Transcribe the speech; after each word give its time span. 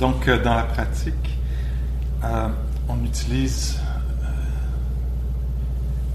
donc, 0.00 0.28
euh, 0.28 0.42
dans 0.42 0.54
la 0.54 0.62
pratique, 0.62 1.38
euh, 2.24 2.48
on 2.88 3.04
utilise 3.04 3.78
euh, 3.78 4.28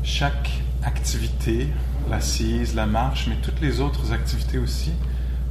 chaque 0.02 0.52
activité, 0.84 1.68
l'assise, 2.10 2.74
la 2.74 2.88
marche, 2.88 3.28
mais 3.30 3.36
toutes 3.44 3.62
les 3.62 3.80
autres 3.82 4.12
activités 4.12 4.58
aussi, 4.58 4.92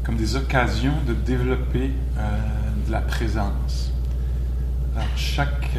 comme 0.03 0.17
des 0.17 0.35
occasions 0.35 0.95
de 1.07 1.15
développer 1.15 1.93
de 2.87 2.93
la 2.93 3.01
présence. 3.01 3.93
Alors, 4.95 5.09
chaque, 5.17 5.71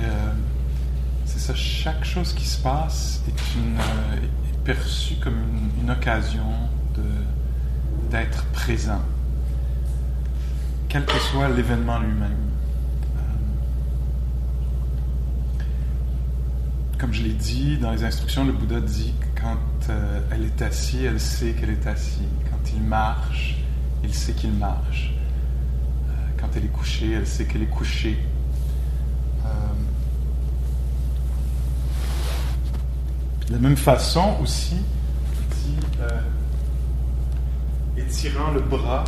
c'est 1.26 1.40
ça, 1.40 1.54
chaque 1.54 2.04
chose 2.04 2.34
qui 2.34 2.46
se 2.46 2.58
passe 2.58 3.22
est, 3.28 4.64
perçue 4.66 5.16
comme 5.18 5.36
une, 5.80 5.92
occasion 5.92 6.42
d'être 8.10 8.46
présent 8.46 9.02
quel 10.96 11.06
que 11.06 11.20
soit 11.20 11.50
l'événement 11.50 12.00
lui-même. 12.00 12.38
Euh, 13.18 13.20
comme 17.06 17.14
je 17.14 17.22
l'ai 17.22 17.34
dit 17.34 17.78
dans 17.78 17.92
les 17.92 18.04
instructions, 18.04 18.44
le 18.46 18.52
Bouddha 18.52 18.80
dit 18.80 19.14
que 19.20 19.28
quand 19.40 19.60
euh, 19.92 20.20
elle 20.32 20.44
est 20.44 20.60
assise, 20.64 21.04
elle 21.04 21.20
sait 21.20 21.52
qu'elle 21.52 21.70
est 21.70 21.86
assise. 21.86 22.24
Quand 22.50 22.58
il 22.76 22.82
marche, 22.82 23.58
il 24.04 24.12
sait 24.12 24.34
qu'il 24.34 24.54
marche. 24.54 25.14
Euh, 26.10 26.14
quand 26.36 26.48
elle 26.56 26.66
est 26.66 26.70
couchée, 26.70 27.12
elle 27.12 27.28
sait 27.28 27.46
qu'elle 27.46 27.62
est 27.62 27.68
couchée. 27.68 28.18
de 33.48 33.54
la 33.54 33.60
même 33.60 33.78
façon 33.78 34.38
aussi, 34.42 34.76
il 34.76 35.46
dit, 35.56 35.78
étirant 38.02 38.50
le 38.50 38.62
bras, 38.62 39.06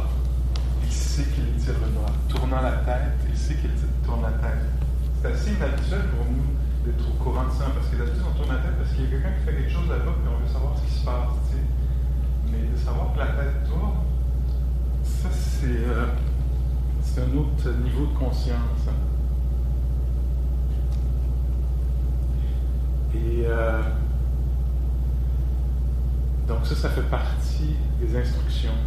sait 0.91 1.23
qu'il 1.23 1.45
tire 1.63 1.73
le 1.83 1.89
bras. 1.99 2.13
Tournant 2.29 2.61
la 2.61 2.73
tête, 2.73 3.17
il 3.27 3.35
sait 3.35 3.55
qu'il 3.55 3.71
tourne 4.05 4.21
la 4.21 4.33
tête. 4.33 4.69
C'est 5.19 5.31
assez 5.31 5.49
inhabituel 5.49 6.03
pour 6.15 6.25
nous 6.25 6.56
d'être 6.87 7.07
au 7.09 7.23
courant 7.23 7.45
de 7.45 7.51
ça, 7.51 7.65
parce 7.75 7.87
que 7.87 7.97
d'habitude, 7.97 8.23
on 8.27 8.37
tourne 8.37 8.55
la 8.55 8.61
tête 8.61 8.77
parce 8.77 8.91
qu'il 8.91 9.03
y 9.03 9.07
a 9.07 9.09
quelqu'un 9.11 9.31
qui 9.37 9.45
fait 9.45 9.53
quelque 9.53 9.71
chose 9.71 9.89
là-bas, 9.89 10.15
puis 10.15 10.27
on 10.31 10.39
veut 10.39 10.51
savoir 10.51 10.77
ce 10.77 10.83
qui 10.87 10.99
se 10.99 11.05
passe. 11.05 11.35
Mais 12.51 12.63
de 12.71 12.77
savoir 12.77 13.13
que 13.13 13.19
la 13.19 13.27
tête 13.27 13.67
tourne, 13.67 13.99
ça, 15.03 15.29
c'est 15.31 15.65
euh, 15.67 16.05
un 17.19 17.37
autre 17.37 17.69
niveau 17.83 18.05
de 18.05 18.17
conscience. 18.17 18.87
Hein. 18.87 18.93
Et 23.15 23.45
euh, 23.47 23.81
donc 26.47 26.65
ça, 26.65 26.75
ça 26.75 26.89
fait 26.89 27.09
partie 27.09 27.75
des 27.99 28.15
instructions. 28.15 28.77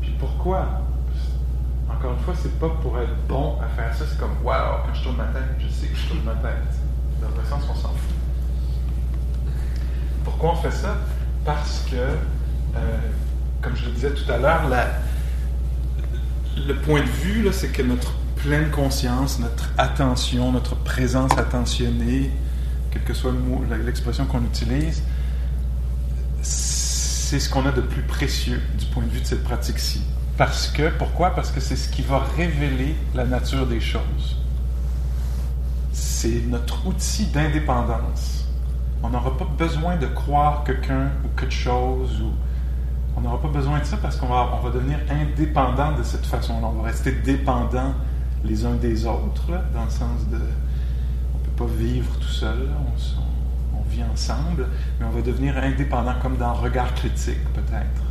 Puis 0.00 0.14
pourquoi? 0.18 0.82
Encore 1.88 2.12
une 2.12 2.18
fois, 2.18 2.34
c'est 2.36 2.58
pas 2.58 2.68
pour 2.82 2.98
être 2.98 3.16
bon 3.28 3.56
à 3.62 3.68
faire 3.68 3.94
ça. 3.94 4.04
C'est 4.06 4.18
comme, 4.18 4.36
wow, 4.44 4.84
quand 4.86 4.94
je 4.94 5.02
tourne 5.04 5.16
ma 5.16 5.26
tête, 5.26 5.56
je 5.58 5.68
sais 5.68 5.86
que 5.86 5.96
je 5.96 6.08
tourne 6.08 6.24
ma 6.24 6.34
tête. 6.34 6.87
Dans 7.20 7.28
le 7.28 7.48
sens, 7.48 7.62
on 7.70 7.74
s'en 7.74 7.88
fout. 7.88 8.14
Pourquoi 10.24 10.52
on 10.52 10.56
fait 10.56 10.70
ça? 10.70 10.96
Parce 11.44 11.84
que, 11.90 11.96
euh, 11.96 12.98
comme 13.62 13.74
je 13.76 13.86
le 13.86 13.92
disais 13.92 14.10
tout 14.10 14.30
à 14.30 14.38
l'heure, 14.38 14.62
le 16.66 16.74
point 16.74 17.00
de 17.00 17.06
vue, 17.06 17.48
c'est 17.52 17.68
que 17.68 17.82
notre 17.82 18.12
pleine 18.36 18.70
conscience, 18.70 19.38
notre 19.38 19.70
attention, 19.78 20.52
notre 20.52 20.76
présence 20.76 21.32
attentionnée, 21.36 22.30
quelle 22.90 23.02
que 23.02 23.14
soit 23.14 23.32
l'expression 23.84 24.26
qu'on 24.26 24.44
utilise, 24.44 25.02
c'est 26.42 27.40
ce 27.40 27.50
qu'on 27.50 27.66
a 27.66 27.72
de 27.72 27.80
plus 27.80 28.02
précieux 28.02 28.60
du 28.78 28.86
point 28.86 29.02
de 29.02 29.10
vue 29.10 29.20
de 29.20 29.26
cette 29.26 29.44
pratique-ci. 29.44 30.02
Parce 30.36 30.68
que, 30.68 30.88
pourquoi? 30.90 31.34
Parce 31.34 31.50
que 31.50 31.60
c'est 31.60 31.76
ce 31.76 31.88
qui 31.88 32.02
va 32.02 32.20
révéler 32.36 32.94
la 33.14 33.24
nature 33.24 33.66
des 33.66 33.80
choses. 33.80 34.36
C'est 36.20 36.42
notre 36.48 36.84
outil 36.84 37.26
d'indépendance. 37.26 38.44
On 39.04 39.08
n'aura 39.08 39.36
pas 39.36 39.46
besoin 39.56 39.94
de 39.94 40.06
croire 40.06 40.64
quelqu'un 40.64 41.12
ou 41.24 41.28
quelque 41.38 41.54
chose, 41.54 42.20
ou 42.20 42.32
on 43.16 43.20
n'aura 43.20 43.40
pas 43.40 43.46
besoin 43.46 43.78
de 43.78 43.84
ça 43.84 43.98
parce 43.98 44.16
qu'on 44.16 44.26
va, 44.26 44.60
devenir 44.74 44.98
indépendant 45.08 45.96
de 45.96 46.02
cette 46.02 46.26
façon-là. 46.26 46.66
On 46.66 46.82
va 46.82 46.88
rester 46.88 47.12
dépendant 47.12 47.94
les 48.42 48.64
uns 48.64 48.74
des 48.74 49.06
autres, 49.06 49.46
dans 49.72 49.84
le 49.84 49.90
sens 49.90 50.26
de. 50.28 50.38
On 50.38 51.38
ne 51.38 51.44
peut 51.44 51.64
pas 51.64 51.72
vivre 51.72 52.12
tout 52.18 52.26
seul, 52.26 52.68
on, 53.72 53.78
on 53.78 53.82
vit 53.88 54.02
ensemble, 54.02 54.66
mais 54.98 55.06
on 55.06 55.10
va 55.10 55.22
devenir 55.22 55.56
indépendant 55.56 56.14
comme 56.20 56.36
dans 56.36 56.52
regard 56.52 56.96
critique, 56.96 57.44
peut-être 57.54 58.02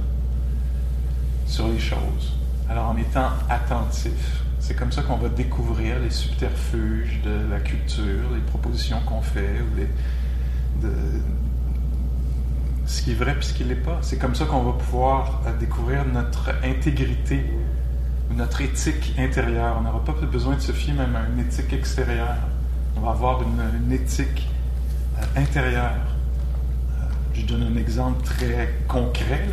sur 1.46 1.68
les 1.68 1.80
choses. 1.80 2.38
Alors 2.70 2.88
en 2.88 2.96
étant 2.96 3.32
attentif, 3.50 4.47
c'est 4.60 4.76
comme 4.76 4.92
ça 4.92 5.02
qu'on 5.04 5.18
va 5.18 5.30
découvrir 5.30 6.00
les 6.00 6.10
subterfuges 6.10 7.22
de 7.24 7.50
la 7.50 7.60
culture, 7.60 8.32
les 8.34 8.42
propositions 8.42 9.00
qu'on 9.06 9.22
fait, 9.22 9.62
ou 9.62 10.82
de, 10.82 10.90
ce 12.86 13.02
qui 13.02 13.12
est 13.12 13.16
vrai 13.16 13.36
et 13.38 13.42
ce 13.42 13.54
qui 13.54 13.64
ne 13.64 13.70
l'est 13.70 13.76
pas. 13.76 14.00
C'est 14.02 14.18
comme 14.18 14.34
ça 14.34 14.46
qu'on 14.46 14.64
va 14.64 14.74
pouvoir 14.74 15.42
euh, 15.46 15.58
découvrir 15.58 16.06
notre 16.06 16.52
intégrité, 16.64 17.46
notre 18.32 18.62
éthique 18.62 19.14
intérieure. 19.18 19.76
On 19.80 19.84
n'aura 19.84 20.04
pas 20.04 20.14
besoin 20.14 20.56
de 20.56 20.62
se 20.62 20.72
fier 20.72 20.94
même 20.94 21.16
à 21.16 21.28
une 21.28 21.40
éthique 21.40 21.74
extérieure. 21.74 22.38
On 22.96 23.02
va 23.02 23.12
avoir 23.12 23.42
une, 23.44 23.92
éthique 23.92 24.50
euh, 25.18 25.42
intérieure. 25.42 25.92
Euh, 25.92 27.04
je 27.34 27.46
donne 27.46 27.64
un 27.64 27.78
exemple 27.78 28.24
très 28.24 28.74
concret. 28.88 29.46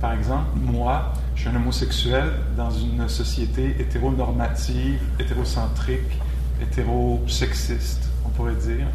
Par 0.00 0.12
exemple, 0.12 0.46
moi, 0.56 1.12
je 1.42 1.48
suis 1.48 1.56
un 1.56 1.60
homosexuel 1.60 2.34
dans 2.56 2.70
une 2.70 3.08
société 3.08 3.74
hétéronormative, 3.80 5.00
hétérocentrique, 5.18 6.20
hétérosexiste, 6.60 8.10
on 8.24 8.28
pourrait 8.28 8.54
dire. 8.54 8.86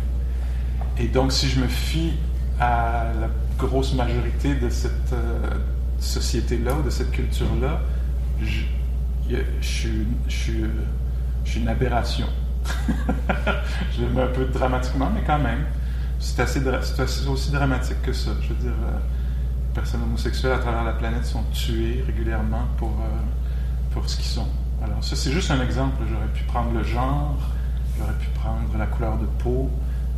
Et 0.98 1.10
donc, 1.10 1.34
si 1.34 1.50
je 1.50 1.60
me 1.60 1.68
fie 1.68 2.14
à 2.58 3.08
la 3.20 3.28
grosse 3.58 3.94
majorité 3.96 4.56
de 4.56 4.70
cette 4.70 5.12
euh, 5.12 5.50
société-là, 6.00 6.76
de 6.86 6.90
cette 6.90 7.12
culture-là, 7.12 7.82
je, 8.42 8.62
suis, 9.60 10.64
une 11.58 11.68
aberration. 11.68 12.28
je 13.98 14.04
le 14.04 14.10
mets 14.12 14.22
un 14.22 14.28
peu 14.28 14.46
dramatiquement, 14.46 15.12
mais 15.14 15.24
quand 15.28 15.40
même, 15.40 15.66
c'est 16.18 16.40
aussi 17.28 17.52
dramatique 17.52 18.02
que 18.04 18.14
ça. 18.14 18.32
Je 18.42 18.48
veux 18.48 18.62
dire, 18.62 18.72
euh, 18.72 18.98
personnes 19.78 20.02
homosexuelles 20.02 20.54
à 20.54 20.58
travers 20.58 20.84
la 20.84 20.94
planète 20.94 21.24
sont 21.24 21.44
tuées 21.54 22.04
régulièrement 22.08 22.66
pour, 22.78 22.90
euh, 22.90 23.92
pour 23.92 24.10
ce 24.10 24.16
qu'ils 24.16 24.26
sont. 24.26 24.48
Alors 24.84 25.04
ça, 25.04 25.16
c'est 25.16 25.32
juste 25.32 25.52
un 25.52 25.62
exemple. 25.62 26.02
J'aurais 26.10 26.34
pu 26.34 26.44
prendre 26.46 26.72
le 26.72 26.84
genre, 26.84 27.38
j'aurais 27.96 28.18
pu 28.18 28.28
prendre 28.30 28.76
la 28.76 28.88
couleur 28.88 29.20
de 29.20 29.28
peau, 29.44 29.70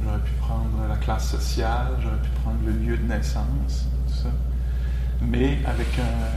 j'aurais 0.02 0.20
pu 0.20 0.32
prendre 0.40 0.88
la 0.88 0.96
classe 0.96 1.30
sociale, 1.30 1.88
j'aurais 2.02 2.22
pu 2.22 2.30
prendre 2.42 2.58
le 2.66 2.72
lieu 2.72 2.98
de 2.98 3.04
naissance, 3.04 3.90
tout 4.08 4.14
ça. 4.14 4.30
Mais 5.22 5.60
avec 5.66 5.88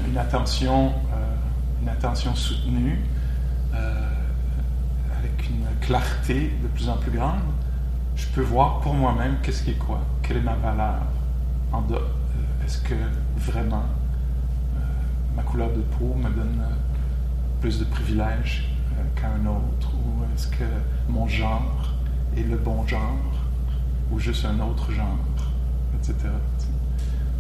une, 0.09 0.19
attention, 0.19 0.89
euh, 0.89 1.81
une 1.81 1.91
attention 1.91 2.35
soutenue, 2.35 2.99
euh, 3.73 4.09
avec 5.17 5.49
une 5.49 5.65
clarté 5.81 6.53
de 6.61 6.67
plus 6.67 6.89
en 6.89 6.97
plus 6.97 7.13
grande, 7.13 7.39
je 8.17 8.27
peux 8.35 8.43
voir 8.43 8.81
pour 8.81 8.95
moi-même 8.95 9.37
qu'est-ce 9.45 9.63
qui 9.63 9.71
est 9.71 9.79
quoi, 9.79 10.01
quelle 10.23 10.39
est 10.39 10.41
ma 10.41 10.57
valeur 10.57 11.03
en 11.73 11.83
dehors 11.83 12.22
est-ce 12.73 12.81
que 12.89 12.95
vraiment 13.37 13.85
euh, 13.85 14.79
ma 15.37 15.43
couleur 15.43 15.69
de 15.73 15.83
peau 15.83 16.15
me 16.15 16.31
donne 16.31 16.59
euh, 16.63 16.75
plus 17.61 17.79
de 17.79 17.85
privilèges 17.85 18.67
euh, 18.93 19.03
qu'un 19.15 19.45
autre? 19.47 19.93
Ou 19.95 20.25
est-ce 20.35 20.47
que 20.47 20.65
mon 21.07 21.29
genre 21.29 21.93
est 22.35 22.45
le 22.45 22.57
bon 22.57 22.87
genre 22.87 23.19
ou 24.11 24.19
juste 24.19 24.47
un 24.47 24.59
autre 24.61 24.91
genre, 24.91 25.19
etc. 25.99 26.17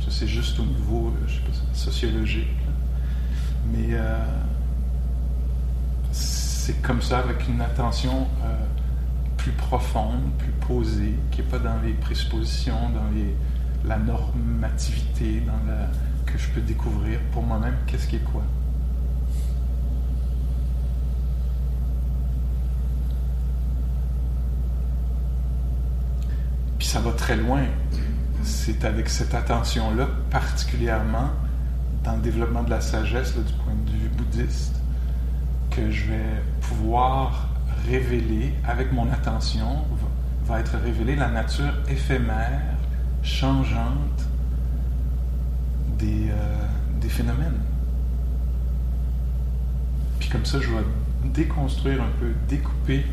Ça, 0.04 0.10
c'est 0.10 0.26
juste 0.26 0.60
au 0.60 0.64
niveau 0.64 1.14
sociologique. 1.72 2.48
Mais 3.72 3.96
c'est 6.10 6.80
comme 6.82 7.00
ça, 7.00 7.20
avec 7.20 7.46
une 7.48 7.60
attention 7.60 8.26
plus 9.36 9.52
profonde, 9.52 10.32
plus 10.38 10.52
posée, 10.66 11.14
qui 11.30 11.40
n'est 11.40 11.46
pas 11.46 11.58
dans 11.58 11.80
les 11.84 11.92
présuppositions, 11.92 12.90
dans 12.90 13.10
les 13.14 13.34
la 13.84 13.98
normativité 13.98 15.42
que 16.26 16.38
je 16.38 16.48
peux 16.50 16.60
découvrir 16.60 17.18
pour 17.32 17.42
moi-même 17.42 17.74
qu'est-ce 17.86 18.06
qui 18.06 18.16
est 18.16 18.24
quoi? 18.24 18.42
Puis 26.78 26.86
ça 26.86 27.00
va 27.00 27.12
très 27.12 27.36
loin. 27.36 27.62
C'est 28.42 28.84
avec 28.84 29.08
cette 29.08 29.34
attention-là, 29.34 30.08
particulièrement 30.30 31.30
dans 32.02 32.16
le 32.16 32.22
développement 32.22 32.64
de 32.64 32.70
la 32.70 32.80
sagesse 32.80 33.34
du 33.36 33.52
point 33.52 33.74
de 33.86 33.90
vue 33.92 34.08
bouddhiste, 34.08 34.74
que 35.70 35.90
je 35.90 36.06
vais 36.06 36.42
pouvoir 36.60 37.48
révéler, 37.88 38.52
avec 38.66 38.92
mon 38.92 39.10
attention, 39.12 39.84
va 40.44 40.60
être 40.60 40.76
révélée 40.76 41.14
la 41.14 41.28
nature 41.28 41.72
éphémère 41.88 42.60
changeante 43.22 44.26
des, 45.98 46.30
euh, 46.30 46.66
des 47.00 47.08
phénomènes. 47.08 47.60
Puis 50.18 50.28
comme 50.28 50.44
ça, 50.44 50.60
je 50.60 50.68
vais 50.68 50.84
déconstruire 51.24 52.02
un 52.02 52.10
peu, 52.20 52.32
découper 52.48 53.04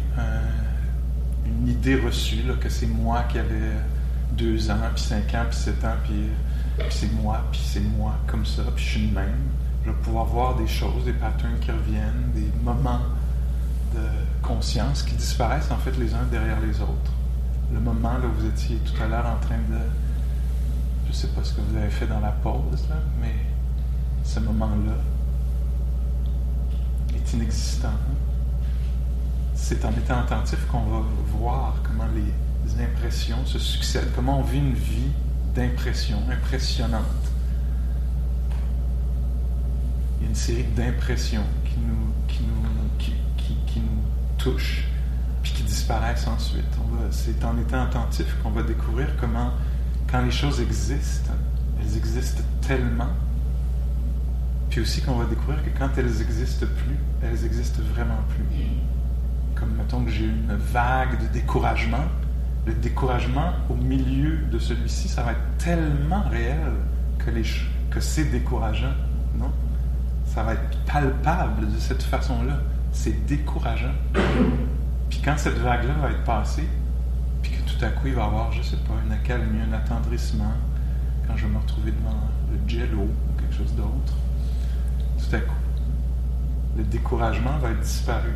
une 1.45 1.67
idée 1.67 1.95
reçue 1.95 2.43
là, 2.43 2.53
que 2.59 2.69
c'est 2.69 2.87
moi 2.87 3.23
qui 3.29 3.39
avais 3.39 3.71
deux 4.33 4.69
ans, 4.69 4.77
puis 4.93 5.03
cinq 5.03 5.33
ans, 5.33 5.45
puis 5.49 5.57
sept 5.57 5.83
ans, 5.83 5.95
puis, 6.03 6.29
c'est 6.89 7.11
moi, 7.11 7.43
puis 7.51 7.61
c'est 7.63 7.81
moi 7.81 8.15
comme 8.27 8.45
ça, 8.45 8.63
puis 8.75 8.83
je 8.83 8.89
suis 8.89 9.07
le 9.07 9.13
même. 9.13 9.35
Je 9.85 9.91
vais 9.91 9.97
pouvoir 9.97 10.25
voir 10.25 10.55
des 10.55 10.67
choses, 10.67 11.03
des 11.05 11.13
patterns 11.13 11.59
qui 11.59 11.71
reviennent, 11.71 12.31
des 12.33 12.51
moments 12.63 13.01
de 13.93 14.01
conscience 14.41 15.03
qui 15.03 15.15
disparaissent 15.15 15.71
en 15.71 15.77
fait 15.77 15.97
les 15.97 16.13
uns 16.13 16.25
derrière 16.31 16.59
les 16.61 16.79
autres. 16.81 17.11
Le 17.73 17.79
moment 17.79 18.13
là 18.13 18.25
où 18.25 18.39
vous 18.39 18.47
étiez 18.47 18.77
tout 18.77 19.01
à 19.01 19.07
l'heure 19.07 19.25
en 19.25 19.39
train 19.45 19.57
de... 19.57 19.79
Je 21.05 21.09
ne 21.09 21.13
sais 21.13 21.27
pas 21.27 21.43
ce 21.43 21.53
que 21.53 21.61
vous 21.61 21.77
avez 21.77 21.89
fait 21.89 22.07
dans 22.07 22.19
la 22.19 22.31
pause, 22.31 22.87
mais 23.21 23.35
ce 24.23 24.39
moment-là 24.39 24.93
est 27.15 27.33
inexistant. 27.33 27.93
C'est 29.55 29.83
en 29.85 29.91
étant 29.91 30.19
attentif 30.19 30.65
qu'on 30.67 30.83
va 30.83 31.01
voir 31.37 31.75
comment 31.83 32.07
les, 32.15 32.33
impressions 32.81 33.43
se 33.45 33.57
succèdent, 33.57 34.11
comment 34.15 34.39
on 34.39 34.43
vit 34.43 34.59
une 34.59 34.73
vie 34.73 35.11
d'impression 35.55 36.17
impressionnante. 36.31 37.03
Il 40.17 40.23
y 40.23 40.25
a 40.27 40.29
une 40.29 40.35
série 40.35 40.65
d'impressions 40.75 41.43
qui 41.65 41.79
nous, 41.79 42.13
qui, 42.27 42.43
nous, 42.43 42.89
qui, 42.99 43.13
qui, 43.65 43.79
nous 43.79 44.03
touchent, 44.37 44.87
puis 45.41 45.53
qui 45.53 45.63
disparaissent 45.63 46.27
ensuite. 46.27 46.65
C'est 47.11 47.43
en 47.43 47.57
étant 47.57 47.83
attentif 47.83 48.35
qu'on 48.43 48.51
va 48.51 48.63
découvrir 48.63 49.07
comment, 49.19 49.51
quand 50.09 50.21
les 50.21 50.31
choses 50.31 50.61
existent, 50.61 51.31
elles 51.79 51.97
existent 51.97 52.43
tellement, 52.61 53.09
puis 54.69 54.81
aussi 54.81 55.01
qu'on 55.01 55.15
va 55.15 55.25
découvrir 55.25 55.63
que 55.63 55.69
quand 55.77 55.89
elles 55.97 56.11
n'existent 56.11 56.67
plus, 56.77 56.97
elles 57.23 57.45
existent 57.45 57.81
vraiment 57.93 58.19
plus. 58.29 58.45
Comme 59.55 59.75
mettons 59.75 60.03
que 60.03 60.11
j'ai 60.11 60.25
une 60.25 60.55
vague 60.55 61.19
de 61.21 61.27
découragement, 61.33 62.05
le 62.65 62.73
découragement 62.73 63.53
au 63.69 63.75
milieu 63.75 64.37
de 64.51 64.59
celui-ci, 64.59 65.07
ça 65.07 65.23
va 65.23 65.31
être 65.31 65.57
tellement 65.57 66.23
réel 66.29 66.73
que, 67.17 67.31
les, 67.31 67.43
que 67.89 67.99
c'est 67.99 68.25
décourageant, 68.25 68.93
non? 69.35 69.51
Ça 70.25 70.43
va 70.43 70.53
être 70.53 70.77
palpable 70.85 71.71
de 71.73 71.79
cette 71.79 72.03
façon-là. 72.03 72.59
C'est 72.91 73.25
décourageant. 73.25 73.93
Puis 75.09 75.21
quand 75.23 75.37
cette 75.37 75.57
vague-là 75.57 75.93
va 76.01 76.11
être 76.11 76.23
passée, 76.23 76.67
puis 77.41 77.51
que 77.51 77.61
tout 77.69 77.83
à 77.83 77.89
coup 77.89 78.07
il 78.07 78.13
va 78.13 78.23
y 78.23 78.25
avoir, 78.25 78.51
je 78.51 78.61
sais 78.61 78.77
pas, 78.77 78.93
une 79.05 79.11
accalmie, 79.11 79.59
un 79.61 79.73
attendrissement, 79.73 80.53
quand 81.27 81.35
je 81.35 81.45
vais 81.45 81.53
me 81.53 81.59
retrouver 81.59 81.91
devant 81.91 82.15
le 82.51 82.69
jello 82.69 83.01
ou 83.01 83.39
quelque 83.39 83.55
chose 83.55 83.73
d'autre, 83.75 84.13
tout 85.17 85.35
à 85.35 85.39
coup, 85.39 85.55
le 86.77 86.83
découragement 86.83 87.57
va 87.59 87.71
être 87.71 87.81
disparu. 87.81 88.31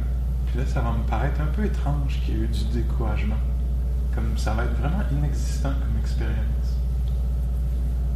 Puis 0.47 0.59
là, 0.59 0.65
ça 0.65 0.81
va 0.81 0.91
me 0.91 1.03
paraître 1.03 1.41
un 1.41 1.47
peu 1.47 1.65
étrange 1.65 2.19
qu'il 2.21 2.35
y 2.35 2.41
ait 2.41 2.43
eu 2.43 2.47
du 2.47 2.65
découragement. 2.65 3.37
Comme 4.13 4.37
ça 4.37 4.53
va 4.53 4.65
être 4.65 4.77
vraiment 4.79 5.03
inexistant 5.11 5.69
comme 5.69 5.99
expérience. 5.99 6.77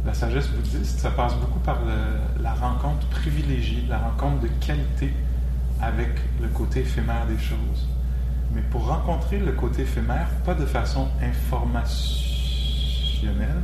La 0.06 0.14
sagesse 0.14 0.48
bouddhiste, 0.48 1.00
ça 1.00 1.10
passe 1.10 1.34
beaucoup 1.36 1.58
par 1.58 1.78
la 2.40 2.54
rencontre 2.54 3.06
privilégiée, 3.08 3.84
la 3.88 3.98
rencontre 3.98 4.42
de 4.42 4.48
qualité 4.64 5.12
avec 5.82 6.10
le 6.40 6.48
côté 6.48 6.80
éphémère 6.80 7.26
des 7.26 7.38
choses. 7.38 7.88
Mais 8.54 8.62
pour 8.62 8.86
rencontrer 8.86 9.38
le 9.38 9.52
côté 9.52 9.82
éphémère, 9.82 10.28
pas 10.44 10.54
de 10.54 10.66
façon 10.66 11.08
informationnelle, 11.22 13.62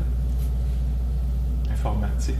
informatique, 1.72 2.36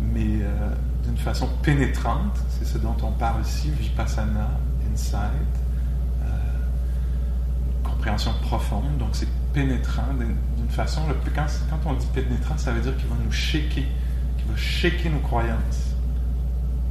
mais 0.00 0.42
euh, 0.42 0.70
d'une 1.04 1.18
façon 1.18 1.48
pénétrante, 1.62 2.36
c'est 2.48 2.64
ce 2.64 2.78
dont 2.78 2.96
on 3.02 3.12
parle 3.12 3.42
ici, 3.42 3.70
vipassana, 3.70 4.48
insight, 4.92 5.66
compréhension 8.06 8.32
profonde, 8.42 8.98
donc 8.98 9.08
c'est 9.12 9.28
pénétrant 9.52 10.14
d'une 10.14 10.68
façon. 10.68 11.02
quand, 11.34 11.46
quand, 11.70 11.90
on 11.90 11.94
dit 11.94 12.06
pénétrant, 12.14 12.56
ça 12.56 12.72
veut 12.72 12.80
dire 12.80 12.96
qu'il 12.96 13.08
va 13.08 13.16
nous 13.24 13.32
shaker, 13.32 13.84
qu'il 14.36 14.46
va 14.48 14.56
shaker 14.56 15.10
nos 15.10 15.18
croyances. 15.20 15.94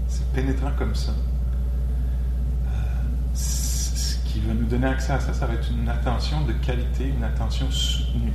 C'est 0.08 0.26
pénétrant 0.34 0.72
comme 0.78 0.96
ça. 0.96 1.12
Euh, 1.12 2.72
ce 3.34 4.18
qui 4.36 4.42
va 4.42 4.54
nous 4.54 4.66
donner 4.66 4.88
accès 4.88 5.14
à 5.14 5.20
ça, 5.22 5.34
ça 5.34 5.46
va 5.46 5.54
être 5.54 5.70
une 5.72 5.88
attention 5.88 6.42
de 6.42 6.52
qualité, 6.52 7.08
une 7.08 7.24
attention 7.24 7.72
soutenue. 7.72 8.34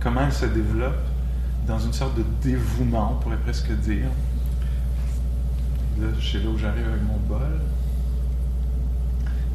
Comment 0.00 0.22
elle 0.22 0.32
se 0.32 0.46
développe? 0.46 0.98
Dans 1.68 1.78
une 1.78 1.92
sorte 1.92 2.16
de 2.16 2.24
dévouement, 2.42 3.12
on 3.12 3.22
pourrait 3.22 3.36
presque 3.36 3.70
dire. 3.70 4.08
Là, 6.00 6.08
je 6.18 6.38
là 6.38 6.48
où 6.48 6.58
j'arrive 6.58 6.88
avec 6.88 7.02
mon 7.02 7.18
bol, 7.18 7.60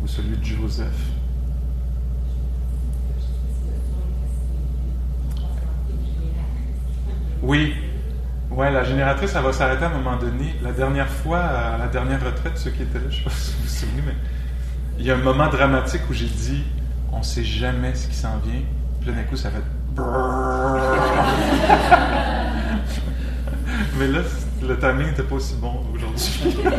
ou 0.02 0.08
celui 0.08 0.38
de 0.38 0.46
Joseph. 0.46 1.12
Oui. 7.42 7.74
Ouais, 8.52 8.72
la 8.72 8.86
génératrice, 8.86 9.34
elle 9.36 9.44
va 9.44 9.52
s'arrêter 9.52 9.84
à 9.84 9.90
un 9.90 9.98
moment 9.98 10.16
donné. 10.16 10.56
La 10.64 10.72
dernière 10.72 11.10
fois, 11.10 11.40
à 11.40 11.78
la 11.78 11.88
dernière 11.88 12.24
retraite, 12.24 12.58
ceux 12.58 12.72
qui 12.72 12.84
étaient 12.84 13.00
là, 13.00 13.10
je 13.10 13.18
ne 13.18 13.24
sais 13.24 13.24
pas 13.26 13.32
si 13.32 13.52
vous 13.52 13.64
vous 13.64 13.68
souvenez, 13.68 14.04
mais 14.06 14.16
il 14.98 15.06
y 15.06 15.12
a 15.12 15.16
un 15.16 15.20
moment 15.20 15.48
dramatique 15.48 16.02
où 16.10 16.14
j'ai 16.14 16.28
dit 16.28 16.64
on 17.12 17.18
ne 17.20 17.24
sait 17.24 17.44
jamais 17.44 17.94
ce 17.96 18.08
qui 18.08 18.16
s'en 18.16 18.38
vient. 18.40 18.62
Puis 19.02 19.12
d'un 19.12 19.24
coup, 19.24 19.36
ça 19.36 19.50
fait 19.50 19.64
Mais 23.98 24.08
là, 24.08 24.20
le 24.62 24.78
timing 24.78 25.08
n'était 25.08 25.24
pas 25.24 25.36
aussi 25.36 25.56
bon 25.56 25.84
aujourd'hui. 25.94 26.56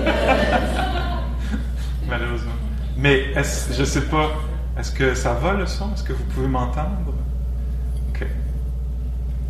Malheureusement. 2.09 2.53
Mais 2.97 3.32
est 3.35 3.75
je 3.76 3.85
sais 3.85 4.03
pas, 4.03 4.31
est-ce 4.79 4.93
que 4.93 5.15
ça 5.15 5.35
va 5.35 5.55
le 5.55 5.67
son? 5.67 5.93
Est-ce 5.94 6.05
que 6.05 6.12
vous 6.12 6.25
pouvez 6.25 6.49
m'entendre? 6.49 7.15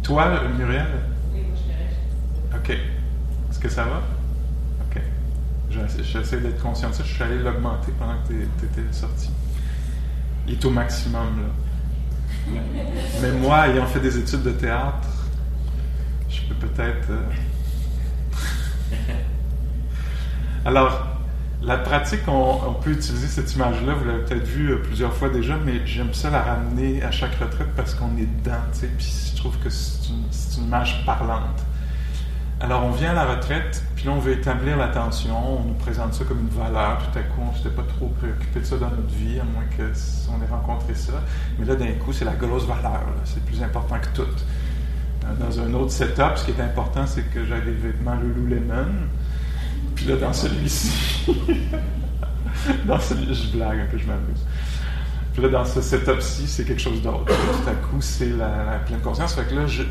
Toi, 0.08 0.40
Muriel? 0.56 0.86
Oui, 1.34 1.42
moi 1.42 1.54
je 1.54 2.56
OK. 2.56 2.70
Est-ce 2.70 3.58
que 3.58 3.68
ça 3.68 3.84
va? 3.84 4.00
J'essaie 5.70 6.40
d'être 6.40 6.62
conscient 6.62 6.90
de 6.90 6.94
ça. 6.94 7.04
Je 7.04 7.12
suis 7.12 7.22
allé 7.22 7.38
l'augmenter 7.38 7.92
pendant 7.98 8.14
que 8.22 8.28
tu 8.28 8.64
étais 8.64 8.92
sorti. 8.92 9.30
Il 10.46 10.54
est 10.54 10.64
au 10.64 10.70
maximum, 10.70 11.42
là. 11.42 11.48
Mais 13.20 13.32
moi, 13.32 13.68
ayant 13.68 13.86
fait 13.86 14.00
des 14.00 14.18
études 14.18 14.42
de 14.42 14.52
théâtre, 14.52 15.08
je 16.28 16.40
peux 16.42 16.54
peut-être. 16.66 17.10
Euh, 17.10 17.22
Alors, 20.64 21.18
la 21.62 21.76
pratique, 21.76 22.20
on, 22.28 22.74
peut 22.74 22.90
utiliser 22.92 23.26
cette 23.26 23.54
image-là, 23.54 23.94
vous 23.94 24.04
l'avez 24.04 24.22
peut-être 24.24 24.46
vu 24.46 24.70
euh, 24.70 24.82
plusieurs 24.82 25.12
fois 25.12 25.28
déjà, 25.28 25.56
mais 25.64 25.84
j'aime 25.86 26.14
ça 26.14 26.30
la 26.30 26.42
ramener 26.42 27.02
à 27.02 27.10
chaque 27.10 27.34
retraite 27.34 27.68
parce 27.76 27.94
qu'on 27.94 28.16
est 28.16 28.28
dedans, 28.42 28.62
tu 28.72 28.80
sais, 28.80 28.90
puis 28.96 29.32
je 29.32 29.36
trouve 29.36 29.56
que 29.58 29.68
c'est 29.70 30.08
une, 30.08 30.64
image 30.64 31.04
parlante. 31.04 31.64
Alors, 32.60 32.84
on 32.84 32.90
vient 32.90 33.10
à 33.10 33.14
la 33.14 33.36
retraite, 33.36 33.84
puis 33.94 34.06
là, 34.06 34.12
on 34.12 34.18
veut 34.18 34.32
établir 34.32 34.76
l'attention, 34.76 35.60
on 35.60 35.64
nous 35.64 35.74
présente 35.74 36.12
ça 36.14 36.24
comme 36.24 36.40
une 36.40 36.48
valeur, 36.48 36.98
tout 36.98 37.16
à 37.16 37.22
coup, 37.22 37.40
on 37.40 37.52
ne 37.52 37.56
s'était 37.56 37.70
pas 37.70 37.84
trop 37.84 38.08
préoccupé 38.08 38.58
de 38.60 38.64
ça 38.64 38.76
dans 38.76 38.90
notre 38.90 39.14
vie, 39.14 39.38
à 39.38 39.44
moins 39.44 39.62
qu'on 39.76 40.42
ait 40.42 40.50
rencontré 40.50 40.94
ça. 40.94 41.12
Mais 41.56 41.66
là, 41.66 41.76
d'un 41.76 41.92
coup, 41.92 42.12
c'est 42.12 42.24
la 42.24 42.34
grosse 42.34 42.66
valeur, 42.66 43.04
c'est 43.24 43.44
plus 43.44 43.62
important 43.62 43.96
que 44.00 44.08
tout. 44.22 44.28
Dans 45.38 45.60
un 45.60 45.72
autre 45.74 45.92
setup, 45.92 46.36
ce 46.36 46.46
qui 46.46 46.50
est 46.50 46.60
important, 46.60 47.06
c'est 47.06 47.30
que 47.30 47.44
j'ai 47.44 47.60
des 47.60 47.70
vêtements 47.70 48.16
Lululemon, 48.16 49.06
puis 49.94 50.06
là, 50.06 50.16
dans 50.16 50.32
celui-ci, 50.32 51.26
dans 52.86 52.98
celui 52.98 53.32
je 53.34 53.56
blague 53.56 53.80
un 53.80 53.86
peu, 53.86 53.98
je 53.98 54.06
m'amuse. 54.06 54.44
Là, 55.40 55.48
dans 55.48 55.64
ce 55.64 55.80
setup-ci, 55.80 56.48
c'est 56.48 56.64
quelque 56.64 56.80
chose 56.80 57.00
d'autre. 57.00 57.26
Tout 57.26 57.70
à 57.70 57.74
coup, 57.74 58.00
c'est 58.00 58.30
la, 58.30 58.80
pleine 58.84 59.00
conscience. 59.00 59.34
Fait 59.34 59.44
que 59.44 59.54
là, 59.54 59.66
je, 59.68 59.84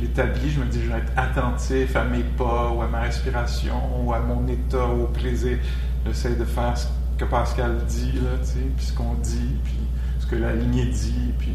l'établis, 0.00 0.50
je 0.50 0.60
me 0.60 0.66
dis, 0.66 0.82
je 0.82 0.90
vais 0.90 0.98
être 0.98 1.12
attentif 1.16 1.96
à 1.96 2.04
mes 2.04 2.22
pas, 2.22 2.70
ou 2.70 2.82
à 2.82 2.86
ma 2.88 3.00
respiration, 3.00 4.04
ou 4.04 4.12
à 4.12 4.20
mon 4.20 4.46
état, 4.46 4.86
ou 4.86 5.04
au 5.04 5.06
plaisir. 5.06 5.56
J'essaie 6.04 6.34
de 6.34 6.44
faire 6.44 6.76
ce 6.76 6.86
que 7.18 7.24
Pascal 7.24 7.78
dit, 7.88 8.12
là, 8.12 8.36
tu 8.42 8.46
sais, 8.46 8.58
puis 8.76 8.84
ce 8.84 8.92
qu'on 8.92 9.14
dit, 9.14 9.56
puis 9.64 9.78
ce 10.18 10.26
que 10.26 10.36
la 10.36 10.52
lignée 10.52 10.84
dit, 10.86 11.32
puis 11.38 11.54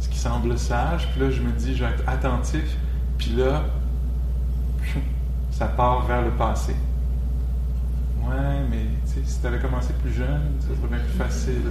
ce 0.00 0.08
qui 0.08 0.18
semble 0.18 0.58
sage. 0.58 1.08
Puis 1.12 1.20
là, 1.20 1.30
je 1.30 1.40
me 1.40 1.52
dis, 1.52 1.76
je 1.76 1.84
vais 1.84 1.90
être 1.90 2.08
attentif. 2.08 2.76
Puis 3.18 3.34
là, 3.36 3.66
ça 5.52 5.66
part 5.66 6.06
vers 6.06 6.22
le 6.22 6.30
passé. 6.32 6.74
Ouais, 8.28 8.60
mais 8.70 8.84
si 9.04 9.40
tu 9.40 9.46
avais 9.46 9.58
commencé 9.58 9.92
plus 10.02 10.12
jeune, 10.12 10.52
ça 10.60 10.68
serait 10.68 10.88
bien 10.88 10.98
plus 10.98 11.16
facile. 11.16 11.62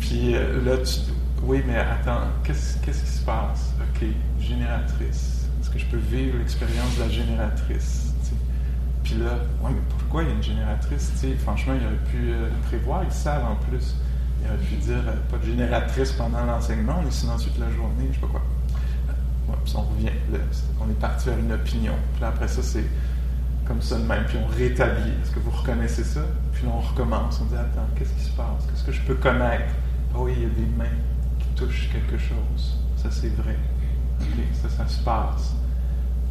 Puis 0.00 0.34
euh, 0.34 0.64
là, 0.64 0.78
tu. 0.78 1.12
Oui, 1.44 1.62
mais 1.66 1.76
attends, 1.76 2.22
qu'est-ce, 2.42 2.78
qui 2.78 2.92
se 2.92 3.24
passe? 3.24 3.72
OK, 3.80 4.06
génératrice. 4.40 5.46
Est-ce 5.60 5.70
que 5.70 5.78
je 5.78 5.86
peux 5.86 5.98
vivre 5.98 6.38
l'expérience 6.38 6.96
de 6.96 7.02
la 7.02 7.08
génératrice? 7.08 8.12
Puis 9.04 9.14
là, 9.16 9.34
ouais, 9.62 9.70
mais 9.70 9.82
pourquoi 9.98 10.22
il 10.22 10.30
y 10.30 10.32
a 10.32 10.34
une 10.34 10.42
génératrice? 10.42 11.12
franchement, 11.42 11.74
il 11.78 11.86
aurait 11.86 12.10
pu 12.10 12.32
euh, 12.32 12.48
prévoir, 12.66 13.04
ils 13.04 13.12
savent 13.12 13.44
en 13.44 13.56
plus. 13.56 13.94
Il 14.40 14.48
aurait 14.48 14.58
pu 14.58 14.74
dire 14.76 15.02
euh, 15.06 15.12
pas 15.30 15.36
de 15.36 15.44
génératrice 15.44 16.12
pendant 16.12 16.44
l'enseignement, 16.44 17.00
mais 17.04 17.10
sinon 17.10 17.34
ensuite 17.34 17.58
la 17.58 17.70
journée, 17.70 18.08
je 18.08 18.14
sais 18.14 18.20
pas 18.20 18.28
quoi. 18.28 18.42
Puis 19.64 19.74
on 19.76 19.82
revient. 19.82 20.10
On 20.80 20.90
est 20.90 20.98
parti 20.98 21.26
vers 21.28 21.38
une 21.38 21.52
opinion. 21.52 21.92
Puis 22.14 22.22
là, 22.22 22.28
après 22.28 22.48
ça, 22.48 22.62
c'est 22.62 22.84
comme 23.66 23.82
ça 23.82 23.98
de 23.98 24.04
même, 24.04 24.24
puis 24.24 24.38
on 24.42 24.46
rétablit. 24.46 25.12
Est-ce 25.22 25.30
que 25.30 25.40
vous 25.40 25.50
reconnaissez 25.50 26.04
ça? 26.04 26.20
Puis 26.52 26.64
là, 26.64 26.72
on 26.74 26.80
recommence. 26.80 27.40
On 27.42 27.46
dit 27.46 27.56
Attends, 27.56 27.86
qu'est-ce 27.96 28.12
qui 28.12 28.24
se 28.24 28.36
passe? 28.36 28.66
Qu'est-ce 28.68 28.84
que 28.84 28.92
je 28.92 29.02
peux 29.02 29.14
connaître? 29.14 29.72
Ah 30.14 30.18
oui, 30.18 30.32
il 30.36 30.42
y 30.42 30.46
a 30.46 30.48
des 30.48 30.76
mains 30.76 30.96
qui 31.38 31.46
touchent 31.56 31.90
quelque 31.92 32.18
chose. 32.18 32.78
Ça, 32.96 33.10
c'est 33.10 33.34
vrai. 33.34 33.56
OK, 34.20 34.26
ça, 34.62 34.68
ça 34.68 34.86
se 34.86 35.02
passe. 35.02 35.54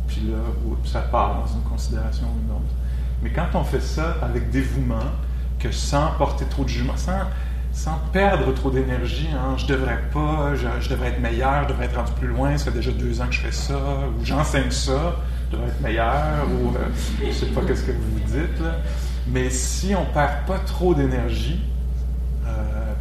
Puis 0.07 0.21
là, 0.29 0.37
oups, 0.65 0.89
ça 0.89 1.01
part 1.01 1.41
dans 1.41 1.53
une 1.53 1.63
considération 1.63 2.27
ou 2.27 2.45
une 2.45 2.51
autre. 2.51 2.73
Mais 3.21 3.29
quand 3.31 3.47
on 3.55 3.63
fait 3.63 3.81
ça 3.81 4.17
avec 4.21 4.51
dévouement, 4.51 5.11
que 5.59 5.71
sans 5.71 6.11
porter 6.17 6.45
trop 6.45 6.63
de 6.63 6.69
jugement, 6.69 6.97
sans, 6.97 7.21
sans 7.71 7.97
perdre 8.11 8.53
trop 8.53 8.69
d'énergie, 8.69 9.29
hein, 9.33 9.55
je 9.57 9.65
devrais 9.65 9.99
pas, 10.13 10.53
je, 10.55 10.89
devrais 10.89 11.09
être 11.09 11.21
meilleur, 11.21 11.63
je 11.63 11.69
devrais 11.69 11.85
être 11.85 11.95
rendu 11.95 12.11
plus 12.13 12.27
loin, 12.27 12.57
ça 12.57 12.65
fait 12.65 12.77
déjà 12.77 12.91
deux 12.91 13.21
ans 13.21 13.27
que 13.27 13.33
je 13.33 13.39
fais 13.39 13.51
ça, 13.51 13.77
ou 13.77 14.25
j'enseigne 14.25 14.71
ça, 14.71 15.15
je 15.53 15.57
devrais 15.57 15.69
être 15.69 15.81
meilleur, 15.81 16.47
ou 16.49 16.75
euh, 16.75 17.25
je 17.25 17.31
sais 17.31 17.45
pas 17.47 17.61
qu'est-ce 17.61 17.83
que 17.83 17.91
vous 17.91 18.11
vous 18.13 18.19
dites, 18.19 18.59
là. 18.59 18.77
mais 19.27 19.49
si 19.49 19.93
on 19.95 20.05
perd 20.05 20.45
pas 20.47 20.59
trop 20.59 20.93
d'énergie, 20.95 21.61
euh, 22.47 22.49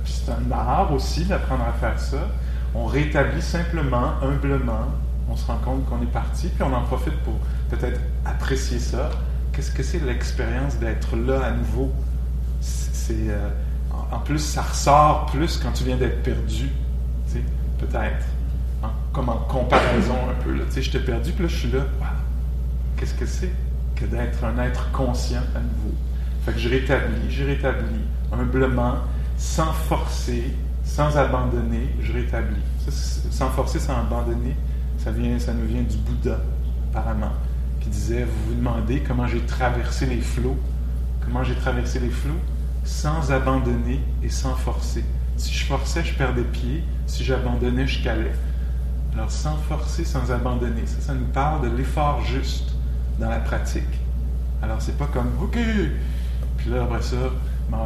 puis 0.04 0.12
c'est 0.12 0.32
un 0.32 0.52
art 0.52 0.92
aussi 0.92 1.24
d'apprendre 1.24 1.64
à 1.64 1.72
faire 1.72 1.98
ça, 1.98 2.28
on 2.74 2.86
rétablit 2.86 3.42
simplement, 3.42 4.14
humblement, 4.22 4.88
on 5.30 5.36
se 5.36 5.46
rend 5.46 5.58
compte 5.64 5.86
qu'on 5.86 6.02
est 6.02 6.12
parti, 6.12 6.48
puis 6.48 6.62
on 6.62 6.74
en 6.74 6.82
profite 6.82 7.16
pour 7.20 7.34
peut-être 7.70 8.00
apprécier 8.24 8.78
ça. 8.78 9.10
Qu'est-ce 9.52 9.70
que 9.70 9.82
c'est 9.82 10.00
l'expérience 10.00 10.76
d'être 10.76 11.16
là 11.16 11.44
à 11.44 11.50
nouveau? 11.52 11.90
C'est, 12.60 13.28
euh, 13.28 13.48
en 14.10 14.18
plus, 14.18 14.38
ça 14.38 14.62
ressort 14.62 15.26
plus 15.26 15.58
quand 15.58 15.72
tu 15.72 15.84
viens 15.84 15.96
d'être 15.96 16.22
perdu, 16.22 16.70
peut-être. 17.78 18.24
Hein, 18.82 18.90
comme 19.12 19.28
en 19.28 19.38
comparaison 19.48 20.16
un 20.30 20.42
peu. 20.42 20.52
Là, 20.52 20.64
je 20.74 20.90
t'ai 20.90 20.98
perdu, 21.00 21.32
puis 21.32 21.44
là, 21.44 21.48
je 21.48 21.56
suis 21.56 21.70
là. 21.70 21.80
Qu'est-ce 23.02 23.14
que 23.14 23.26
c'est 23.26 23.50
que 23.96 24.04
d'être 24.04 24.44
un 24.44 24.62
être 24.62 24.92
conscient 24.92 25.42
à 25.56 25.58
nouveau? 25.58 25.92
Fait 26.46 26.52
que 26.52 26.58
je 26.60 26.68
rétablis, 26.68 27.28
je 27.30 27.42
rétablis 27.42 28.04
humblement, 28.30 28.94
sans 29.36 29.72
forcer, 29.72 30.54
sans 30.84 31.16
abandonner, 31.16 31.88
je 32.00 32.12
rétablis. 32.12 32.62
sans 32.88 33.50
forcer, 33.50 33.80
sans 33.80 33.98
abandonner, 33.98 34.54
ça, 34.98 35.10
vient, 35.10 35.36
ça 35.40 35.52
nous 35.52 35.66
vient 35.66 35.82
du 35.82 35.96
Bouddha, 35.96 36.38
apparemment, 36.90 37.32
qui 37.80 37.88
disait, 37.88 38.22
vous 38.22 38.50
vous 38.50 38.54
demandez 38.54 39.00
comment 39.00 39.26
j'ai 39.26 39.40
traversé 39.40 40.06
les 40.06 40.20
flots. 40.20 40.58
Comment 41.24 41.42
j'ai 41.42 41.56
traversé 41.56 41.98
les 41.98 42.10
flots? 42.10 42.38
Sans 42.84 43.32
abandonner 43.32 43.98
et 44.22 44.28
sans 44.28 44.54
forcer. 44.54 45.04
Si 45.36 45.52
je 45.52 45.64
forçais, 45.64 46.04
je 46.04 46.14
perdais 46.14 46.44
pied. 46.44 46.84
Si 47.08 47.24
j'abandonnais, 47.24 47.88
je 47.88 48.04
calais. 48.04 48.36
Alors, 49.12 49.32
sans 49.32 49.56
forcer, 49.56 50.04
sans 50.04 50.30
abandonner. 50.30 50.86
Ça, 50.86 51.00
ça 51.00 51.14
nous 51.14 51.26
parle 51.26 51.68
de 51.68 51.76
l'effort 51.76 52.22
juste 52.24 52.71
dans 53.18 53.28
la 53.28 53.38
pratique. 53.38 53.82
Alors, 54.62 54.80
c'est 54.80 54.96
pas 54.96 55.06
comme, 55.06 55.30
OK, 55.42 55.58
puis 56.56 56.70
là, 56.70 56.84
après 56.84 57.02
ça, 57.02 57.16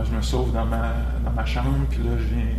je 0.05 0.17
me 0.17 0.23
sauve 0.23 0.53
dans 0.53 0.67
ma, 0.67 0.93
dans 1.25 1.33
ma 1.33 1.47
chambre, 1.47 1.87
puis 1.89 1.99
là, 1.99 2.11
je 2.19 2.35
viens 2.35 2.55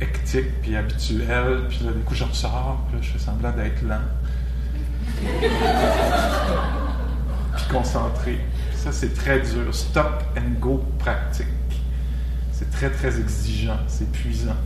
hectique, 0.00 0.60
puis 0.62 0.76
habituel, 0.76 1.64
puis 1.68 1.80
là, 1.84 1.92
du 1.92 2.00
coup, 2.00 2.14
j'en 2.14 2.26
ressors, 2.26 2.84
puis 2.88 2.96
là, 2.96 3.02
je 3.02 3.10
fais 3.10 3.18
semblant 3.18 3.52
d'être 3.52 3.82
lent. 3.82 4.00
puis 7.56 7.64
concentré. 7.70 8.40
ça, 8.74 8.92
c'est 8.92 9.14
très 9.14 9.40
dur. 9.40 9.74
Stop 9.74 10.22
and 10.36 10.58
go 10.60 10.84
pratique. 10.98 11.46
C'est 12.52 12.70
très, 12.70 12.90
très 12.90 13.18
exigeant. 13.18 13.78
C'est 13.88 14.04
épuisant. 14.04 14.56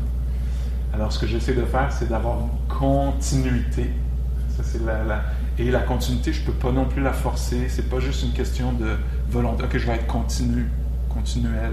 Alors, 0.93 1.13
ce 1.13 1.19
que 1.19 1.27
j'essaie 1.27 1.55
de 1.55 1.65
faire, 1.65 1.93
c'est 1.93 2.09
d'avoir 2.09 2.39
une 2.41 2.51
continuité. 2.69 3.91
Ça, 4.57 4.63
c'est 4.63 4.85
la, 4.85 5.23
Et 5.59 5.71
la 5.71 5.81
continuité, 5.81 6.33
je 6.33 6.41
ne 6.41 6.47
peux 6.47 6.53
pas 6.53 6.73
non 6.73 6.85
plus 6.85 7.03
la 7.03 7.13
forcer. 7.13 7.69
C'est 7.69 7.89
pas 7.89 8.01
juste 8.01 8.25
une 8.25 8.33
question 8.33 8.73
de 8.73 8.97
volonté. 9.31 9.65
Ok, 9.65 9.79
je 9.79 9.87
vais 9.87 9.95
être 9.95 10.07
continu, 10.07 10.67
continuel. 11.09 11.73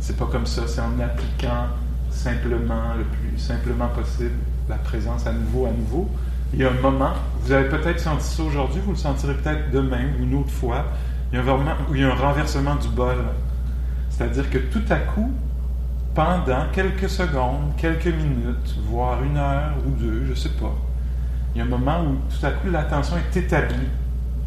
C'est 0.00 0.16
pas 0.16 0.26
comme 0.26 0.46
ça. 0.46 0.66
C'est 0.66 0.80
en 0.80 0.98
appliquant 0.98 1.68
simplement, 2.12 2.94
le 2.96 3.04
plus 3.04 3.38
simplement 3.38 3.88
possible, 3.88 4.34
la 4.68 4.76
présence 4.76 5.26
à 5.26 5.32
nouveau, 5.32 5.66
à 5.66 5.70
nouveau. 5.70 6.08
Il 6.52 6.60
y 6.60 6.64
a 6.64 6.70
un 6.70 6.80
moment, 6.80 7.12
vous 7.40 7.52
avez 7.52 7.68
peut-être 7.68 7.98
senti 7.98 8.24
ça 8.24 8.42
aujourd'hui, 8.42 8.80
vous 8.84 8.92
le 8.92 8.96
sentirez 8.96 9.34
peut-être 9.34 9.70
demain 9.70 10.04
ou 10.18 10.24
une 10.24 10.34
autre 10.34 10.50
fois, 10.50 10.84
il 11.32 11.36
y 11.36 11.38
a 11.38 11.42
un 11.42 11.44
moment 11.44 11.72
où 11.90 11.94
il 11.94 12.02
y 12.02 12.04
a 12.04 12.12
un 12.12 12.14
renversement 12.14 12.76
du 12.76 12.88
bol. 12.88 13.16
C'est-à-dire 14.10 14.50
que 14.50 14.58
tout 14.58 14.82
à 14.90 14.96
coup, 14.96 15.32
pendant 16.14 16.66
quelques 16.72 17.08
secondes, 17.08 17.72
quelques 17.78 18.06
minutes, 18.06 18.76
voire 18.86 19.22
une 19.24 19.38
heure 19.38 19.72
ou 19.86 19.90
deux, 19.92 20.24
je 20.26 20.30
ne 20.30 20.34
sais 20.34 20.50
pas, 20.50 20.76
il 21.54 21.58
y 21.58 21.60
a 21.60 21.64
un 21.64 21.68
moment 21.68 22.02
où 22.02 22.16
tout 22.30 22.46
à 22.46 22.50
coup 22.50 22.70
l'attention 22.70 23.16
est 23.16 23.36
établie. 23.36 23.88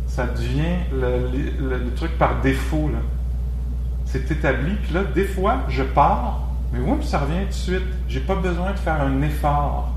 Ça 0.07 0.25
devient 0.25 0.77
le, 0.91 1.93
truc 1.95 2.17
par 2.17 2.41
défaut. 2.41 2.89
C'est 4.05 4.31
établi, 4.31 4.75
puis 4.75 4.93
là, 4.93 5.03
des 5.03 5.25
fois, 5.25 5.63
je 5.67 5.83
pars, 5.83 6.41
mais 6.71 6.79
oui, 6.79 7.03
ça 7.03 7.19
revient 7.19 7.41
tout 7.41 7.50
de 7.50 7.53
suite. 7.53 7.83
J'ai 8.07 8.21
pas 8.21 8.35
besoin 8.35 8.71
de 8.71 8.77
faire 8.77 9.01
un 9.01 9.21
effort. 9.21 9.91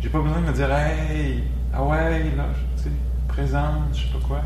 J'ai 0.00 0.08
pas 0.08 0.20
besoin 0.20 0.40
de 0.40 0.46
me 0.46 0.52
dire, 0.52 0.72
hey, 0.72 1.44
ah 1.72 1.84
ouais, 1.84 2.24
là, 2.36 2.46
tu 2.76 2.84
sais, 2.84 2.90
présente, 3.28 3.94
je 3.94 4.00
sais 4.00 4.12
pas 4.12 4.26
quoi. 4.26 4.40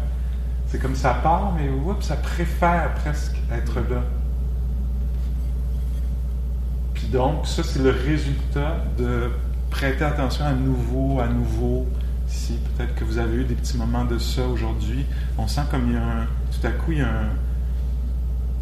C'est 0.66 0.80
comme 0.80 0.94
ça 0.94 1.14
part, 1.14 1.52
mais 1.56 1.68
oups, 1.68 2.04
ça 2.04 2.16
préfère 2.16 2.92
presque 2.94 3.36
être 3.52 3.76
là. 3.76 4.02
Puis 6.94 7.06
donc, 7.08 7.46
ça, 7.46 7.62
c'est 7.62 7.82
le 7.82 7.90
résultat 7.90 8.76
de 8.98 9.30
prêter 9.76 10.04
attention 10.04 10.46
à 10.46 10.54
nouveau, 10.54 11.20
à 11.20 11.28
nouveau. 11.28 11.86
Si 12.26 12.54
peut-être 12.54 12.94
que 12.94 13.04
vous 13.04 13.18
avez 13.18 13.36
eu 13.36 13.44
des 13.44 13.54
petits 13.54 13.76
moments 13.76 14.06
de 14.06 14.18
ça 14.18 14.46
aujourd'hui, 14.46 15.04
on 15.36 15.46
sent 15.46 15.60
comme 15.70 15.88
il 15.88 15.92
y 15.92 15.96
a 15.96 16.02
un, 16.02 16.24
tout 16.24 16.66
à 16.66 16.70
coup, 16.70 16.92
il 16.92 16.98
y 16.98 17.02
a 17.02 17.08
un, 17.08 17.28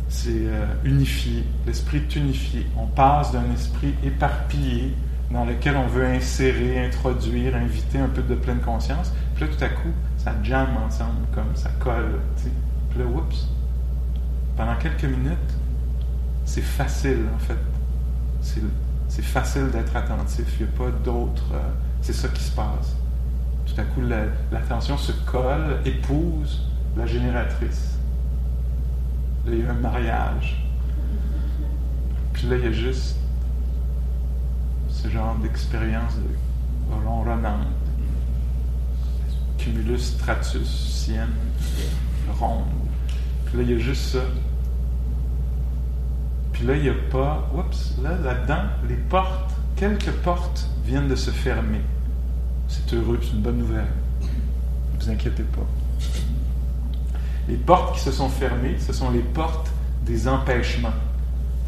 c'est 0.08 0.30
euh, 0.30 0.66
unifié. 0.84 1.44
L'esprit 1.66 1.98
est 1.98 2.16
unifié. 2.16 2.66
On 2.76 2.86
passe 2.86 3.30
d'un 3.32 3.44
esprit 3.54 3.94
éparpillé 4.04 4.92
dans 5.30 5.44
lequel 5.44 5.76
on 5.76 5.86
veut 5.86 6.04
insérer, 6.04 6.84
introduire, 6.84 7.54
inviter 7.54 7.98
un 7.98 8.08
peu 8.08 8.22
de 8.22 8.34
pleine 8.34 8.60
conscience. 8.60 9.12
Puis 9.36 9.44
là, 9.44 9.50
tout 9.56 9.64
à 9.64 9.68
coup, 9.68 9.92
ça 10.18 10.34
jamme 10.42 10.76
ensemble, 10.84 11.26
comme 11.32 11.54
ça 11.54 11.70
colle. 11.78 12.20
Puis 12.90 12.98
là, 12.98 13.04
oups. 13.06 13.48
Pendant 14.56 14.76
quelques 14.76 15.04
minutes, 15.04 15.38
c'est 16.44 16.60
facile, 16.60 17.22
en 17.34 17.38
fait. 17.38 17.58
C'est 18.40 18.60
facile 19.22 19.70
d'être 19.70 19.94
attentif. 19.96 20.46
Il 20.58 20.66
n'y 20.66 20.72
a 20.72 20.76
pas 20.76 20.90
d'autre. 20.90 21.44
Euh, 21.52 21.58
c'est 22.02 22.12
ça 22.12 22.28
qui 22.28 22.42
se 22.42 22.52
passe. 22.52 22.96
Tout 23.66 23.80
à 23.80 23.84
coup, 23.84 24.02
l'attention 24.52 24.98
se 24.98 25.12
colle, 25.12 25.80
épouse 25.84 26.68
la 26.96 27.06
génératrice. 27.06 27.98
Là, 29.46 29.52
il 29.52 29.64
y 29.64 29.66
a 29.66 29.70
un 29.70 29.74
mariage. 29.74 30.64
Puis 32.32 32.48
là, 32.48 32.56
il 32.56 32.64
y 32.64 32.68
a 32.68 32.72
juste 32.72 33.16
ce 34.88 35.08
genre 35.08 35.34
d'expérience 35.36 36.14
de 36.16 36.94
ronronnante. 37.06 37.66
Cumulus 39.58 39.98
stratus, 39.98 40.68
sienne, 40.68 41.28
ronde. 42.38 42.64
Puis 43.46 43.58
là, 43.58 43.62
il 43.62 43.70
y 43.70 43.74
a 43.74 43.78
juste 43.78 44.12
ça. 44.12 44.20
Puis 46.54 46.66
là, 46.66 46.76
il 46.76 46.82
n'y 46.82 46.88
a 46.88 46.94
pas. 47.10 47.50
Oups, 47.54 47.94
là, 48.02 48.10
là-dedans, 48.24 48.62
les 48.88 48.94
portes, 48.94 49.50
quelques 49.76 50.12
portes 50.22 50.66
viennent 50.86 51.08
de 51.08 51.16
se 51.16 51.30
fermer. 51.30 51.80
C'est 52.68 52.94
heureux, 52.94 53.18
c'est 53.20 53.32
une 53.32 53.42
bonne 53.42 53.58
nouvelle. 53.58 53.86
Ne 54.22 55.00
vous 55.00 55.10
inquiétez 55.10 55.42
pas. 55.42 55.66
Les 57.48 57.56
portes 57.56 57.96
qui 57.96 58.00
se 58.00 58.12
sont 58.12 58.28
fermées, 58.28 58.76
ce 58.78 58.92
sont 58.92 59.10
les 59.10 59.20
portes 59.20 59.70
des 60.06 60.28
empêchements. 60.28 60.94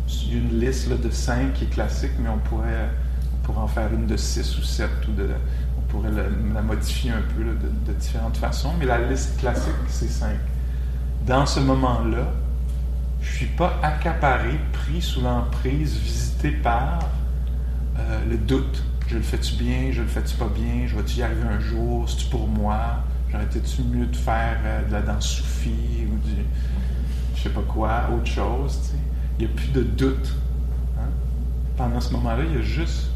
Il 0.08 0.32
y 0.32 0.34
a 0.36 0.38
une 0.38 0.60
liste 0.60 0.88
de 0.88 1.10
cinq 1.10 1.54
qui 1.54 1.64
est 1.64 1.70
classique, 1.70 2.12
mais 2.20 2.28
on 2.28 2.38
pourrait, 2.38 2.88
en 3.54 3.66
faire 3.66 3.92
une 3.92 4.06
de 4.06 4.16
six 4.16 4.56
ou 4.58 4.62
sept, 4.62 4.90
ou 5.08 5.12
de, 5.12 5.28
on 5.78 5.80
pourrait 5.82 6.10
la, 6.12 6.62
modifier 6.62 7.10
un 7.10 7.22
peu 7.34 7.42
de, 7.42 7.92
différentes 7.92 8.36
façons, 8.36 8.72
mais 8.78 8.86
la 8.86 8.98
liste 8.98 9.38
classique, 9.38 9.74
c'est 9.88 10.08
cinq. 10.08 10.36
Dans 11.26 11.44
ce 11.44 11.58
moment-là, 11.60 12.32
je 13.30 13.36
suis 13.36 13.46
pas 13.46 13.78
accaparé, 13.82 14.58
pris 14.72 15.02
sous 15.02 15.20
l'emprise, 15.20 15.98
visité 15.98 16.50
par 16.50 17.00
euh, 17.98 18.20
le 18.28 18.36
doute. 18.36 18.82
Je 19.08 19.16
le 19.16 19.22
fais-tu 19.22 19.54
bien, 19.54 19.90
je 19.92 20.02
le 20.02 20.08
fais-tu 20.08 20.36
pas 20.36 20.48
bien, 20.48 20.86
je 20.86 20.96
vais-tu 20.96 21.18
y 21.18 21.22
arriver 21.22 21.42
un 21.42 21.60
jour, 21.60 22.08
c'est-tu 22.08 22.26
pour 22.26 22.48
moi, 22.48 23.02
J'aurais 23.30 23.44
été 23.44 23.60
mieux 23.82 24.06
de 24.06 24.16
faire 24.16 24.58
euh, 24.64 24.86
de 24.86 24.92
la 24.92 25.02
danse 25.02 25.26
soufie 25.26 26.06
ou 26.10 26.16
du 26.26 26.42
je 27.34 27.42
sais 27.42 27.50
pas 27.50 27.62
quoi, 27.62 28.08
autre 28.14 28.26
chose. 28.26 28.94
Il 29.38 29.46
n'y 29.46 29.52
a 29.52 29.54
plus 29.54 29.68
de 29.68 29.82
doute. 29.82 30.34
Hein? 30.98 31.10
Pendant 31.76 32.00
ce 32.00 32.12
moment-là, 32.14 32.44
il 32.44 32.56
y 32.56 32.58
a 32.58 32.62
juste 32.62 33.10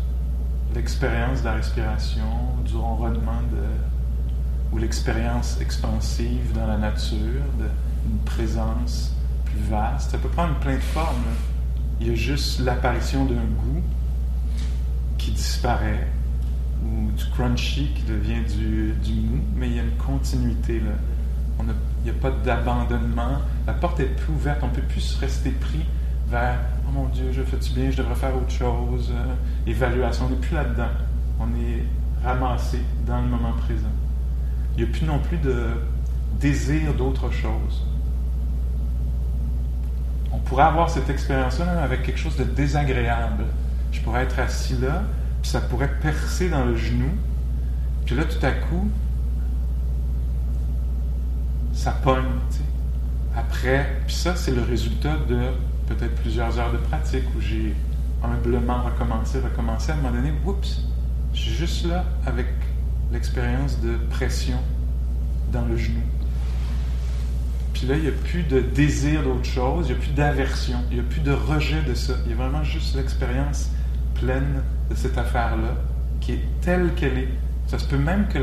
l'expérience 0.75 1.41
de 1.41 1.47
la 1.47 1.55
respiration, 1.55 2.27
du 2.65 2.77
ronronnement 2.77 3.41
de, 3.51 4.75
ou 4.75 4.79
l'expérience 4.79 5.59
expansive 5.61 6.53
dans 6.55 6.67
la 6.67 6.77
nature, 6.77 7.43
d'une 7.59 8.19
présence 8.27 9.15
plus 9.51 9.71
vaste. 9.71 10.11
Ça 10.11 10.19
peut 10.19 10.29
prendre 10.29 10.55
plein 10.61 10.77
de 10.77 10.81
formes. 10.81 11.17
Il 12.01 12.09
y 12.09 12.11
a 12.11 12.15
juste 12.15 12.61
l'apparition 12.61 13.25
d'un 13.25 13.35
goût 13.35 13.83
qui 15.19 15.33
disparaît 15.33 16.09
ou 16.83 17.11
du 17.13 17.25
crunchy 17.27 17.91
qui 17.95 18.03
devient 18.05 18.41
du, 18.49 18.93
du 19.03 19.21
mou, 19.21 19.41
mais 19.55 19.69
il 19.69 19.77
y 19.77 19.81
a 19.81 19.83
une 19.83 19.97
continuité 19.97 20.81
là. 20.81 20.93
On 21.59 21.69
a 21.69 21.73
Il 22.03 22.11
n'y 22.11 22.17
a 22.17 22.21
pas 22.21 22.31
d'abandonnement. 22.31 23.39
La 23.67 23.75
porte 23.75 24.01
est 24.01 24.17
plus 24.17 24.33
ouverte. 24.33 24.61
On 24.63 24.69
ne 24.69 24.73
peut 24.73 24.83
plus 24.83 25.17
rester 25.21 25.51
pris 25.51 25.85
vers 26.29 26.59
Oh 26.89 26.93
mon 26.93 27.09
Dieu, 27.09 27.31
je 27.31 27.43
fais-tu 27.43 27.73
bien, 27.73 27.91
je 27.91 27.99
devrais 27.99 28.15
faire 28.15 28.35
autre 28.37 28.51
chose. 28.51 29.13
Euh, 29.13 29.71
évaluation. 29.71 30.27
On 30.27 30.31
n'est 30.31 30.37
plus 30.37 30.55
là-dedans. 30.55 30.89
On 31.39 31.49
est 31.49 31.85
ramassé 32.25 32.81
dans 33.07 33.21
le 33.21 33.29
moment 33.29 33.53
présent. 33.53 33.93
Il 34.77 34.85
n'y 34.85 34.91
a 34.91 34.93
plus 34.93 35.07
non 35.07 35.19
plus 35.19 35.39
de 35.39 35.67
désir 36.41 36.95
d'autre 36.95 37.31
chose. 37.31 37.85
On 40.33 40.39
pourrait 40.39 40.65
avoir 40.65 40.91
cette 40.91 41.11
expérience-là 41.11 41.83
avec 41.83 42.03
quelque 42.03 42.19
chose 42.19 42.37
de 42.37 42.45
désagréable. 42.45 43.45
Je 43.93 44.01
pourrais 44.01 44.23
être 44.23 44.39
assis 44.39 44.77
là, 44.81 45.03
puis 45.43 45.51
ça 45.51 45.61
pourrait 45.61 45.91
percer 46.01 46.49
dans 46.49 46.65
le 46.65 46.77
genou, 46.77 47.11
puis 48.07 48.15
là, 48.15 48.25
tout 48.25 48.45
à 48.45 48.53
coup, 48.53 48.89
ça 51.73 51.93
pogne. 51.93 52.25
Après, 53.37 54.01
puis 54.07 54.15
ça, 54.15 54.35
c'est 54.37 54.51
le 54.51 54.63
résultat 54.63 55.17
de 55.29 55.39
peut-être 55.87 56.15
plusieurs 56.17 56.59
heures 56.59 56.73
de 56.73 56.79
pratique 56.79 57.25
où 57.37 57.41
j'ai 57.41 57.75
humblement 58.23 58.83
recommencé, 58.83 59.41
recommencé. 59.41 59.93
À 59.93 59.95
un 59.95 59.99
moment 59.99 60.11
donné, 60.11 60.33
oups, 60.45 60.83
je 61.33 61.41
suis 61.41 61.53
juste 61.53 61.87
là 61.87 62.05
avec 62.27 62.47
l'expérience 63.13 63.81
de 63.81 63.97
pression 64.11 64.59
dans 65.53 65.65
le 65.65 65.77
genou. 65.77 66.03
Puis 67.73 67.87
là, 67.87 67.97
il 67.97 68.03
n'y 68.03 68.09
a 68.09 68.13
plus 68.13 68.43
de 68.43 68.61
désir 68.61 69.23
d'autre 69.23 69.45
chose, 69.45 69.87
il 69.89 69.95
n'y 69.95 69.99
a 69.99 70.03
plus 70.03 70.13
d'aversion, 70.13 70.79
il 70.91 70.97
n'y 70.97 71.01
a 71.01 71.09
plus 71.09 71.21
de 71.21 71.33
rejet 71.33 71.83
de 71.83 71.95
ça. 71.95 72.15
Il 72.25 72.31
y 72.31 72.35
a 72.35 72.37
vraiment 72.37 72.65
juste 72.65 72.97
l'expérience 72.97 73.71
pleine 74.15 74.63
de 74.91 74.95
cette 74.95 75.17
affaire-là, 75.17 75.75
qui 76.21 76.33
est 76.33 76.45
telle 76.61 76.93
qu'elle 76.95 77.19
est. 77.19 77.29
Ça 77.67 77.79
se 77.79 77.85
peut 77.85 77.99
même 77.99 78.27
que 78.29 78.39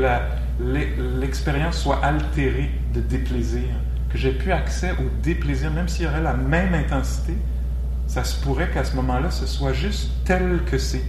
l'expérience 1.20 1.78
soit 1.78 2.02
altérée 2.04 2.70
de 2.94 3.00
déplaisir, 3.00 3.68
que 4.10 4.18
j'ai 4.18 4.32
plus 4.32 4.52
accès 4.52 4.92
au 4.92 5.10
déplaisir, 5.22 5.70
même 5.70 5.88
s'il 5.88 6.06
y 6.06 6.08
aurait 6.08 6.22
la 6.22 6.34
même 6.34 6.74
intensité, 6.74 7.34
ça 8.06 8.24
se 8.24 8.40
pourrait 8.42 8.70
qu'à 8.70 8.84
ce 8.84 8.96
moment-là, 8.96 9.30
ce 9.30 9.46
soit 9.46 9.74
juste 9.74 10.10
tel 10.24 10.62
que 10.64 10.78
c'est, 10.78 11.02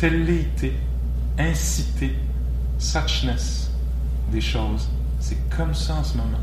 été, 0.00 0.74
incité, 1.38 2.14
suchness 2.78 3.70
des 4.30 4.42
choses. 4.42 4.88
C'est 5.18 5.38
comme 5.56 5.74
ça 5.74 5.94
en 5.94 6.04
ce 6.04 6.16
moment. 6.16 6.38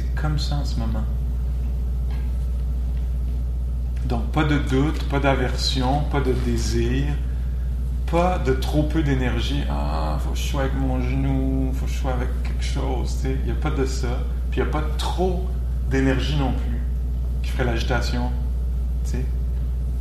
C'est 0.00 0.14
comme 0.14 0.38
ça 0.38 0.54
en 0.56 0.64
ce 0.64 0.78
moment. 0.78 1.04
Donc, 4.06 4.32
pas 4.32 4.44
de 4.44 4.56
doute, 4.56 5.02
pas 5.10 5.20
d'aversion, 5.20 6.04
pas 6.04 6.20
de 6.20 6.32
désir, 6.32 7.04
pas 8.10 8.38
de 8.38 8.54
trop 8.54 8.84
peu 8.84 9.02
d'énergie. 9.02 9.62
Ah, 9.68 10.18
faut 10.20 10.30
que 10.30 10.38
je 10.38 10.42
sois 10.42 10.62
avec 10.62 10.74
mon 10.74 11.02
genou, 11.02 11.70
faut 11.74 11.84
que 11.84 11.92
je 11.92 11.98
sois 11.98 12.12
avec 12.12 12.28
quelque 12.42 12.64
chose. 12.64 13.18
Il 13.24 13.44
n'y 13.44 13.50
a 13.50 13.60
pas 13.60 13.70
de 13.70 13.84
ça. 13.84 14.20
Puis 14.50 14.60
il 14.60 14.62
n'y 14.62 14.68
a 14.70 14.72
pas 14.72 14.84
trop 14.96 15.46
d'énergie 15.90 16.38
non 16.38 16.52
plus 16.52 16.80
qui 17.42 17.50
ferait 17.50 17.64
l'agitation, 17.64 18.30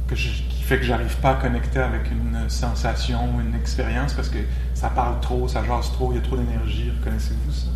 que 0.08 0.16
qui 0.16 0.64
fait 0.64 0.78
que 0.78 0.86
j'arrive 0.86 1.18
pas 1.18 1.32
à 1.32 1.36
connecter 1.36 1.80
avec 1.80 2.10
une 2.10 2.50
sensation 2.50 3.36
ou 3.36 3.42
une 3.42 3.54
expérience 3.54 4.14
parce 4.14 4.30
que 4.30 4.40
ça 4.76 4.90
parle 4.90 5.20
trop, 5.20 5.48
ça 5.50 5.64
jase 5.66 5.92
trop, 5.92 6.14
il 6.14 6.16
y 6.16 6.20
a 6.20 6.22
trop 6.22 6.38
d'énergie. 6.38 6.90
Reconnaissez-vous 7.00 7.52
ça? 7.52 7.68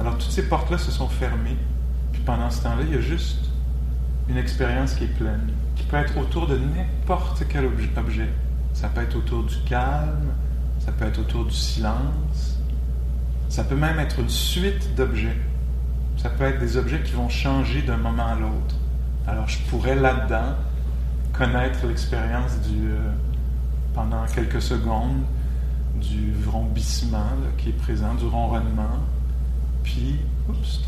Alors 0.00 0.16
toutes 0.16 0.30
ces 0.30 0.48
portes-là 0.48 0.78
se 0.78 0.90
sont 0.90 1.08
fermées. 1.08 1.58
Puis 2.12 2.22
pendant 2.22 2.50
ce 2.50 2.62
temps-là, 2.62 2.82
il 2.88 2.94
y 2.94 2.98
a 2.98 3.02
juste 3.02 3.50
une 4.30 4.38
expérience 4.38 4.94
qui 4.94 5.04
est 5.04 5.14
pleine, 5.18 5.52
qui 5.76 5.82
peut 5.82 5.98
être 5.98 6.16
autour 6.16 6.46
de 6.46 6.56
n'importe 6.56 7.44
quel 7.50 7.66
objet. 7.66 8.30
Ça 8.72 8.88
peut 8.88 9.02
être 9.02 9.16
autour 9.16 9.44
du 9.44 9.56
calme, 9.68 10.32
ça 10.78 10.90
peut 10.92 11.04
être 11.04 11.18
autour 11.18 11.44
du 11.44 11.54
silence, 11.54 12.58
ça 13.50 13.62
peut 13.62 13.76
même 13.76 13.98
être 13.98 14.20
une 14.20 14.30
suite 14.30 14.94
d'objets. 14.94 15.36
Ça 16.16 16.30
peut 16.30 16.44
être 16.44 16.60
des 16.60 16.76
objets 16.76 17.02
qui 17.02 17.12
vont 17.12 17.28
changer 17.28 17.82
d'un 17.82 17.96
moment 17.96 18.26
à 18.26 18.36
l'autre. 18.36 18.76
Alors 19.26 19.48
je 19.48 19.58
pourrais 19.68 19.96
là-dedans 19.96 20.54
connaître 21.32 21.86
l'expérience 21.86 22.58
du, 22.60 22.90
euh, 22.90 23.10
pendant 23.94 24.24
quelques 24.26 24.62
secondes 24.62 25.22
du 25.96 26.32
vrombissement 26.32 27.26
qui 27.58 27.70
est 27.70 27.72
présent, 27.72 28.14
du 28.14 28.24
ronronnement, 28.24 28.98
puis 29.82 30.16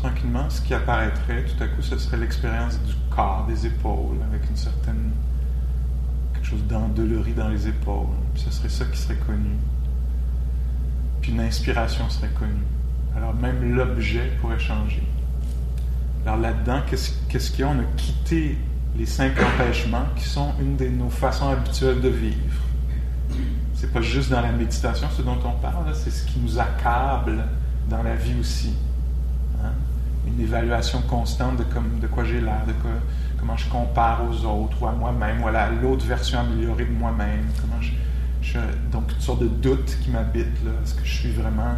tranquillement, 0.01 0.49
ce 0.49 0.61
qui 0.61 0.73
apparaîtrait, 0.73 1.45
tout 1.45 1.63
à 1.63 1.67
coup, 1.67 1.81
ce 1.81 1.97
serait 1.97 2.17
l'expérience 2.17 2.79
du 2.83 2.93
corps, 3.09 3.45
des 3.47 3.65
épaules, 3.65 4.17
avec 4.29 4.49
une 4.49 4.57
certaine. 4.57 5.11
quelque 6.33 6.45
chose 6.45 6.63
d'endolorie 6.67 7.33
dans 7.33 7.49
les 7.49 7.67
épaules. 7.67 8.07
Puis 8.33 8.43
ce 8.43 8.51
serait 8.51 8.69
ça 8.69 8.85
qui 8.85 8.97
serait 8.97 9.15
connu. 9.15 9.55
Puis 11.21 11.31
une 11.31 11.39
inspiration 11.39 12.09
serait 12.09 12.31
connue. 12.37 12.65
Alors 13.15 13.33
même 13.33 13.75
l'objet 13.75 14.31
pourrait 14.41 14.59
changer. 14.59 15.03
Alors 16.25 16.39
là-dedans, 16.39 16.81
qu'est-ce 16.87 17.51
qu'il 17.51 17.59
y 17.61 17.63
a? 17.63 17.69
On 17.69 17.79
a 17.79 17.83
quitté 17.95 18.57
les 18.97 19.05
cinq 19.05 19.33
empêchements 19.41 20.05
qui 20.15 20.25
sont 20.25 20.53
une 20.59 20.75
de 20.75 20.87
nos 20.87 21.09
façons 21.09 21.49
habituelles 21.49 22.01
de 22.01 22.09
vivre. 22.09 22.61
C'est 23.73 23.91
pas 23.91 24.01
juste 24.01 24.29
dans 24.29 24.41
la 24.41 24.51
méditation 24.51 25.07
ce 25.15 25.21
dont 25.21 25.37
on 25.45 25.59
parle, 25.59 25.93
c'est 25.93 26.11
ce 26.11 26.25
qui 26.25 26.39
nous 26.39 26.59
accable 26.59 27.43
dans 27.89 28.03
la 28.03 28.15
vie 28.15 28.39
aussi. 28.39 28.73
Hein? 29.63 29.71
Une 30.27 30.39
évaluation 30.41 31.01
constante 31.01 31.57
de, 31.57 31.63
comme, 31.63 31.99
de 31.99 32.07
quoi 32.07 32.23
j'ai 32.23 32.41
l'air, 32.41 32.65
de 32.67 32.73
comment 33.39 33.57
je 33.57 33.69
compare 33.69 34.21
aux 34.29 34.45
autres, 34.45 34.81
ou 34.81 34.87
à 34.87 34.91
moi-même, 34.91 35.43
ou 35.43 35.47
à 35.47 35.69
l'autre 35.69 36.05
version 36.05 36.39
améliorée 36.39 36.85
de 36.85 36.91
moi-même. 36.91 37.45
Comment 37.59 37.81
je, 37.81 37.91
donc, 38.91 39.07
toutes 39.07 39.21
sortes 39.21 39.41
de 39.41 39.47
doutes 39.47 39.97
qui 40.01 40.09
m'habitent. 40.11 40.47
Est-ce 40.83 40.95
que 40.95 41.05
je 41.05 41.13
suis 41.13 41.31
vraiment 41.31 41.75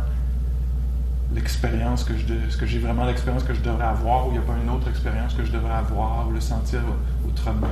l'expérience 1.33 2.03
que 2.03 2.13
je 2.15 2.33
est-ce 2.47 2.57
que 2.57 2.65
j'ai 2.65 2.79
vraiment 2.79 3.05
l'expérience 3.05 3.43
que 3.43 3.53
je 3.53 3.61
devrais 3.61 3.85
avoir 3.85 4.27
ou 4.27 4.31
il 4.31 4.33
n'y 4.33 4.37
a 4.39 4.41
pas 4.41 4.55
une 4.61 4.69
autre 4.69 4.87
expérience 4.89 5.33
que 5.33 5.43
je 5.43 5.51
devrais 5.51 5.73
avoir 5.73 6.27
ou 6.27 6.31
le 6.31 6.41
sentir 6.41 6.81
autrement? 7.27 7.67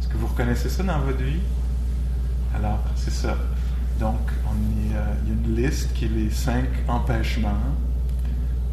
Est-ce 0.00 0.08
que 0.08 0.16
vous 0.16 0.26
reconnaissez 0.26 0.68
ça 0.68 0.82
dans 0.82 1.00
votre 1.00 1.22
vie? 1.22 1.40
Alors 2.54 2.80
c'est 2.96 3.12
ça 3.12 3.36
donc, 4.00 4.16
on 4.46 4.54
euh, 4.94 5.14
il 5.22 5.28
y 5.28 5.30
a 5.30 5.34
une 5.34 5.56
liste 5.56 5.92
qui 5.92 6.06
est 6.06 6.08
les 6.08 6.30
cinq 6.30 6.64
empêchements. 6.88 7.50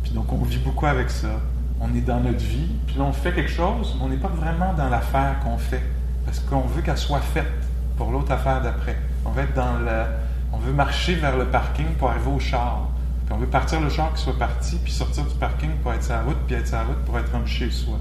Puis 0.01 0.13
donc, 0.13 0.31
on 0.31 0.37
vit 0.37 0.57
beaucoup 0.57 0.85
avec 0.85 1.09
ça. 1.09 1.41
On 1.81 1.93
est 1.93 2.01
dans 2.01 2.21
notre 2.21 2.43
vie, 2.43 2.69
puis 2.87 2.95
là, 2.97 3.03
on 3.03 3.11
fait 3.11 3.33
quelque 3.33 3.51
chose, 3.51 3.95
mais 3.97 4.05
on 4.05 4.09
n'est 4.09 4.17
pas 4.17 4.29
vraiment 4.29 4.73
dans 4.73 4.89
l'affaire 4.89 5.35
qu'on 5.43 5.57
fait. 5.57 5.83
Parce 6.25 6.39
qu'on 6.39 6.61
veut 6.61 6.81
qu'elle 6.81 6.97
soit 6.97 7.19
faite 7.19 7.51
pour 7.97 8.11
l'autre 8.11 8.31
affaire 8.31 8.61
d'après. 8.61 8.97
On 9.25 9.31
veut 9.31 9.43
dans 9.53 9.77
le. 9.77 10.05
On 10.53 10.59
veut 10.59 10.71
marcher 10.71 11.15
vers 11.15 11.37
le 11.37 11.45
parking 11.45 11.87
pour 11.99 12.09
arriver 12.09 12.31
au 12.31 12.39
char. 12.39 12.87
Puis 13.25 13.35
on 13.35 13.37
veut 13.37 13.47
partir 13.47 13.81
le 13.81 13.89
char 13.89 14.13
qui 14.13 14.23
soit 14.23 14.39
parti, 14.39 14.77
puis 14.81 14.93
sortir 14.93 15.25
du 15.25 15.35
parking 15.35 15.71
pour 15.83 15.91
être 15.91 16.03
sur 16.03 16.13
la 16.13 16.21
route, 16.21 16.37
puis 16.47 16.55
être 16.55 16.67
sur 16.67 16.77
la 16.77 16.83
route 16.85 17.03
pour 17.05 17.19
être 17.19 17.33
rendu 17.33 17.51
chez 17.51 17.69
soi. 17.69 17.99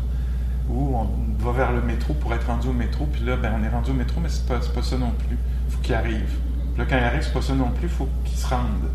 Ou 0.70 0.96
on 0.96 1.08
va 1.44 1.50
vers 1.50 1.72
le 1.72 1.82
métro 1.82 2.14
pour 2.14 2.32
être 2.32 2.46
rendu 2.46 2.68
au 2.68 2.72
métro, 2.72 3.06
puis 3.06 3.24
là, 3.24 3.36
ben, 3.36 3.52
on 3.60 3.64
est 3.64 3.68
rendu 3.68 3.90
au 3.90 3.94
métro, 3.94 4.20
mais 4.20 4.28
c'est 4.28 4.46
pas, 4.46 4.60
pas 4.72 4.82
ça 4.82 4.96
non 4.96 5.12
plus. 5.26 5.36
Il 5.68 5.74
faut 5.74 5.80
qu'il 5.80 5.94
arrive. 5.94 6.45
Il 6.78 6.94
arrive, 6.94 7.22
c'est 7.22 7.32
pas 7.32 7.42
ça 7.42 7.54
non 7.54 7.70
plus, 7.70 7.84
il 7.84 7.88
faut 7.88 8.08
qu'il 8.24 8.36
se 8.36 8.46
rende. 8.48 8.90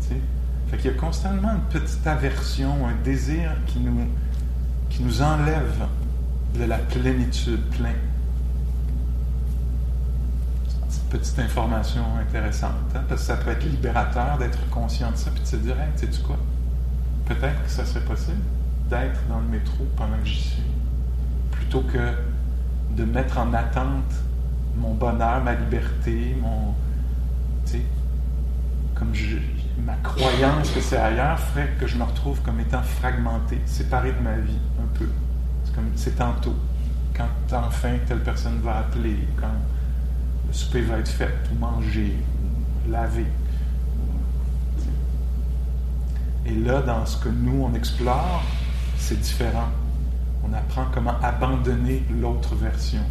T'sais? 0.00 0.20
Fait 0.68 0.76
qu'il 0.76 0.90
y 0.90 0.94
a 0.94 0.96
constamment 0.96 1.52
une 1.52 1.80
petite 1.80 2.06
aversion, 2.06 2.86
un 2.86 2.94
désir 3.02 3.52
qui 3.66 3.80
nous, 3.80 5.22
enlève 5.22 5.86
de 6.58 6.64
la 6.64 6.78
plénitude, 6.78 7.62
plein. 7.70 7.94
petite 11.10 11.38
information 11.40 12.02
intéressante, 12.18 12.70
hein, 12.94 13.02
parce 13.06 13.20
que 13.20 13.26
ça 13.26 13.36
peut 13.36 13.50
être 13.50 13.64
libérateur 13.64 14.38
d'être 14.38 14.66
conscient 14.70 15.10
de 15.10 15.16
ça, 15.16 15.30
puis 15.30 15.42
de 15.42 15.46
se 15.46 15.56
dire, 15.56 15.78
hey, 15.78 15.88
sais 15.94 16.06
-tu 16.06 16.22
quoi? 16.22 16.38
Peut-être 17.26 17.62
que 17.64 17.70
ça 17.70 17.84
serait 17.84 18.04
possible 18.04 18.40
d'être 18.88 19.20
dans 19.28 19.40
le 19.40 19.46
métro 19.46 19.86
pendant 19.94 20.16
que 20.16 20.24
j'y 20.24 20.42
suis, 20.42 20.70
plutôt 21.50 21.82
que 21.82 22.14
de 22.96 23.04
mettre 23.04 23.36
en 23.36 23.52
attente 23.52 24.14
mon 24.78 24.94
bonheur, 24.94 25.44
ma 25.44 25.52
liberté, 25.52 26.34
mon, 26.40 26.74
ma 29.84 29.94
croyance 29.96 30.70
que 30.70 30.80
c'est 30.80 30.96
ailleurs 30.96 31.38
ferait 31.38 31.70
que 31.78 31.86
je 31.86 31.96
me 31.96 32.04
retrouve 32.04 32.40
comme 32.42 32.60
étant 32.60 32.82
fragmenté, 32.82 33.60
séparé 33.66 34.12
de 34.12 34.20
ma 34.20 34.36
vie 34.36 34.58
un 34.78 34.98
peu. 34.98 35.08
C'est 35.64 35.74
comme 35.74 35.90
c'est 35.96 36.16
tantôt, 36.16 36.54
quand 37.16 37.28
enfin 37.56 37.96
telle 38.06 38.22
personne 38.22 38.60
va 38.62 38.78
appeler, 38.78 39.16
quand 39.40 39.54
le 40.46 40.52
souper 40.52 40.82
va 40.82 40.98
être 40.98 41.08
fait, 41.08 41.34
ou 41.52 41.58
manger, 41.58 42.16
ou 42.86 42.90
laver. 42.90 43.26
Et 46.44 46.54
là, 46.54 46.82
dans 46.82 47.06
ce 47.06 47.16
que 47.18 47.28
nous, 47.28 47.62
on 47.62 47.72
explore, 47.74 48.42
c'est 48.98 49.20
différent. 49.20 49.68
On 50.44 50.52
apprend 50.52 50.86
comment 50.92 51.14
abandonner 51.22 52.02
l'autre 52.20 52.56
version, 52.56 53.02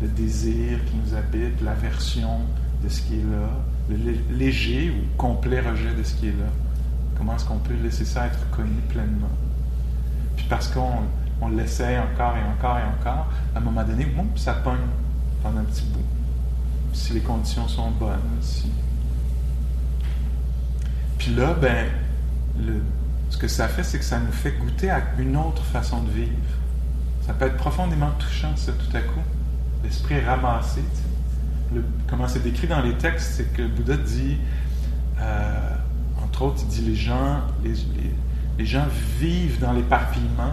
le 0.00 0.06
désir 0.06 0.78
qui 0.86 0.94
nous 0.96 1.16
habite, 1.16 1.60
l'aversion 1.62 2.40
de 2.82 2.88
ce 2.88 3.02
qui 3.02 3.20
est 3.20 3.24
là, 3.24 3.48
le 3.88 4.36
léger 4.36 4.90
ou 4.90 5.16
complet 5.16 5.60
rejet 5.60 5.94
de 5.94 6.02
ce 6.02 6.14
qui 6.14 6.28
est 6.28 6.32
là. 6.32 6.48
Comment 7.16 7.36
est-ce 7.36 7.44
qu'on 7.44 7.58
peut 7.58 7.74
laisser 7.74 8.04
ça 8.04 8.26
être 8.26 8.50
connu 8.50 8.80
pleinement? 8.88 9.28
Puis 10.36 10.46
parce 10.48 10.68
qu'on 10.68 11.02
on 11.42 11.48
l'essaie 11.48 11.98
encore 11.98 12.36
et 12.36 12.44
encore 12.44 12.78
et 12.78 13.00
encore, 13.00 13.26
à 13.54 13.58
un 13.58 13.60
moment 13.60 13.82
donné, 13.82 14.04
boum, 14.04 14.28
ça 14.36 14.54
pogne 14.54 14.76
pendant 15.42 15.60
un 15.60 15.64
petit 15.64 15.84
bout. 15.84 16.04
Si 16.92 17.12
les 17.12 17.20
conditions 17.20 17.66
sont 17.68 17.90
bonnes, 17.92 18.18
si. 18.40 18.70
Puis 21.18 21.34
là, 21.34 21.54
ben, 21.54 21.86
ce 23.30 23.36
que 23.36 23.48
ça 23.48 23.68
fait, 23.68 23.84
c'est 23.84 23.98
que 23.98 24.04
ça 24.04 24.18
nous 24.18 24.32
fait 24.32 24.52
goûter 24.52 24.90
à 24.90 25.02
une 25.18 25.36
autre 25.36 25.62
façon 25.64 26.02
de 26.02 26.10
vivre. 26.10 26.30
Ça 27.26 27.32
peut 27.32 27.46
être 27.46 27.56
profondément 27.56 28.10
touchant, 28.18 28.56
ça, 28.56 28.72
tout 28.72 28.96
à 28.96 29.00
coup. 29.00 29.20
L'esprit 29.84 30.20
ramassé. 30.20 30.82
Comment 32.08 32.26
c'est 32.26 32.42
décrit 32.42 32.66
dans 32.66 32.82
les 32.82 32.94
textes, 32.94 33.34
c'est 33.36 33.52
que 33.52 33.66
Bouddha 33.66 33.96
dit, 33.96 34.38
euh, 35.20 35.76
entre 36.22 36.42
autres, 36.42 36.62
il 36.62 36.68
dit 36.68 36.82
les 36.82 36.96
gens, 36.96 37.42
les, 37.62 38.66
gens 38.66 38.86
vivent 39.18 39.60
dans 39.60 39.72
l'éparpillement, 39.72 40.52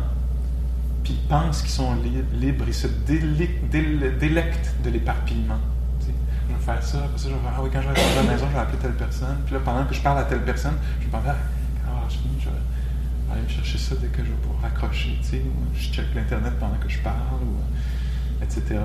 puis 1.03 1.13
ils 1.13 1.27
pensent 1.27 1.61
qu'ils 1.61 1.71
sont 1.71 1.95
libres, 2.33 2.65
ils 2.67 2.73
se 2.73 2.87
délectent 2.87 4.75
de 4.83 4.89
l'éparpillement. 4.89 5.59
Je 6.01 6.53
vais 6.53 6.61
faire 6.61 6.83
ça, 6.83 6.99
après 6.99 7.17
ça, 7.17 7.29
je 7.29 7.33
vais 7.33 7.39
faire, 7.39 7.53
ah 7.57 7.61
oui, 7.63 7.69
quand 7.73 7.81
je 7.81 7.87
vais 7.89 7.99
à 7.99 8.23
la 8.23 8.31
maison, 8.31 8.45
je 8.47 8.53
vais 8.53 8.59
appeler 8.59 8.77
telle 8.77 8.93
personne, 8.93 9.37
puis 9.45 9.55
là, 9.55 9.61
pendant 9.65 9.85
que 9.85 9.93
je 9.93 10.01
parle 10.01 10.19
à 10.19 10.23
telle 10.23 10.43
personne, 10.43 10.75
je 10.99 11.05
vais 11.05 11.11
penser, 11.11 11.29
ah, 11.29 12.03
je 12.09 12.15
je 12.15 12.45
vais 12.49 13.33
aller 13.33 13.41
me 13.41 13.49
chercher 13.49 13.77
ça 13.77 13.95
dès 13.99 14.07
que 14.07 14.23
je 14.23 14.29
vais 14.29 14.37
pouvoir 14.37 14.61
raccrocher, 14.61 15.17
tu 15.21 15.27
sais, 15.27 15.41
je 15.75 15.89
check 15.91 16.05
l'Internet 16.15 16.53
pendant 16.59 16.77
que 16.77 16.87
je 16.87 16.99
parle, 16.99 17.41
ou, 17.41 18.43
etc. 18.43 18.79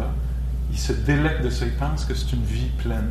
Ils 0.72 0.78
se 0.78 0.92
délectent 0.92 1.44
de 1.44 1.50
ça, 1.50 1.66
ils 1.66 1.76
pensent 1.76 2.06
que 2.06 2.14
c'est 2.14 2.32
une 2.32 2.44
vie 2.44 2.70
pleine. 2.78 3.10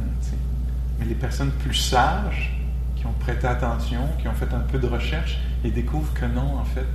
Mais 0.99 1.05
les 1.05 1.15
personnes 1.15 1.51
plus 1.51 1.75
sages, 1.75 2.57
qui 3.01 3.07
ont 3.07 3.13
prêté 3.13 3.47
attention, 3.47 4.07
qui 4.19 4.27
ont 4.27 4.33
fait 4.33 4.53
un 4.53 4.59
peu 4.59 4.77
de 4.77 4.87
recherche, 4.87 5.39
ils 5.63 5.73
découvrent 5.73 6.13
que 6.13 6.25
non, 6.25 6.57
en 6.57 6.65
fait, 6.65 6.85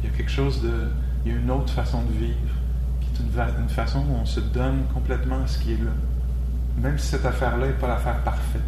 il 0.00 0.10
y 0.10 0.12
a 0.12 0.16
quelque 0.16 0.30
chose 0.30 0.62
de. 0.62 0.90
Il 1.24 1.32
y 1.32 1.34
a 1.34 1.38
une 1.38 1.50
autre 1.50 1.72
façon 1.72 2.02
de 2.02 2.12
vivre, 2.12 2.54
qui 3.00 3.08
est 3.08 3.24
une, 3.58 3.68
façon 3.68 4.00
où 4.00 4.14
on 4.14 4.26
se 4.26 4.40
donne 4.40 4.84
complètement 4.94 5.42
à 5.42 5.46
ce 5.46 5.58
qui 5.58 5.72
est 5.72 5.84
là. 5.84 5.90
Même 6.78 6.98
si 6.98 7.08
cette 7.08 7.24
affaire-là 7.24 7.66
n'est 7.66 7.72
pas 7.72 7.88
l'affaire 7.88 8.22
parfaite, 8.22 8.62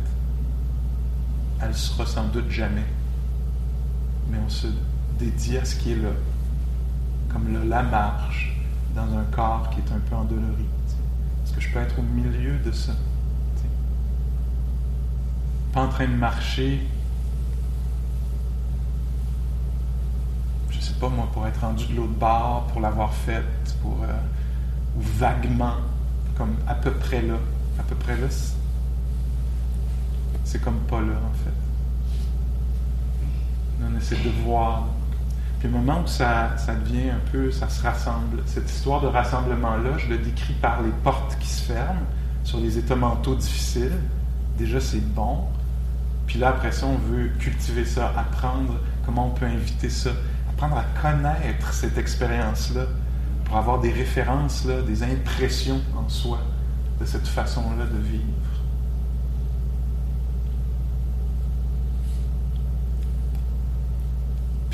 elle 1.61 1.69
ne 1.69 1.73
sera 1.73 2.05
sans 2.05 2.25
doute 2.29 2.51
jamais. 2.51 2.87
Mais 4.31 4.39
on 4.45 4.49
se 4.49 4.67
dédie 5.19 5.59
à 5.59 5.65
ce 5.65 5.77
qui 5.77 5.93
est 5.93 5.97
là, 5.97 6.11
comme 7.33 7.69
la 7.69 7.83
marche 7.83 8.57
dans 8.97 9.17
un 9.17 9.25
corps 9.31 9.71
qui 9.71 9.81
est 9.81 9.95
un 9.95 10.01
peu 10.01 10.17
endolori. 10.17 10.67
Est-ce 11.49 11.57
que 11.57 11.63
je 11.63 11.73
peux 11.73 11.79
être 11.81 11.99
au 11.99 12.03
milieu 12.03 12.59
de 12.59 12.71
ça? 12.73 12.93
Pas 15.73 15.83
en 15.83 15.89
train 15.89 16.07
de 16.07 16.13
marcher, 16.13 16.87
je 20.69 20.79
sais 20.79 20.93
pas 21.01 21.09
moi, 21.09 21.27
pour 21.33 21.47
être 21.47 21.61
rendu 21.61 21.87
de 21.87 21.95
l'autre 21.97 22.13
bord, 22.13 22.67
pour 22.67 22.83
l'avoir 22.83 23.15
faite, 23.15 23.77
pour, 23.81 23.97
euh, 24.03 24.13
ou 24.97 25.01
vaguement, 25.01 25.77
comme 26.37 26.55
à 26.67 26.75
peu 26.75 26.91
près 26.91 27.23
là. 27.23 27.39
À 27.79 27.83
peu 27.83 27.95
près 27.95 28.17
là, 28.19 28.27
c'est 30.45 30.61
comme 30.61 30.81
pas 30.81 31.01
là 31.01 31.15
en 31.15 31.35
fait. 31.45 31.55
On 33.83 33.97
essaie 33.97 34.17
de 34.17 34.31
voir. 34.45 34.87
Puis 35.59 35.69
le 35.69 35.75
moment 35.77 36.03
où 36.05 36.07
ça, 36.07 36.57
devient 36.85 37.11
un 37.11 37.31
peu, 37.33 37.51
ça 37.51 37.69
se 37.69 37.83
rassemble, 37.83 38.43
cette 38.47 38.71
histoire 38.71 39.01
de 39.01 39.09
rassemblement-là, 39.09 39.99
je 39.99 40.09
le 40.09 40.19
décris 40.19 40.55
par 40.55 40.83
les 40.83 40.93
portes 41.03 41.37
qui 41.41 41.49
se 41.49 41.63
ferment 41.63 42.07
sur 42.45 42.61
les 42.61 42.79
états 42.79 42.95
mentaux 42.95 43.35
difficiles. 43.35 43.99
Déjà, 44.57 44.81
c'est 44.81 45.05
bon. 45.15 45.47
Puis 46.27 46.39
là, 46.39 46.51
après 46.51 46.71
ça, 46.71 46.87
on 46.87 46.97
veut 46.97 47.31
cultiver 47.41 47.85
ça, 47.85 48.13
apprendre 48.17 48.75
comment 49.05 49.27
on 49.27 49.31
peut 49.31 49.47
inviter 49.47 49.91
ça, 49.91 50.11
apprendre 50.51 50.77
à 50.77 50.85
connaître 51.03 51.73
cette 51.73 51.99
expérience-là 51.99 52.83
pour 53.45 53.57
avoir 53.57 53.81
des 53.81 53.91
références, 53.91 54.65
là, 54.65 54.83
des 54.83 55.03
impressions 55.03 55.81
en 55.97 56.09
soi 56.09 56.39
de 57.01 57.05
cette 57.05 57.27
façon-là 57.27 57.85
de 57.87 57.99
vivre. 57.99 58.25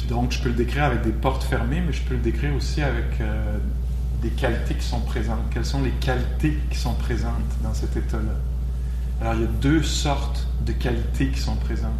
Donc, 0.09 0.33
je 0.33 0.41
peux 0.41 0.49
le 0.51 0.55
décrire 0.55 0.85
avec 0.85 1.03
des 1.03 1.13
portes 1.13 1.45
fermées, 1.45 1.83
mais 1.85 1.93
je 1.93 2.03
peux 2.03 2.15
le 2.15 2.21
décrire 2.21 2.55
aussi 2.55 2.83
avec 2.83 3.21
euh, 3.21 3.59
des 4.23 4.31
qualités 4.31 4.75
qui 4.75 4.87
sont 4.87 5.01
présentes. 5.01 5.41
Quelles 5.51 5.65
sont 5.65 5.83
les 5.83 5.93
qualités 5.93 6.59
qui 6.71 6.79
sont 6.79 6.95
présentes 6.95 7.33
dans 7.63 7.75
cet 7.75 7.97
état-là? 7.97 8.35
Alors, 9.21 9.35
il 9.35 9.43
y 9.43 9.45
a 9.45 9.51
deux 9.61 9.83
sortes 9.83 10.47
de 10.67 10.73
qualités 10.73 11.29
qui 11.29 11.41
sont 11.41 11.57
présentes. 11.57 11.91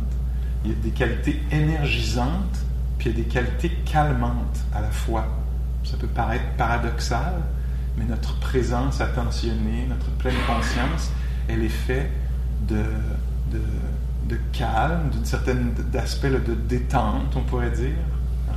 Il 0.65 0.71
y 0.71 0.75
a 0.75 0.77
des 0.77 0.91
qualités 0.91 1.41
énergisantes, 1.51 2.59
puis 2.99 3.11
il 3.11 3.19
y 3.19 3.21
a 3.21 3.25
des 3.25 3.29
qualités 3.29 3.71
calmantes 3.85 4.59
à 4.75 4.81
la 4.81 4.91
fois. 4.91 5.27
Ça 5.85 5.97
peut 5.97 6.07
paraître 6.07 6.45
paradoxal, 6.57 7.35
mais 7.97 8.05
notre 8.05 8.39
présence 8.39 9.01
attentionnée, 9.01 9.87
notre 9.89 10.11
pleine 10.19 10.35
conscience, 10.47 11.11
elle 11.49 11.63
est 11.63 11.69
faite 11.69 12.11
de, 12.67 12.83
de 13.53 13.61
de 14.29 14.39
calme, 14.53 15.11
d'une 15.11 15.25
certaine 15.25 15.73
d'aspect 15.93 16.31
de 16.31 16.55
détente, 16.55 17.35
on 17.37 17.43
pourrait 17.43 17.71
dire, 17.71 17.97
hein? 18.51 18.57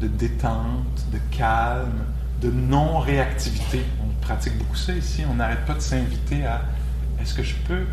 de 0.00 0.08
détente, 0.08 1.06
de 1.12 1.18
calme, 1.36 2.04
de 2.40 2.50
non-réactivité. 2.50 3.82
On 4.02 4.20
pratique 4.20 4.58
beaucoup 4.58 4.76
ça 4.76 4.92
ici. 4.92 5.24
On 5.30 5.34
n'arrête 5.34 5.64
pas 5.64 5.74
de 5.74 5.80
s'inviter 5.80 6.44
à 6.44 6.62
est-ce 7.20 7.34
que 7.34 7.42
je 7.42 7.54
peux 7.66 7.84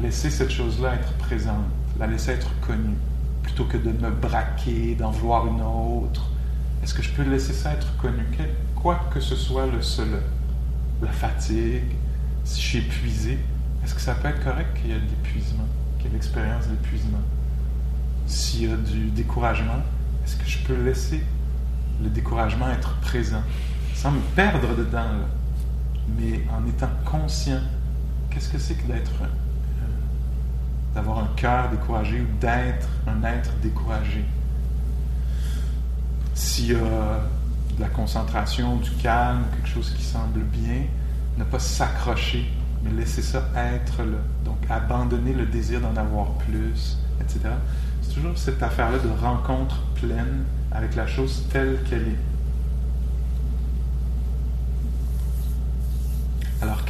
laisser 0.00 0.30
cette 0.30 0.50
chose-là 0.50 0.94
être 0.94 1.12
présente, 1.14 1.66
la 1.98 2.06
laisser 2.06 2.32
être 2.32 2.50
connue, 2.60 2.96
plutôt 3.42 3.64
que 3.64 3.76
de 3.76 3.90
me 3.90 4.10
braquer, 4.10 4.94
d'en 4.94 5.10
vouloir 5.10 5.46
une 5.46 5.60
autre? 5.60 6.30
Est-ce 6.82 6.94
que 6.94 7.02
je 7.02 7.10
peux 7.10 7.22
laisser 7.22 7.52
ça 7.52 7.72
être 7.72 7.96
connu, 7.98 8.24
quoi 8.74 9.00
que 9.12 9.20
ce 9.20 9.36
soit 9.36 9.66
le 9.66 9.82
seul, 9.82 10.20
la 11.00 11.12
fatigue, 11.12 11.94
si 12.44 12.60
je 12.60 12.66
suis 12.66 12.78
épuisé, 12.78 13.38
est-ce 13.84 13.94
que 13.94 14.00
ça 14.00 14.14
peut 14.14 14.28
être 14.28 14.42
correct 14.42 14.76
qu'il 14.76 14.90
y 14.90 14.92
ait 14.92 14.96
de 14.96 15.00
l'épuisement? 15.02 15.68
L'expérience 16.08 16.66
d'épuisement. 16.66 17.20
S'il 18.26 18.68
y 18.68 18.72
a 18.72 18.76
du 18.76 19.10
découragement, 19.10 19.80
est-ce 20.24 20.36
que 20.36 20.46
je 20.46 20.58
peux 20.58 20.82
laisser 20.82 21.22
le 22.02 22.08
découragement 22.08 22.70
être 22.70 22.94
présent 23.00 23.42
sans 23.94 24.12
me 24.12 24.20
perdre 24.34 24.74
dedans, 24.76 25.06
mais 26.18 26.42
en 26.50 26.66
étant 26.66 26.90
conscient 27.04 27.60
qu'est-ce 28.30 28.48
que 28.48 28.58
c'est 28.58 28.74
que 28.74 28.86
d'être 28.86 29.22
euh, 29.22 29.26
d'avoir 30.94 31.18
un 31.18 31.28
cœur 31.36 31.68
découragé 31.70 32.20
ou 32.20 32.38
d'être 32.40 32.88
un 33.06 33.22
être 33.24 33.52
découragé? 33.62 34.24
S'il 36.34 36.72
y 36.72 36.74
a 36.74 37.26
de 37.76 37.80
la 37.80 37.88
concentration, 37.88 38.76
du 38.76 38.90
calme, 38.92 39.44
quelque 39.54 39.68
chose 39.68 39.94
qui 39.96 40.02
semble 40.02 40.40
bien, 40.40 40.84
ne 41.38 41.44
pas 41.44 41.58
s'accrocher 41.58 42.50
mais 42.82 42.90
laisser 42.90 43.22
ça 43.22 43.48
être 43.56 44.02
là. 44.02 44.18
Donc, 44.44 44.56
abandonner 44.68 45.32
le 45.32 45.46
désir 45.46 45.80
d'en 45.80 45.96
avoir 45.96 46.32
plus, 46.32 46.98
etc. 47.20 47.40
C'est 48.02 48.14
toujours 48.14 48.36
cette 48.36 48.62
affaire-là 48.62 48.98
de 48.98 49.08
rencontre 49.20 49.80
pleine 49.94 50.44
avec 50.70 50.94
la 50.96 51.06
chose 51.06 51.44
telle 51.50 51.82
qu'elle 51.88 52.08
est. 52.08 52.18
Alors, 56.60 56.82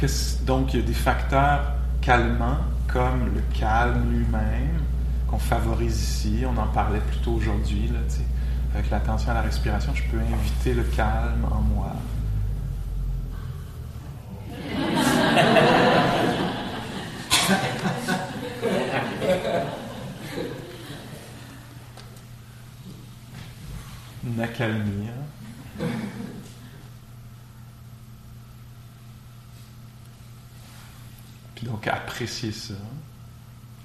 donc, 0.45 0.73
il 0.73 0.79
y 0.81 0.83
a 0.83 0.85
des 0.85 0.93
facteurs 0.93 1.73
calmants, 2.01 2.59
comme 2.87 3.33
le 3.33 3.41
calme 3.57 4.11
lui-même, 4.11 4.81
qu'on 5.27 5.39
favorise 5.39 5.99
ici. 5.99 6.43
On 6.45 6.57
en 6.59 6.67
parlait 6.67 6.99
plutôt 6.99 7.31
aujourd'hui, 7.31 7.91
avec 8.73 8.89
l'attention 8.91 9.31
à 9.31 9.35
la 9.35 9.41
respiration. 9.41 9.93
Je 9.95 10.03
peux 10.11 10.19
inviter 10.19 10.73
le 10.73 10.83
calme 10.83 11.45
en 11.51 11.61
moi. 11.61 11.93
M'accalmir. 24.43 25.13
Puis 31.55 31.65
donc 31.65 31.87
apprécier 31.87 32.51
ça 32.51 32.73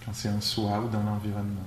quand 0.04 0.12
c'est 0.12 0.28
en 0.28 0.40
soi 0.40 0.80
ou 0.80 0.88
dans 0.88 1.04
l'environnement. 1.04 1.60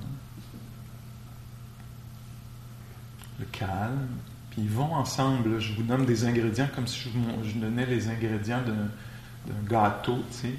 Le 3.40 3.46
calme. 3.46 4.10
Puis 4.50 4.64
ils 4.64 4.70
vont 4.70 4.94
ensemble. 4.94 5.62
Je 5.62 5.74
vous 5.74 5.84
donne 5.84 6.06
des 6.06 6.26
ingrédients 6.26 6.68
comme 6.76 6.86
si 6.86 7.00
je 7.00 7.10
vous 7.10 7.60
donnais 7.62 7.86
les 7.86 8.10
ingrédients 8.10 8.62
d'un 8.62 9.70
gâteau, 9.70 10.22
tu 10.32 10.38
sais 10.38 10.56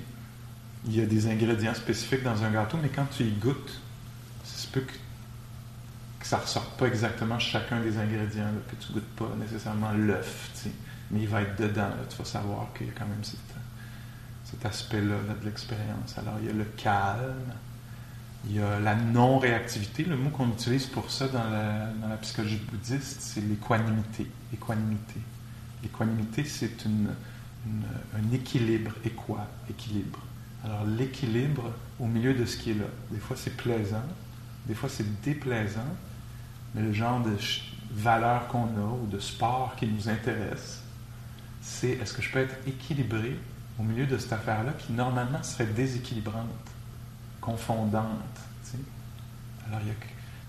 il 0.86 0.96
y 0.96 1.00
a 1.00 1.06
des 1.06 1.28
ingrédients 1.28 1.74
spécifiques 1.74 2.24
dans 2.24 2.42
un 2.42 2.50
gâteau, 2.50 2.78
mais 2.82 2.88
quand 2.88 3.06
tu 3.16 3.24
y 3.24 3.30
goûtes, 3.30 3.80
ça 4.44 4.62
se 4.62 4.66
peut 4.66 4.80
que, 4.80 4.94
ça 6.26 6.36
ne 6.36 6.42
ressorte 6.42 6.78
pas 6.78 6.86
exactement 6.86 7.38
chacun 7.38 7.80
des 7.80 7.98
ingrédients, 7.98 8.50
que 8.70 8.76
tu 8.76 8.92
ne 8.92 8.94
goûtes 8.94 9.16
pas 9.16 9.34
nécessairement 9.38 9.92
l'œuf, 9.92 10.50
mais 11.10 11.20
il 11.20 11.28
va 11.28 11.42
être 11.42 11.60
dedans. 11.60 11.90
tu 12.08 12.16
vas 12.16 12.24
savoir 12.24 12.68
qu'il 12.76 12.86
y 12.86 12.90
a 12.90 12.92
quand 12.92 13.06
même 13.06 13.22
cet, 13.24 13.40
aspect-là 14.64 15.16
de 15.40 15.44
l'expérience. 15.46 16.18
Alors, 16.18 16.34
il 16.40 16.46
y 16.46 16.50
a 16.50 16.52
le 16.52 16.66
calme, 16.76 17.54
il 18.44 18.56
y 18.56 18.60
a 18.60 18.78
la 18.80 18.94
non-réactivité. 18.94 20.04
Le 20.04 20.16
mot 20.16 20.28
qu'on 20.28 20.50
utilise 20.50 20.86
pour 20.86 21.10
ça 21.10 21.28
dans 21.28 21.48
la, 21.48 22.16
psychologie 22.18 22.60
bouddhiste, 22.70 23.20
c'est 23.20 23.40
l'équanimité. 23.40 24.26
L'équanimité, 24.50 25.20
l'équanimité 25.82 26.44
c'est 26.44 26.84
un 26.86 28.32
équilibre. 28.34 28.92
Équilibre. 29.70 30.18
Alors 30.64 30.84
l'équilibre 30.84 31.72
au 31.98 32.06
milieu 32.06 32.34
de 32.34 32.44
ce 32.44 32.56
qui 32.56 32.70
est 32.72 32.74
là. 32.74 32.86
Des 33.10 33.18
fois 33.18 33.36
c'est 33.36 33.56
plaisant, 33.56 34.04
des 34.66 34.74
fois 34.74 34.88
c'est 34.88 35.22
déplaisant, 35.22 35.80
le 36.74 36.92
genre 36.92 37.20
de 37.20 37.36
valeur 37.92 38.48
qu'on 38.48 38.64
a 38.64 38.98
ou 39.02 39.06
de 39.06 39.18
sport 39.18 39.74
qui 39.76 39.86
nous 39.86 40.08
intéresse, 40.08 40.82
c'est 41.60 41.90
est-ce 41.90 42.14
que 42.14 42.22
je 42.22 42.30
peux 42.30 42.40
être 42.40 42.56
équilibré 42.66 43.38
au 43.78 43.82
milieu 43.82 44.06
de 44.06 44.18
cette 44.18 44.32
affaire-là 44.32 44.72
qui 44.72 44.92
normalement 44.92 45.42
serait 45.42 45.66
déséquilibrante, 45.66 46.46
confondante. 47.40 48.06
Alors, 49.68 49.80
il 49.82 49.88
y 49.88 49.90
a, 49.90 49.94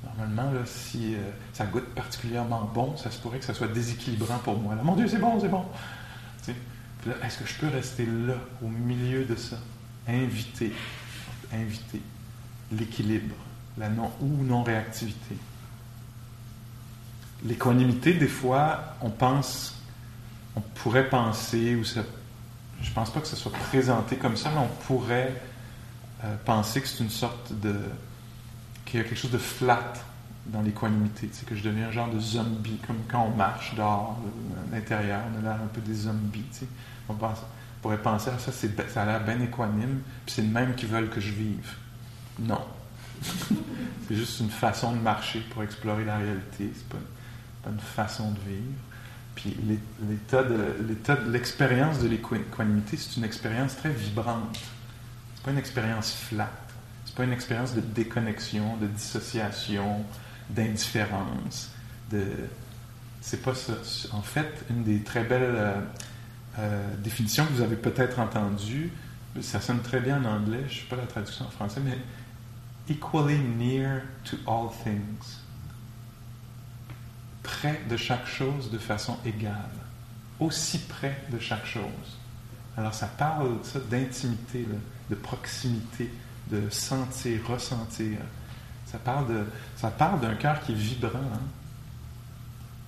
normalement, 0.06 0.52
là, 0.52 0.66
si 0.66 1.16
euh, 1.16 1.20
ça 1.54 1.66
goûte 1.66 1.88
particulièrement 1.96 2.70
bon, 2.74 2.98
ça 2.98 3.12
se 3.12 3.20
pourrait 3.20 3.40
que 3.40 3.46
ça 3.46 3.54
soit 3.54 3.68
déséquilibrant 3.68 4.40
pour 4.40 4.60
moi. 4.60 4.76
Là, 4.76 4.84
mon 4.84 4.96
Dieu, 4.96 5.08
c'est 5.08 5.20
bon, 5.20 5.40
c'est 5.40 5.50
bon. 5.50 5.66
Est-ce 7.24 7.38
que 7.38 7.46
je 7.46 7.56
peux 7.56 7.68
rester 7.68 8.06
là, 8.06 8.36
au 8.62 8.70
milieu 8.70 9.26
de 9.26 9.36
ça, 9.36 9.58
inviter, 10.08 10.74
inviter 11.54 12.02
l'équilibre, 12.72 13.36
la 13.78 13.90
non 13.90 14.12
ou 14.22 14.28
non-réactivité? 14.28 15.36
L'équanimité, 17.46 18.14
des 18.14 18.28
fois, 18.28 18.96
on 19.02 19.10
pense, 19.10 19.76
on 20.56 20.62
pourrait 20.62 21.10
penser, 21.10 21.76
ou 21.76 21.84
ça, 21.84 22.02
je 22.82 22.92
pense 22.92 23.10
pas 23.12 23.20
que 23.20 23.28
ce 23.28 23.36
soit 23.36 23.52
présenté 23.52 24.16
comme 24.16 24.38
ça, 24.38 24.50
mais 24.52 24.62
on 24.62 24.86
pourrait 24.86 25.34
euh, 26.24 26.36
penser 26.46 26.82
que 26.82 26.88
c'est 26.88 27.04
une 27.04 27.10
sorte 27.10 27.52
de, 27.60 27.76
qu'il 28.86 29.00
y 29.00 29.04
a 29.04 29.06
quelque 29.06 29.20
chose 29.20 29.32
de 29.32 29.38
flat 29.38 29.94
dans 30.46 30.62
l'équanimité, 30.62 31.30
c'est 31.32 31.48
que 31.48 31.56
je 31.56 31.64
deviens 31.64 31.88
un 31.88 31.92
genre 31.92 32.10
de 32.10 32.20
zombie, 32.20 32.80
comme 32.86 33.00
quand 33.10 33.30
on 33.34 33.36
marche 33.36 33.76
dehors, 33.76 34.18
à 34.72 34.76
l'intérieur, 34.76 35.22
on 35.34 35.40
a 35.40 35.42
l'air 35.42 35.62
un 35.62 35.68
peu 35.68 35.82
des 35.82 35.94
zombies, 35.94 36.44
On, 37.08 37.16
pourrait 37.82 38.02
penser 38.02 38.30
à 38.30 38.40
ça, 38.40 38.52
ça 38.52 39.02
a 39.02 39.06
l'air 39.06 39.24
bien 39.24 39.40
équanime, 39.42 40.02
puis 40.26 40.36
c'est 40.36 40.42
le 40.42 40.50
même 40.50 40.76
qui 40.76 40.86
veulent 40.86 41.10
que 41.10 41.20
je 41.22 41.32
vive. 41.32 41.76
Non. 42.40 42.62
c'est 44.08 44.16
juste 44.16 44.40
une 44.40 44.50
façon 44.50 44.94
de 44.94 45.00
marcher 45.00 45.42
pour 45.52 45.64
explorer 45.64 46.06
la 46.06 46.18
réalité, 46.18 46.72
c'est 46.74 46.88
pas 46.90 46.98
une 47.68 47.80
façon 47.80 48.32
de 48.32 48.40
vivre. 48.40 48.80
Puis 49.36 49.58
l'état 50.08 50.44
de 50.44 51.32
l'expérience 51.32 52.00
de 52.00 52.08
l'équanimité, 52.08 52.98
c'est 52.98 53.18
une 53.18 53.24
expérience 53.24 53.76
très 53.76 53.90
vibrante. 53.90 54.60
C'est 55.36 55.44
pas 55.44 55.52
une 55.52 55.58
expérience 55.58 56.14
flat. 56.14 56.52
C'est 57.06 57.16
pas 57.16 57.24
une 57.24 57.34
expérience 57.34 57.74
de 57.74 57.82
déconnexion, 57.82 58.78
de 58.78 58.88
dissociation, 58.88 60.04
d'indifférence. 60.50 61.72
De... 62.12 62.24
C'est 63.22 63.42
pas 63.42 63.56
ça. 63.56 63.74
En 64.12 64.22
fait, 64.22 64.66
une 64.70 64.84
des 64.84 65.00
très 65.00 65.24
belles 65.24 65.42
euh, 65.44 65.82
euh, 66.60 66.96
définitions 67.00 67.46
que 67.46 67.54
vous 67.54 67.62
avez 67.62 67.76
peut-être 67.76 68.20
entendues, 68.20 68.92
ça 69.42 69.60
sonne 69.60 69.82
très 69.82 70.00
bien 70.00 70.24
en 70.24 70.38
anglais, 70.38 70.64
je 70.68 70.76
ne 70.76 70.80
sais 70.82 70.88
pas 70.90 70.96
la 70.96 71.08
traduction 71.08 71.46
en 71.46 71.50
français, 71.50 71.82
mais 71.84 71.98
equally 72.88 73.40
near 73.40 74.02
to 74.24 74.38
all 74.46 74.70
things 74.84 75.43
près 77.44 77.82
de 77.90 77.98
chaque 77.98 78.26
chose 78.26 78.72
de 78.72 78.78
façon 78.78 79.18
égale, 79.26 79.70
aussi 80.40 80.80
près 80.80 81.22
de 81.32 81.40
chaque 81.40 81.66
chose. 81.66 82.18
Alors 82.78 82.94
ça 82.94 83.08
parle 83.08 83.58
d'intimité, 83.90 84.66
de 85.10 85.16
proximité, 85.16 86.12
de 86.50 86.70
sentir, 86.70 87.46
ressentir. 87.48 88.18
Ça 88.86 88.98
parle, 88.98 89.28
de, 89.28 89.46
ça 89.76 89.92
parle 89.92 90.20
d'un 90.22 90.36
cœur 90.36 90.62
qui 90.62 90.72
est 90.72 90.76
vibrant. 90.76 91.20
Hein. 91.20 91.42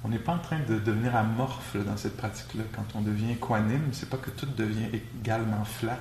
On 0.03 0.09
n'est 0.09 0.19
pas 0.19 0.33
en 0.33 0.39
train 0.39 0.59
de 0.59 0.79
devenir 0.79 1.15
amorphe 1.15 1.77
dans 1.77 1.97
cette 1.97 2.15
pratique-là. 2.15 2.63
Quand 2.75 2.85
on 2.95 3.01
devient 3.01 3.31
équanime, 3.31 3.89
c'est 3.91 4.09
pas 4.09 4.17
que 4.17 4.29
tout 4.29 4.45
devient 4.45 4.89
également 4.93 5.65
flat. 5.65 5.97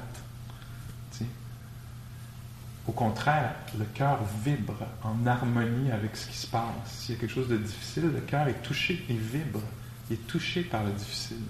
Au 2.86 2.92
contraire, 2.92 3.54
le 3.78 3.84
cœur 3.86 4.20
vibre 4.44 4.86
en 5.02 5.26
harmonie 5.26 5.90
avec 5.90 6.16
ce 6.16 6.26
qui 6.26 6.36
se 6.36 6.46
passe. 6.46 6.64
S'il 6.86 7.14
y 7.14 7.18
a 7.18 7.20
quelque 7.20 7.32
chose 7.32 7.48
de 7.48 7.56
difficile, 7.56 8.10
le 8.12 8.20
cœur 8.20 8.46
est 8.46 8.62
touché, 8.62 9.04
il 9.08 9.18
vibre, 9.18 9.62
il 10.10 10.14
est 10.14 10.26
touché 10.26 10.62
par 10.62 10.84
le 10.84 10.92
difficile. 10.92 11.42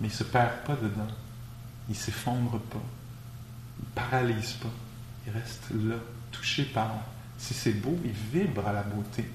Mais 0.00 0.08
il 0.08 0.10
ne 0.10 0.16
se 0.16 0.24
perd 0.24 0.64
pas 0.64 0.76
dedans, 0.76 1.06
il 1.88 1.92
ne 1.92 1.96
s'effondre 1.96 2.58
pas, 2.58 2.82
il 3.78 3.84
ne 3.84 3.94
paralyse 3.94 4.52
pas, 4.54 4.72
il 5.26 5.32
reste 5.32 5.68
là, 5.70 5.96
touché 6.32 6.64
par. 6.64 6.94
Si 7.36 7.52
c'est 7.52 7.72
beau, 7.72 7.98
il 8.04 8.12
vibre 8.12 8.66
à 8.66 8.72
la 8.72 8.82
beauté. 8.82 9.28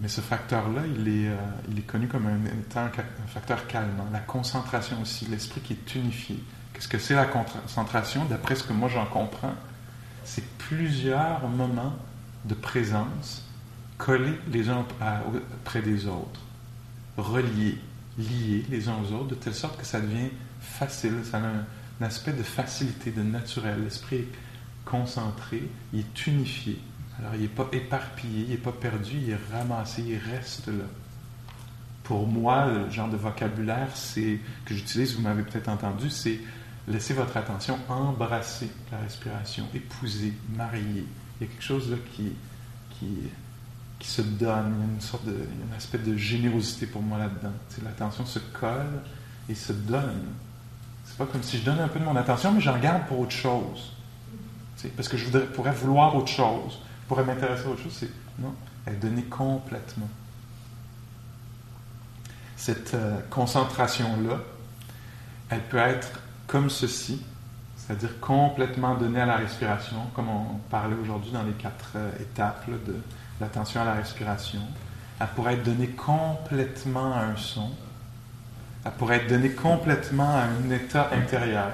Mais 0.00 0.08
ce 0.08 0.20
facteur-là, 0.20 0.82
il, 0.86 1.08
est, 1.08 1.28
euh, 1.28 1.36
il 1.70 1.78
est 1.78 1.82
connu 1.82 2.06
comme 2.06 2.26
un, 2.26 2.80
un, 2.80 3.26
facteur 3.26 3.66
calmant. 3.66 4.06
La 4.12 4.20
concentration 4.20 5.00
aussi, 5.02 5.26
l'esprit 5.26 5.60
qui 5.60 5.72
est 5.72 5.94
unifié. 5.96 6.38
Qu'est-ce 6.72 6.88
que 6.88 6.98
c'est 6.98 7.16
la 7.16 7.26
concentration? 7.26 8.24
D'après 8.26 8.54
ce 8.54 8.62
que 8.62 8.72
moi 8.72 8.88
j'en 8.88 9.06
comprends, 9.06 9.54
c'est 10.24 10.44
plusieurs 10.58 11.48
moments 11.48 11.96
de 12.44 12.54
présence 12.54 13.44
collés 13.96 14.38
les 14.52 14.68
uns 14.68 14.86
près 15.64 15.82
des 15.82 16.06
autres, 16.06 16.40
reliés, 17.16 17.78
liés 18.16 18.64
les 18.70 18.88
uns 18.88 18.96
aux 19.02 19.12
autres, 19.12 19.28
de 19.28 19.34
telle 19.34 19.54
sorte 19.54 19.76
que 19.80 19.84
ça 19.84 20.00
devient 20.00 20.30
facile, 20.60 21.14
ça 21.24 21.38
a 21.38 21.40
un, 21.40 21.64
un 22.00 22.06
aspect 22.06 22.32
de 22.32 22.44
facilité, 22.44 23.10
de 23.10 23.22
naturel. 23.22 23.82
L'esprit 23.82 24.16
est 24.16 24.28
concentré, 24.84 25.68
il 25.92 26.00
est 26.00 26.26
unifié. 26.26 26.78
Alors, 27.18 27.34
il 27.34 27.42
n'est 27.42 27.48
pas 27.48 27.68
éparpillé, 27.72 28.44
il 28.44 28.50
n'est 28.50 28.56
pas 28.56 28.72
perdu, 28.72 29.18
il 29.22 29.30
est 29.30 29.38
ramassé, 29.52 30.02
il 30.02 30.18
reste 30.18 30.68
là. 30.68 30.84
Pour 32.04 32.26
moi, 32.26 32.66
le 32.66 32.90
genre 32.90 33.08
de 33.08 33.16
vocabulaire 33.16 33.88
que 34.64 34.74
j'utilise, 34.74 35.14
vous 35.16 35.22
m'avez 35.22 35.42
peut-être 35.42 35.68
entendu, 35.68 36.08
c'est 36.08 36.40
laisser 36.86 37.12
votre 37.12 37.36
attention 37.36 37.78
embrasser 37.88 38.70
la 38.90 38.98
respiration, 38.98 39.64
épouser, 39.74 40.32
marier. 40.56 41.04
Il 41.40 41.46
y 41.46 41.48
a 41.48 41.52
quelque 41.52 41.62
chose 41.62 41.90
là 41.90 41.98
qui, 42.14 42.32
qui, 42.98 44.08
se 44.08 44.22
donne, 44.22 44.74
il 44.78 44.86
y 44.86 44.90
a 44.90 44.94
une 44.94 45.00
sorte 45.00 45.26
de, 45.26 45.32
il 45.32 45.38
y 45.38 45.70
a 45.70 45.74
un 45.74 45.76
aspect 45.76 45.98
de 45.98 46.16
générosité 46.16 46.86
pour 46.86 47.02
moi 47.02 47.18
là-dedans. 47.18 47.52
l'attention 47.84 48.24
se 48.24 48.38
colle 48.38 49.02
et 49.48 49.54
se 49.54 49.72
donne. 49.72 50.24
C'est 51.04 51.18
pas 51.18 51.26
comme 51.26 51.42
si 51.42 51.58
je 51.58 51.64
donnais 51.64 51.82
un 51.82 51.88
peu 51.88 52.00
de 52.00 52.04
mon 52.04 52.16
attention, 52.16 52.52
mais 52.52 52.60
j'en 52.60 52.78
garde 52.78 53.06
pour 53.06 53.20
autre 53.20 53.32
chose. 53.32 53.92
parce 54.96 55.08
que 55.08 55.16
je 55.16 55.26
voudrais, 55.26 55.46
pourrais 55.46 55.72
vouloir 55.72 56.16
autre 56.16 56.28
chose 56.28 56.80
pourrait 57.08 57.24
m'intéresser 57.24 57.66
à 57.66 57.70
autre 57.70 57.82
chose, 57.82 57.96
c'est 57.98 58.10
non, 58.38 58.54
elle 58.86 58.94
est 58.94 58.96
donnée 58.96 59.24
complètement. 59.24 60.08
Cette 62.56 62.94
euh, 62.94 63.18
concentration-là, 63.30 64.38
elle 65.48 65.62
peut 65.62 65.78
être 65.78 66.20
comme 66.46 66.68
ceci, 66.68 67.22
c'est-à-dire 67.76 68.20
complètement 68.20 68.94
donnée 68.94 69.20
à 69.20 69.26
la 69.26 69.36
respiration, 69.36 69.96
comme 70.14 70.28
on 70.28 70.58
parlait 70.70 70.96
aujourd'hui 71.00 71.32
dans 71.32 71.42
les 71.42 71.52
quatre 71.52 71.92
euh, 71.96 72.10
étapes 72.20 72.68
de 72.68 72.96
l'attention 73.40 73.80
à 73.80 73.84
la 73.84 73.94
respiration. 73.94 74.60
Elle 75.20 75.28
pourrait 75.28 75.54
être 75.54 75.64
donnée 75.64 75.88
complètement 75.88 77.14
à 77.14 77.20
un 77.20 77.36
son. 77.36 77.70
Elle 78.84 78.92
pourrait 78.92 79.16
être 79.16 79.28
donnée 79.28 79.52
complètement 79.52 80.28
à 80.28 80.42
un 80.42 80.70
état 80.70 81.10
intérieur. 81.12 81.72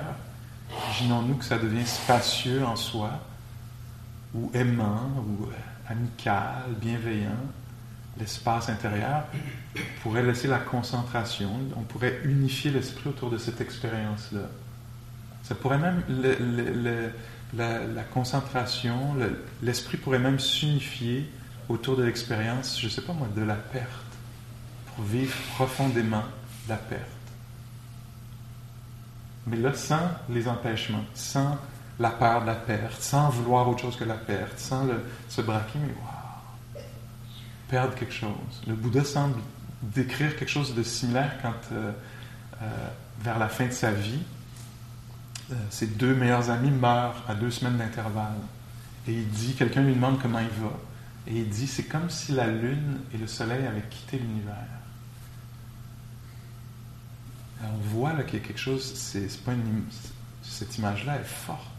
Imaginons-nous 0.70 1.37
que 1.37 1.44
ça 1.44 1.59
devient 1.59 1.87
spacieux 1.87 2.64
en 2.64 2.77
soi 2.77 3.11
ou 4.35 4.51
aimant, 4.55 5.11
ou 5.18 5.49
amical, 5.88 6.64
bienveillant, 6.81 7.38
l'espace 8.18 8.68
intérieur, 8.68 9.25
pourrait 10.03 10.23
laisser 10.23 10.49
la 10.49 10.59
concentration, 10.59 11.51
on 11.77 11.83
pourrait 11.83 12.20
unifier 12.25 12.70
l'esprit 12.70 13.11
autour 13.11 13.31
de 13.31 13.38
cette 13.38 13.61
expérience-là. 13.61 14.49
Ça 15.42 15.55
pourrait 15.55 15.79
même, 15.79 16.03
la, 17.57 18.03
concentration, 18.12 19.14
l'esprit 19.62 19.97
pourrait 19.97 20.18
même 20.18 20.38
s'unifier 20.38 21.31
autour 21.68 21.97
de 21.97 22.05
l'expérience, 22.05 22.81
je 22.81 22.87
ne 22.87 22.90
sais 22.90 23.03
pas 23.03 23.12
moi, 23.12 23.29
de 23.35 23.42
la 23.42 23.55
perte, 23.55 23.88
pour 24.87 25.05
vivre 25.05 25.35
profondément 25.55 26.25
la 26.68 26.77
perte. 26.77 27.03
Mais 29.47 29.57
là, 29.57 29.75
sans 29.75 30.11
les 30.31 30.49
empêchements, 30.49 31.05
sans 31.14 31.59
la 31.98 32.11
peur 32.11 32.42
de 32.42 32.46
la 32.46 32.54
perte, 32.54 33.00
sans 33.00 33.28
vouloir 33.30 33.68
autre 33.68 33.83
chose 33.83 33.96
que 33.96 34.04
la 34.04 34.14
perte, 34.14 34.59
sans 34.59 34.87
se 35.28 35.40
braquer, 35.42 35.78
mais 35.78 35.94
waouh, 36.02 36.85
perdre 37.68 37.94
quelque 37.94 38.14
chose. 38.14 38.62
Le 38.66 38.74
Bouddha 38.74 39.04
semble 39.04 39.38
décrire 39.83 40.37
quelque 40.37 40.50
chose 40.50 40.74
de 40.74 40.83
similaire 40.83 41.37
quand, 41.42 41.54
euh, 41.72 41.92
euh, 42.62 42.66
vers 43.20 43.38
la 43.38 43.48
fin 43.48 43.66
de 43.66 43.72
sa 43.72 43.92
vie, 43.92 44.20
euh, 45.50 45.54
ses 45.70 45.87
deux 45.87 46.14
meilleurs 46.14 46.50
amis 46.50 46.70
meurent 46.70 47.22
à 47.28 47.35
deux 47.35 47.50
semaines 47.50 47.76
d'intervalle. 47.76 48.38
Et 49.07 49.12
il 49.12 49.28
dit, 49.28 49.54
quelqu'un 49.54 49.83
lui 49.83 49.94
demande 49.94 50.20
comment 50.20 50.38
il 50.38 50.62
va, 50.62 50.72
et 51.26 51.38
il 51.38 51.48
dit, 51.48 51.66
c'est 51.66 51.85
comme 51.85 52.11
si 52.11 52.33
la 52.33 52.46
lune 52.46 53.00
et 53.14 53.18
le 53.18 53.26
soleil 53.26 53.66
avaient 53.66 53.88
quitté 53.88 54.18
l'univers. 54.18 54.54
on 57.62 57.88
voit 57.88 58.12
qu'il 58.24 58.38
y 58.38 58.42
a 58.42 58.46
quelque 58.46 58.61
chose, 58.61 58.94
c'est 58.94 59.42
pas 59.42 59.52
une, 59.52 59.85
cette 60.42 60.76
image-là 60.78 61.16
est 61.16 61.24
forte, 61.24 61.73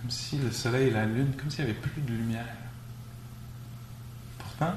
comme 0.00 0.10
si 0.10 0.38
le 0.38 0.50
soleil 0.50 0.88
et 0.88 0.90
la 0.90 1.06
lune, 1.06 1.32
comme 1.36 1.50
s'il 1.50 1.64
n'y 1.64 1.70
avait 1.70 1.80
plus 1.80 2.00
de 2.00 2.12
lumière. 2.12 2.46
Pourtant, 4.38 4.74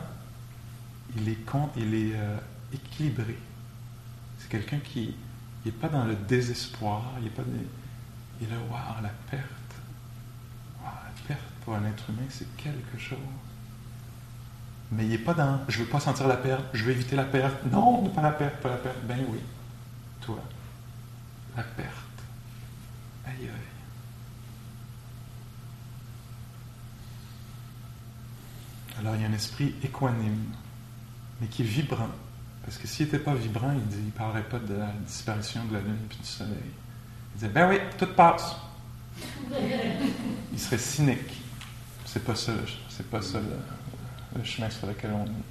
il 1.15 1.29
est, 1.29 1.37
il 1.77 1.93
est 1.93 2.15
euh, 2.15 2.37
équilibré. 2.73 3.37
C'est 4.39 4.49
quelqu'un 4.49 4.79
qui 4.79 5.15
n'est 5.65 5.71
pas 5.71 5.89
dans 5.89 6.05
le 6.05 6.15
désespoir, 6.15 7.03
il 7.19 7.27
est 7.27 7.31
pas 7.31 7.43
est 8.41 8.49
là, 8.49 8.55
waouh, 8.69 9.03
la 9.03 9.11
perte. 9.29 9.45
pour 11.63 11.75
un 11.75 11.85
être 11.85 12.09
humain, 12.09 12.25
c'est 12.29 12.55
quelque 12.57 12.97
chose. 12.97 13.19
Mais 14.91 15.05
il 15.05 15.09
n'est 15.09 15.17
pas 15.19 15.33
dans 15.33 15.59
je 15.69 15.79
ne 15.79 15.83
veux 15.83 15.89
pas 15.89 15.99
sentir 15.99 16.27
la 16.27 16.37
perte, 16.37 16.65
je 16.73 16.83
veux 16.83 16.91
éviter 16.91 17.15
la 17.15 17.23
perte. 17.23 17.63
Non, 17.71 18.09
pas 18.09 18.23
la 18.23 18.31
perte, 18.31 18.55
pas 18.57 18.69
la 18.69 18.77
perte. 18.77 18.97
Ben 19.03 19.19
oui, 19.29 19.39
toi, 20.21 20.39
la 21.55 21.63
perte. 21.63 21.91
Aïe 23.25 23.43
aïe. 23.43 23.70
Alors 29.01 29.15
il 29.15 29.21
y 29.23 29.25
a 29.25 29.27
un 29.27 29.33
esprit 29.33 29.73
équanime, 29.83 30.45
mais 31.39 31.47
qui 31.47 31.63
est 31.63 31.65
vibrant. 31.65 32.09
Parce 32.63 32.77
que 32.77 32.85
s'il 32.85 33.07
n'était 33.07 33.19
pas 33.19 33.33
vibrant, 33.33 33.73
il 33.73 34.05
ne 34.05 34.11
parlerait 34.11 34.43
pas 34.43 34.59
de 34.59 34.75
la 34.75 34.91
disparition 35.07 35.65
de 35.65 35.73
la 35.73 35.79
lune 35.79 35.97
et 36.05 36.15
du 36.15 36.23
soleil. 36.23 36.53
Il 37.33 37.39
disait, 37.39 37.49
ben 37.49 37.67
oui, 37.69 37.79
tout 37.97 38.13
passe. 38.13 38.55
il 40.53 40.59
serait 40.59 40.77
cynique. 40.77 41.41
C'est 42.05 42.23
pas 42.23 42.35
ça, 42.35 42.51
c'est 42.89 43.09
pas 43.09 43.21
ça 43.21 43.39
le, 43.39 44.43
chemin 44.43 44.69
sur 44.69 44.85
lequel 44.85 45.11
on 45.13 45.25
est. 45.25 45.45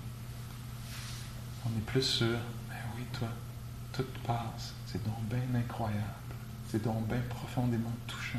On 1.66 1.70
est 1.70 1.86
plus 1.86 2.02
sûr, 2.02 2.38
ben 2.68 2.76
oui, 2.96 3.02
toi, 3.12 3.28
tout 3.92 4.04
passe. 4.24 4.74
C'est 4.86 5.02
donc 5.02 5.22
bien 5.28 5.58
incroyable. 5.58 6.04
C'est 6.70 6.82
donc 6.82 7.08
bien 7.08 7.20
profondément 7.28 7.92
touchant. 8.06 8.38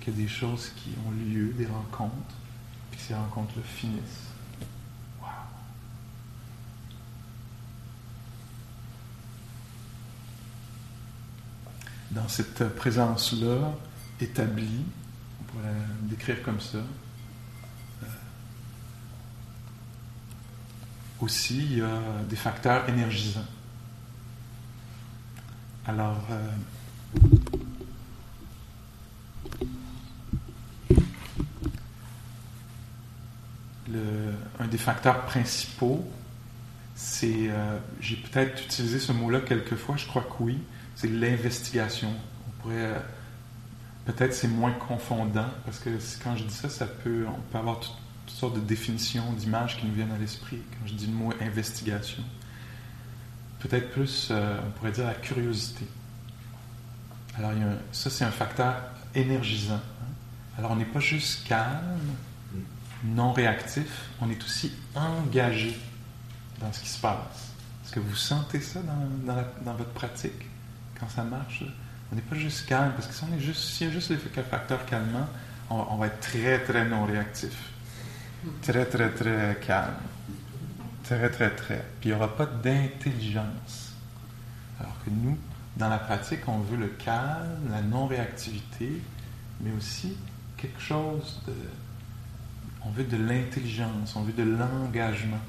Qu'il 0.00 0.12
y 0.12 0.16
a 0.16 0.22
des 0.22 0.28
choses 0.28 0.70
qui 0.76 0.90
ont 1.04 1.10
lieu, 1.10 1.52
des 1.54 1.66
rencontres, 1.66 2.36
ces 2.98 3.14
rencontres 3.14 3.54
le 3.56 3.62
finissent. 3.62 4.28
dans 12.10 12.28
cette 12.28 12.68
présence-là 12.74 13.72
établie, 14.20 14.82
on 15.40 15.44
pourrait 15.44 15.72
la 15.72 16.08
décrire 16.08 16.42
comme 16.42 16.60
ça. 16.60 16.78
Euh, 16.78 18.06
aussi, 21.20 21.58
il 21.58 21.78
y 21.78 21.82
a 21.82 22.00
des 22.28 22.36
facteurs 22.36 22.88
énergisants. 22.88 23.44
Alors, 25.86 26.20
euh, 26.30 26.50
un 34.60 34.66
des 34.66 34.78
facteurs 34.78 35.22
principaux, 35.22 36.04
c'est, 36.98 37.48
euh, 37.48 37.78
j'ai 38.00 38.16
peut-être 38.16 38.60
utilisé 38.64 38.98
ce 38.98 39.12
mot-là 39.12 39.40
quelquefois, 39.40 39.96
je 39.96 40.06
crois 40.06 40.22
que 40.22 40.42
oui, 40.42 40.58
c'est 40.96 41.08
l'investigation. 41.08 42.12
On 42.48 42.62
pourrait. 42.62 42.74
Euh, 42.76 42.98
peut-être 44.04 44.34
c'est 44.34 44.48
moins 44.48 44.72
confondant, 44.72 45.46
parce 45.64 45.78
que 45.78 45.90
quand 46.24 46.36
je 46.36 46.42
dis 46.42 46.54
ça, 46.54 46.68
ça 46.68 46.86
peut, 46.86 47.24
on 47.28 47.40
peut 47.52 47.58
avoir 47.58 47.78
toutes, 47.78 47.94
sortes 48.26 48.56
de 48.56 48.60
définitions, 48.60 49.32
d'images 49.32 49.78
qui 49.78 49.86
nous 49.86 49.94
viennent 49.94 50.12
à 50.12 50.18
l'esprit 50.18 50.58
quand 50.72 50.86
je 50.86 50.94
dis 50.94 51.06
le 51.06 51.12
mot 51.12 51.32
investigation. 51.40 52.22
Peut-être 53.60 53.90
plus, 53.92 54.28
euh, 54.30 54.58
on 54.66 54.70
pourrait 54.72 54.92
dire 54.92 55.06
la 55.06 55.14
curiosité. 55.14 55.86
Alors, 57.36 57.52
ça, 57.92 58.10
c'est 58.10 58.24
un 58.24 58.30
facteur 58.30 58.74
énergisant. 59.14 59.74
Hein. 59.76 60.12
Alors, 60.58 60.72
on 60.72 60.76
n'est 60.76 60.84
pas 60.84 61.00
juste 61.00 61.46
calme, 61.46 62.00
non 63.04 63.32
réactif, 63.32 64.08
on 64.20 64.30
est 64.30 64.42
aussi 64.42 64.72
engagé 64.94 65.78
dans 66.60 66.72
ce 66.72 66.80
qui 66.80 66.88
se 66.88 67.00
passe. 67.00 67.52
Est-ce 67.84 67.92
que 67.92 68.00
vous 68.00 68.16
sentez 68.16 68.60
ça 68.60 68.80
dans, 68.80 69.44
dans 69.64 69.74
votre 69.74 69.92
pratique? 69.92 70.48
quand 70.98 71.08
ça 71.08 71.22
marche, 71.22 71.64
on 72.10 72.16
n'est 72.16 72.22
pas 72.22 72.36
juste 72.36 72.66
calme, 72.66 72.92
parce 72.92 73.06
que 73.06 73.14
si 73.14 73.24
on 73.24 73.36
est 73.36 73.40
juste, 73.40 73.60
s'il 73.60 73.86
y 73.88 73.90
a 73.90 73.92
juste 73.92 74.10
les 74.10 74.16
facteurs 74.16 74.84
calmants, 74.86 75.28
on, 75.70 75.96
va 75.96 76.06
être 76.06 76.20
très, 76.20 76.58
très 76.60 76.86
non 76.86 77.04
réactif. 77.04 77.70
Très, 78.62 78.86
très, 78.86 79.10
très 79.10 79.58
calme. 79.66 79.94
Très, 81.04 81.30
très, 81.30 81.50
très. 81.50 81.84
Puis 82.00 82.08
il 82.08 82.12
n'y 82.12 82.14
aura 82.14 82.34
pas 82.34 82.46
d'intelligence. 82.46 83.92
Alors 84.80 84.94
que 85.04 85.10
nous, 85.10 85.36
dans 85.76 85.88
la 85.88 85.98
pratique, 85.98 86.48
on 86.48 86.60
veut 86.60 86.78
le 86.78 86.88
calme, 86.88 87.68
la 87.70 87.82
non-réactivité, 87.82 89.02
mais 89.60 89.72
aussi 89.76 90.16
quelque 90.56 90.80
chose 90.80 91.42
de. 91.46 91.52
On 92.88 92.90
veut 92.92 93.04
de 93.04 93.18
l'intelligence, 93.18 94.16
on 94.16 94.22
veut 94.22 94.32
de 94.32 94.44
l'engagement. 94.44 95.40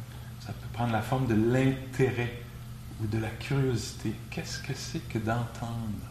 Ça 0.42 0.52
peut 0.52 0.68
prendre 0.74 0.92
la 0.92 1.02
forme 1.02 1.26
de 1.28 1.36
l'intérêt 1.36 2.42
ou 3.02 3.08
de 3.08 3.18
la 3.18 3.30
curiosité. 3.30 4.14
Qu'est-ce 4.30 4.60
que 4.60 4.74
c'est 4.74 5.08
que 5.08 5.20
d'entendre? 5.20 6.10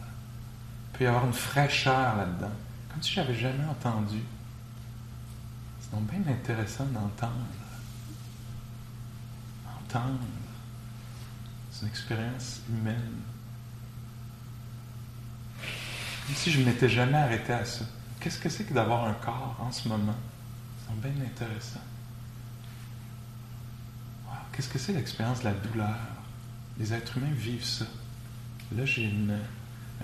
Il 0.91 0.97
peut 0.97 1.03
y 1.03 1.07
avoir 1.07 1.25
une 1.27 1.33
fraîcheur 1.33 2.17
là-dedans, 2.17 2.51
comme 2.91 3.03
si 3.03 3.13
j'avais 3.13 3.35
jamais 3.35 3.63
entendu. 3.65 4.21
C'est 5.79 5.91
donc 5.91 6.09
bien 6.09 6.33
intéressant 6.33 6.85
d'entendre. 6.85 7.33
Entendre, 9.67 10.19
c'est 11.71 11.83
une 11.83 11.89
expérience 11.89 12.61
humaine. 12.69 13.21
Comme 16.25 16.35
si 16.35 16.51
je 16.51 16.59
ne 16.59 16.65
m'étais 16.65 16.89
jamais 16.89 17.17
arrêté 17.17 17.53
à 17.53 17.65
ça. 17.65 17.85
Qu'est-ce 18.19 18.39
que 18.39 18.49
c'est 18.49 18.63
que 18.63 18.73
d'avoir 18.73 19.05
un 19.05 19.13
corps 19.13 19.55
en 19.59 19.71
ce 19.71 19.87
moment? 19.87 20.15
Bien 20.95 21.11
intéressant. 21.25 21.79
Qu'est-ce 24.51 24.67
que 24.67 24.79
c'est 24.79 24.93
l'expérience 24.93 25.39
de 25.39 25.45
la 25.45 25.53
douleur? 25.53 25.95
Les 26.77 26.93
êtres 26.93 27.17
humains 27.17 27.31
vivent 27.31 27.63
ça. 27.63 27.85
Là, 28.75 28.85
j'ai 28.85 29.11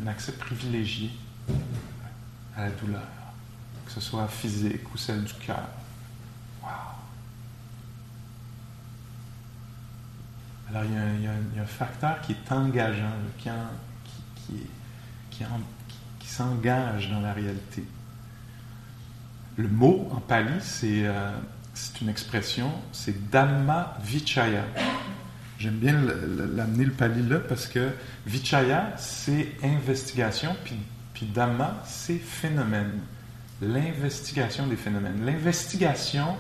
un 0.02 0.08
accès 0.08 0.32
privilégié 0.32 1.12
à 2.56 2.62
la 2.62 2.72
douleur, 2.72 3.02
que 3.86 3.92
ce 3.92 4.00
soit 4.00 4.28
physique 4.28 4.94
ou 4.94 4.98
celle 4.98 5.24
du 5.26 5.34
cœur. 5.34 5.68
Wow! 6.64 6.70
Alors, 10.70 10.84
il 10.86 10.94
y, 11.24 11.28
a, 11.28 11.62
un, 11.62 11.66
facteur 11.66 12.22
qui 12.22 12.32
est 12.32 12.52
engageant, 12.52 13.12
qui, 13.38 13.52
s'engage 16.26 17.10
dans 17.10 17.22
la 17.22 17.34
réalité. 17.34 17.86
Le 19.58 19.68
mot 19.70 20.10
en 20.12 20.20
pali, 20.20 20.52
c'est 20.60 21.06
euh, 21.06 21.32
une 22.02 22.10
expression, 22.10 22.72
c'est 22.92 23.30
Dhamma 23.30 23.98
Vichaya. 24.04 24.64
J'aime 25.58 25.76
bien 25.76 25.94
l'amener 25.94 26.84
le 26.84 26.92
pali 26.92 27.22
là 27.22 27.40
parce 27.40 27.68
que 27.68 27.92
Vichaya, 28.26 28.94
c'est 28.98 29.48
investigation, 29.64 30.56
puis, 30.66 30.76
puis 31.14 31.26
Dhamma, 31.28 31.82
c'est 31.86 32.18
phénomène. 32.18 33.00
L'investigation 33.62 34.68
des 34.68 34.76
phénomènes. 34.76 35.26
L'investigation 35.26 36.36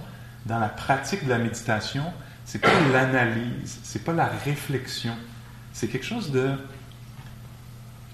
dans 0.45 0.60
la 0.60 0.67
pratique 0.67 1.23
de 1.23 1.30
la 1.30 1.38
méditation, 1.38 2.04
c'est 2.43 2.60
pas 2.60 2.80
l'analyse, 2.91 3.80
c'est 3.84 4.04
pas 4.04 4.13
la 4.13 4.28
réflexion. 4.28 5.15
C'est 5.71 5.88
quelque 5.88 6.06
chose 6.06 6.32
de 6.32 6.51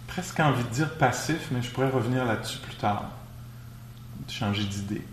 presque 0.08 0.40
envie 0.40 0.64
de 0.64 0.70
dire 0.70 0.94
passif, 0.98 1.48
mais 1.52 1.62
je 1.62 1.72
pourrais 1.72 1.90
revenir 1.90 2.26
là-dessus 2.26 2.60
plus 2.60 2.76
tard, 2.76 3.10
changer 4.28 4.64
d'idée. 4.64 5.06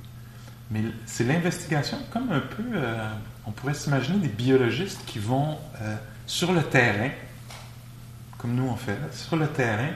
Mais 0.71 0.83
c'est 1.07 1.25
l'investigation 1.25 1.99
comme 2.11 2.31
un 2.31 2.41
peu. 2.41 2.65
Euh, 2.75 3.11
on 3.47 3.53
pourrait 3.53 3.75
s'imaginer 3.75 4.19
des 4.19 4.29
biologistes 4.29 5.01
qui 5.07 5.19
vont 5.19 5.59
euh, 5.81 5.97
sur 6.27 6.53
le 6.53 6.63
terrain, 6.63 7.11
comme 8.37 8.55
nous 8.55 8.69
on 8.69 8.77
fait, 8.77 8.99
sur 9.13 9.37
le 9.37 9.49
terrain, 9.49 9.89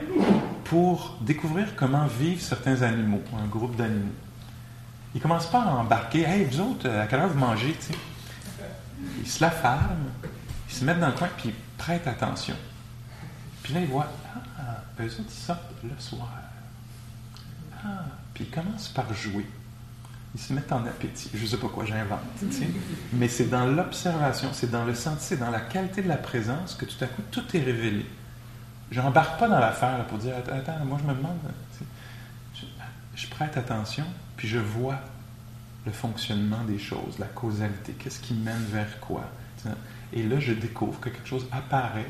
pour 0.63 1.17
découvrir 1.21 1.75
comment 1.75 2.07
vivent 2.07 2.41
certains 2.41 2.81
animaux, 2.81 3.21
un 3.39 3.47
groupe 3.47 3.75
d'animaux. 3.75 4.13
Ils 5.13 5.17
ne 5.17 5.21
commencent 5.21 5.51
pas 5.51 5.61
à 5.61 5.75
embarquer, 5.75 6.23
hey, 6.23 6.45
vous 6.45 6.59
autres, 6.59 6.89
à 6.89 7.05
quelle 7.05 7.19
heure 7.19 7.29
vous 7.29 7.39
mangez, 7.39 7.75
tu 7.79 7.93
sais? 7.93 7.99
Ils 9.19 9.29
se 9.29 9.43
la 9.43 9.51
ferment, 9.51 10.09
ils 10.67 10.73
se 10.73 10.83
mettent 10.83 10.99
dans 10.99 11.07
le 11.07 11.13
coin, 11.13 11.29
puis 11.37 11.49
ils 11.49 11.77
prêtent 11.77 12.07
attention. 12.07 12.55
Puis 13.61 13.73
là, 13.73 13.81
ils 13.81 13.87
voient, 13.87 14.07
ah, 14.57 14.81
eux 14.99 15.05
autres, 15.05 15.23
ils 15.29 15.31
sortent 15.31 15.71
le 15.83 15.99
soir. 15.99 16.29
Ah, 17.83 18.05
puis 18.33 18.45
ils 18.45 18.49
commencent 18.49 18.89
par 18.89 19.13
jouer 19.13 19.45
ils 20.35 20.41
se 20.41 20.53
mettent 20.53 20.71
en 20.71 20.85
appétit. 20.85 21.29
Je 21.33 21.41
ne 21.41 21.47
sais 21.47 21.57
pas 21.57 21.67
quoi 21.67 21.85
j'invente, 21.85 22.19
mais 23.13 23.27
c'est 23.27 23.49
dans 23.49 23.67
l'observation, 23.67 24.49
c'est 24.53 24.71
dans 24.71 24.85
le 24.85 24.95
senti, 24.95 25.23
c'est 25.23 25.37
dans 25.37 25.51
la 25.51 25.59
qualité 25.59 26.01
de 26.01 26.07
la 26.07 26.17
présence 26.17 26.75
que 26.75 26.85
tout 26.85 27.03
à 27.03 27.07
coup 27.07 27.21
tout 27.31 27.43
est 27.55 27.61
révélé. 27.61 28.05
Je 28.91 28.99
n'embarque 28.99 29.39
pas 29.39 29.47
dans 29.47 29.59
l'affaire 29.59 30.05
pour 30.07 30.17
dire 30.17 30.35
Attends, 30.37 30.85
moi 30.85 30.97
je 31.01 31.07
me 31.07 31.15
demande. 31.15 31.37
Je, 32.55 32.65
je, 33.15 33.27
prête 33.27 33.57
attention, 33.57 34.05
puis 34.35 34.47
je 34.47 34.59
vois 34.59 34.99
le 35.85 35.91
fonctionnement 35.91 36.63
des 36.63 36.79
choses, 36.79 37.19
la 37.19 37.27
causalité, 37.27 37.93
qu'est-ce 37.93 38.19
qui 38.19 38.33
mène 38.33 38.63
vers 38.71 38.99
quoi. 38.99 39.23
Et 40.13 40.23
là, 40.23 40.39
je 40.39 40.53
découvre 40.53 40.99
que 40.99 41.09
quelque 41.09 41.27
chose 41.27 41.47
apparaît, 41.51 42.07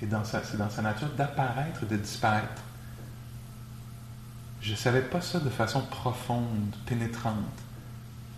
et 0.00 0.06
c'est 0.44 0.56
dans 0.56 0.70
sa 0.70 0.82
nature 0.82 1.08
d'apparaître 1.16 1.82
et 1.82 1.86
de 1.86 1.96
disparaître. 1.96 2.62
Je 4.60 4.72
ne 4.72 4.76
savais 4.76 5.02
pas 5.02 5.20
ça 5.20 5.38
de 5.40 5.50
façon 5.50 5.82
profonde, 5.82 6.74
pénétrante. 6.86 7.34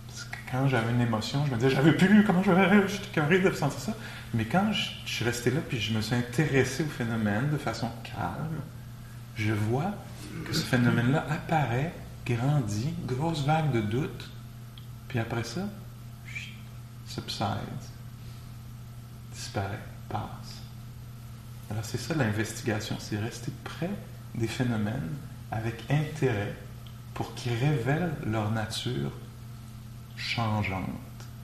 Parce 0.07 0.23
que 0.25 0.37
quand 0.51 0.67
j'avais 0.67 0.91
une 0.91 1.01
émotion, 1.01 1.45
je 1.45 1.51
me 1.51 1.55
disais, 1.55 1.69
j'avais 1.69 1.93
plus, 1.93 2.23
comment 2.23 2.43
je 2.43 2.51
vais, 2.51 2.87
j'étais 2.87 3.07
carré 3.07 3.39
de 3.39 3.49
ressentir 3.49 3.79
ça. 3.79 3.93
Mais 4.33 4.45
quand 4.45 4.71
je, 4.71 4.91
suis 5.05 5.25
resté 5.25 5.51
là, 5.51 5.61
puis 5.67 5.79
je 5.79 5.93
me 5.93 6.01
suis 6.01 6.15
intéressé 6.15 6.83
au 6.83 6.87
phénomène 6.87 7.49
de 7.49 7.57
façon 7.57 7.89
calme, 8.03 8.61
je 9.35 9.53
vois 9.53 9.93
que 10.45 10.53
ce 10.53 10.63
phénomène-là 10.63 11.25
apparaît 11.29 11.93
grandit, 12.25 12.93
grosse 13.07 13.45
vague 13.45 13.71
de 13.71 13.81
doute, 13.81 14.29
puis 15.07 15.19
après 15.19 15.43
ça, 15.43 15.67
subside, 17.07 17.47
disparaît, 19.33 19.79
passe. 20.07 20.61
Alors 21.69 21.83
c'est 21.83 21.97
ça 21.97 22.13
l'investigation, 22.13 22.97
c'est 22.99 23.17
rester 23.17 23.51
près 23.63 23.89
des 24.35 24.47
phénomènes 24.47 25.09
avec 25.51 25.83
intérêt 25.89 26.55
pour 27.13 27.33
qu'ils 27.35 27.53
révèlent 27.53 28.13
leur 28.25 28.51
nature 28.51 29.11
changeante, 30.15 30.85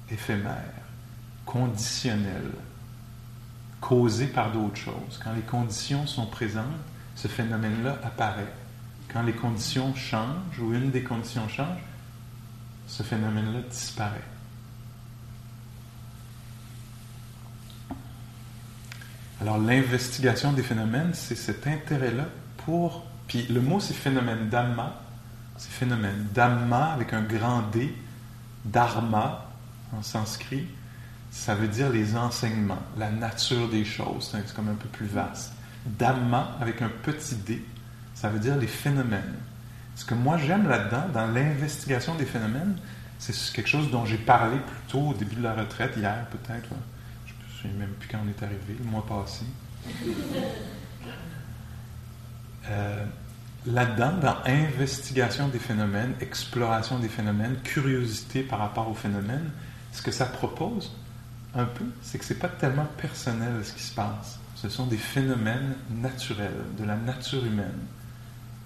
éphémère, 0.09 0.63
conditionnelle, 1.45 2.51
causée 3.81 4.27
par 4.27 4.51
d'autres 4.51 4.77
choses. 4.77 5.19
Quand 5.23 5.33
les 5.33 5.41
conditions 5.41 6.07
sont 6.07 6.25
présentes, 6.25 6.65
ce 7.15 7.27
phénomène-là 7.27 7.99
apparaît. 8.03 8.53
Quand 9.11 9.23
les 9.23 9.33
conditions 9.33 9.93
changent 9.95 10.59
ou 10.59 10.73
une 10.73 10.91
des 10.91 11.03
conditions 11.03 11.47
change, 11.49 11.79
ce 12.87 13.03
phénomène-là 13.03 13.61
disparaît. 13.69 14.21
Alors 19.41 19.57
l'investigation 19.57 20.53
des 20.53 20.63
phénomènes, 20.63 21.13
c'est 21.13 21.35
cet 21.35 21.67
intérêt-là 21.67 22.25
pour... 22.65 23.05
Puis 23.27 23.45
le 23.47 23.61
mot 23.61 23.79
c'est 23.79 23.93
phénomène 23.93 24.49
dhamma, 24.49 25.01
c'est 25.57 25.71
phénomène 25.71 26.27
dhamma 26.33 26.93
avec 26.93 27.13
un 27.13 27.21
grand 27.21 27.63
D, 27.73 27.93
dharma 28.65 29.49
en 29.95 30.01
sanskrit, 30.01 30.67
ça 31.31 31.55
veut 31.55 31.67
dire 31.67 31.89
les 31.89 32.15
enseignements, 32.15 32.81
la 32.97 33.09
nature 33.09 33.69
des 33.69 33.85
choses, 33.85 34.29
c'est 34.31 34.53
comme 34.53 34.69
un 34.69 34.75
peu 34.75 34.87
plus 34.89 35.07
vaste. 35.07 35.53
Dhamma 35.85 36.57
avec 36.61 36.81
un 36.81 36.89
petit 36.89 37.35
d, 37.35 37.63
ça 38.15 38.29
veut 38.29 38.39
dire 38.39 38.57
les 38.57 38.67
phénomènes. 38.67 39.35
Ce 39.95 40.05
que 40.05 40.13
moi 40.13 40.37
j'aime 40.37 40.67
là-dedans, 40.67 41.07
dans 41.13 41.27
l'investigation 41.27 42.15
des 42.15 42.25
phénomènes, 42.25 42.75
c'est 43.19 43.33
quelque 43.53 43.69
chose 43.69 43.89
dont 43.89 44.05
j'ai 44.05 44.17
parlé 44.17 44.57
plus 44.57 44.81
tôt 44.87 45.09
au 45.09 45.13
début 45.13 45.35
de 45.35 45.43
la 45.43 45.53
retraite, 45.53 45.93
hier 45.97 46.25
peut-être. 46.29 46.69
Je 47.25 47.33
ne 47.33 47.73
sais 47.73 47.77
même 47.79 47.93
plus 47.99 48.07
quand 48.07 48.19
on 48.23 48.29
est 48.29 48.43
arrivé, 48.43 48.77
le 48.79 48.89
mois 48.89 49.05
passé. 49.05 49.45
Euh, 52.69 53.05
là-dedans, 53.65 54.13
dans 54.21 54.37
investigation 54.45 55.47
des 55.49 55.59
phénomènes, 55.59 56.13
exploration 56.21 56.99
des 56.99 57.09
phénomènes, 57.09 57.57
curiosité 57.63 58.43
par 58.43 58.59
rapport 58.59 58.89
aux 58.89 58.93
phénomènes, 58.93 59.51
ce 59.91 60.01
que 60.01 60.11
ça 60.11 60.25
propose 60.25 60.95
un 61.55 61.65
peu, 61.65 61.85
c'est 62.01 62.17
que 62.17 62.25
ce 62.25 62.33
n'est 62.33 62.39
pas 62.39 62.49
tellement 62.49 62.87
personnel 62.97 63.63
ce 63.63 63.73
qui 63.73 63.83
se 63.83 63.93
passe. 63.93 64.39
Ce 64.55 64.69
sont 64.69 64.87
des 64.87 64.97
phénomènes 64.97 65.75
naturels, 65.89 66.65
de 66.77 66.83
la 66.83 66.95
nature 66.95 67.45
humaine, 67.45 67.79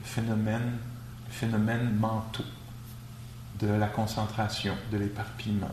les 0.02 1.30
phénomènes 1.30 1.96
mentaux, 1.96 2.44
de 3.60 3.68
la 3.68 3.88
concentration, 3.88 4.76
de 4.92 4.98
l'éparpillement, 4.98 5.72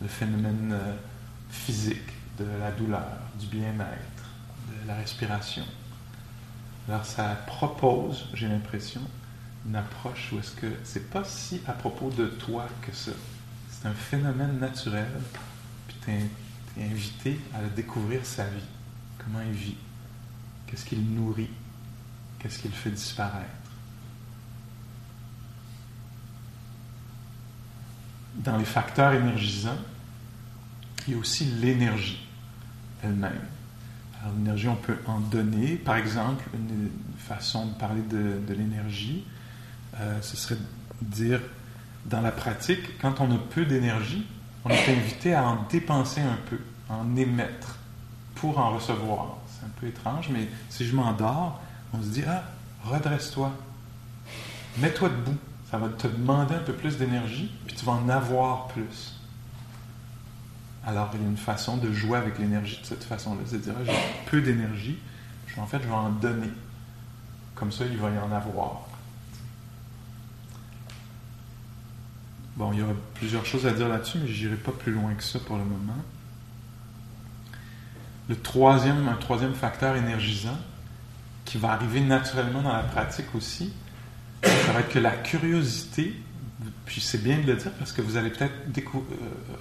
le 0.00 0.08
phénomène 0.08 0.72
euh, 0.72 0.94
physique, 1.50 2.10
de 2.38 2.44
la 2.60 2.70
douleur, 2.72 3.18
du 3.38 3.46
bien-être, 3.46 4.24
de 4.82 4.88
la 4.88 4.94
respiration. 4.94 5.64
Alors 6.88 7.04
ça 7.04 7.36
propose, 7.46 8.26
j'ai 8.34 8.48
l'impression, 8.48 9.02
une 9.66 9.76
approche 9.76 10.32
où 10.32 10.38
est-ce 10.38 10.52
que 10.52 10.66
c'est 10.82 11.10
pas 11.10 11.24
si 11.24 11.60
à 11.66 11.72
propos 11.72 12.10
de 12.10 12.26
toi 12.26 12.66
que 12.82 12.92
ça. 12.92 13.12
C'est 13.70 13.86
un 13.86 13.94
phénomène 13.94 14.58
naturel, 14.58 15.08
puis 15.86 15.96
tu 16.04 16.10
es, 16.10 16.28
invité 16.80 17.38
à 17.54 17.62
découvrir 17.68 18.24
sa 18.24 18.44
vie, 18.44 18.64
comment 19.18 19.42
il 19.42 19.52
vit, 19.52 19.76
qu'est-ce 20.66 20.86
qu'il 20.86 21.04
nourrit, 21.04 21.50
qu'est-ce 22.38 22.58
qu'il 22.58 22.72
fait 22.72 22.90
disparaître. 22.90 23.46
Dans 28.36 28.56
les 28.56 28.64
facteurs 28.64 29.12
énergisants, 29.12 29.76
il 31.06 31.12
y 31.12 31.16
a 31.16 31.18
aussi 31.18 31.44
l'énergie 31.44 32.26
elle-même 33.02 33.42
l'énergie, 34.36 34.68
on 34.68 34.76
peut 34.76 34.96
en 35.06 35.20
donner. 35.20 35.76
Par 35.76 35.96
exemple, 35.96 36.44
une 36.54 36.90
façon 37.18 37.66
de 37.66 37.74
parler 37.74 38.02
de, 38.02 38.54
l'énergie, 38.54 39.24
euh, 40.00 40.20
ce 40.20 40.36
serait 40.36 40.56
de 40.56 41.14
dire, 41.14 41.40
dans 42.06 42.20
la 42.20 42.32
pratique, 42.32 42.98
quand 43.00 43.20
on 43.20 43.30
a 43.32 43.38
peu 43.38 43.64
d'énergie, 43.64 44.26
on 44.64 44.70
est 44.70 44.88
invité 44.88 45.34
à 45.34 45.48
en 45.48 45.66
dépenser 45.70 46.20
un 46.20 46.38
peu, 46.48 46.58
à 46.88 46.94
en 46.94 47.16
émettre 47.16 47.78
pour 48.34 48.58
en 48.58 48.74
recevoir. 48.74 49.38
C'est 49.46 49.66
un 49.66 49.70
peu 49.80 49.86
étrange, 49.86 50.28
mais 50.30 50.48
si 50.68 50.84
je 50.84 50.94
m'endors, 50.94 51.60
on 51.92 52.02
se 52.02 52.08
dit, 52.08 52.22
ah, 52.28 52.44
redresse-toi, 52.84 53.52
mets-toi 54.78 55.08
debout. 55.08 55.36
Ça 55.70 55.78
va 55.78 55.88
te 55.88 56.06
demander 56.06 56.54
un 56.54 56.60
peu 56.60 56.74
plus 56.74 56.98
d'énergie, 56.98 57.50
puis 57.66 57.74
tu 57.74 57.84
vas 57.84 57.92
en 57.92 58.08
avoir 58.08 58.68
plus. 58.68 59.21
Alors, 60.84 61.10
il 61.14 61.22
y 61.22 61.24
a 61.24 61.28
une 61.28 61.36
façon 61.36 61.76
de 61.76 61.92
jouer 61.92 62.18
avec 62.18 62.38
l'énergie 62.38 62.80
de 62.80 62.86
cette 62.86 63.04
façon-là. 63.04 63.42
C'est-à-dire, 63.46 63.74
j'ai 63.84 63.92
peu 64.26 64.40
d'énergie, 64.40 64.98
en 65.58 65.66
fait, 65.66 65.78
je 65.82 65.88
vais 65.88 65.94
en 65.94 66.10
donner. 66.10 66.50
Comme 67.54 67.70
ça, 67.72 67.84
il 67.84 67.96
va 67.98 68.10
y 68.10 68.18
en 68.18 68.32
avoir. 68.32 68.88
Bon, 72.56 72.72
il 72.72 72.80
y 72.80 72.82
aura 72.82 72.92
plusieurs 73.14 73.46
choses 73.46 73.66
à 73.66 73.72
dire 73.72 73.88
là-dessus, 73.88 74.18
mais 74.18 74.28
je 74.28 74.44
n'irai 74.44 74.56
pas 74.56 74.72
plus 74.72 74.92
loin 74.92 75.14
que 75.14 75.22
ça 75.22 75.38
pour 75.38 75.56
le 75.56 75.64
moment. 75.64 75.96
Le 78.28 78.36
troisième, 78.36 79.08
un 79.08 79.16
troisième 79.16 79.54
facteur 79.54 79.96
énergisant 79.96 80.58
qui 81.44 81.58
va 81.58 81.72
arriver 81.72 82.00
naturellement 82.00 82.62
dans 82.62 82.72
la 82.72 82.82
pratique 82.82 83.34
aussi, 83.34 83.72
ça 84.42 84.72
va 84.72 84.80
être 84.80 84.90
que 84.90 84.98
la 84.98 85.10
curiosité 85.10 86.14
puis 86.84 87.00
c'est 87.00 87.22
bien 87.22 87.38
de 87.38 87.46
le 87.46 87.56
dire 87.56 87.72
parce 87.78 87.92
que 87.92 88.02
vous 88.02 88.16
allez 88.16 88.30
peut-être 88.30 88.52
euh, 88.76 89.00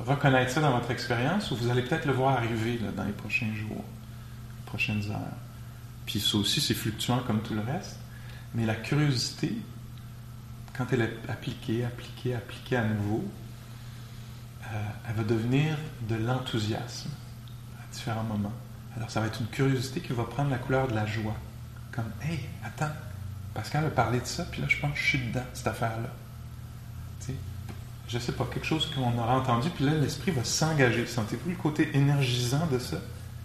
reconnaître 0.05 0.51
ça 0.51 0.61
dans 0.61 0.71
votre 0.71 0.91
expérience 0.91 1.51
ou 1.51 1.55
vous 1.55 1.69
allez 1.69 1.81
peut-être 1.81 2.05
le 2.05 2.13
voir 2.13 2.37
arriver 2.37 2.79
dans 2.95 3.03
les 3.03 3.11
prochains 3.11 3.53
jours, 3.55 3.83
prochaines 4.65 5.09
heures. 5.09 5.37
Puis 6.05 6.19
ça 6.19 6.37
aussi, 6.37 6.59
c'est 6.59 6.73
fluctuant 6.73 7.19
comme 7.19 7.41
tout 7.41 7.53
le 7.53 7.61
reste. 7.61 7.99
Mais 8.53 8.65
la 8.65 8.75
curiosité, 8.75 9.55
quand 10.73 10.85
elle 10.91 11.01
est 11.01 11.29
appliquée, 11.29 11.85
appliquée, 11.85 12.35
appliquée 12.35 12.75
à 12.75 12.83
nouveau, 12.83 13.23
euh, 14.63 14.83
elle 15.07 15.15
va 15.15 15.23
devenir 15.23 15.77
de 16.09 16.15
l'enthousiasme 16.15 17.09
à 17.79 17.93
différents 17.93 18.23
moments. 18.23 18.53
Alors 18.97 19.09
ça 19.09 19.21
va 19.21 19.27
être 19.27 19.39
une 19.39 19.47
curiosité 19.47 20.01
qui 20.01 20.11
va 20.11 20.23
prendre 20.25 20.49
la 20.49 20.57
couleur 20.57 20.87
de 20.87 20.95
la 20.95 21.05
joie. 21.05 21.35
Comme, 21.91 22.11
hey, 22.21 22.39
attends, 22.63 22.91
Pascal 23.53 23.85
a 23.85 23.89
parlé 23.89 24.19
de 24.19 24.25
ça, 24.25 24.45
puis 24.45 24.61
là 24.61 24.67
je 24.67 24.77
pense 24.79 24.91
que 24.93 24.99
je 24.99 25.05
suis 25.05 25.19
dedans, 25.19 25.43
cette 25.53 25.67
affaire-là 25.67 26.09
je 28.11 28.19
sais 28.19 28.33
pas, 28.33 28.45
quelque 28.51 28.65
chose 28.65 28.91
qu'on 28.93 29.17
aura 29.17 29.37
entendu, 29.37 29.69
puis 29.69 29.85
là, 29.85 29.93
l'esprit 29.93 30.31
va 30.31 30.43
s'engager. 30.43 31.05
Sentez-vous 31.05 31.49
le 31.49 31.55
côté 31.55 31.89
énergisant 31.93 32.67
de 32.67 32.77
ça? 32.77 32.97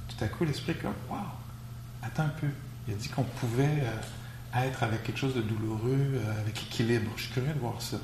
Tout 0.08 0.24
à 0.24 0.26
coup, 0.26 0.44
l'esprit 0.44 0.72
est 0.72 0.82
comme, 0.82 0.94
waouh, 1.08 1.20
attends 2.02 2.24
un 2.24 2.40
peu. 2.40 2.48
Il 2.88 2.94
a 2.94 2.96
dit 2.96 3.08
qu'on 3.08 3.22
pouvait 3.22 3.64
euh, 3.82 4.66
être 4.66 4.82
avec 4.82 5.04
quelque 5.04 5.18
chose 5.18 5.36
de 5.36 5.42
douloureux, 5.42 6.14
euh, 6.14 6.40
avec 6.40 6.60
équilibre. 6.64 7.12
Je 7.16 7.22
suis 7.22 7.32
curieux 7.32 7.52
de 7.52 7.60
voir 7.60 7.80
ça. 7.80 7.98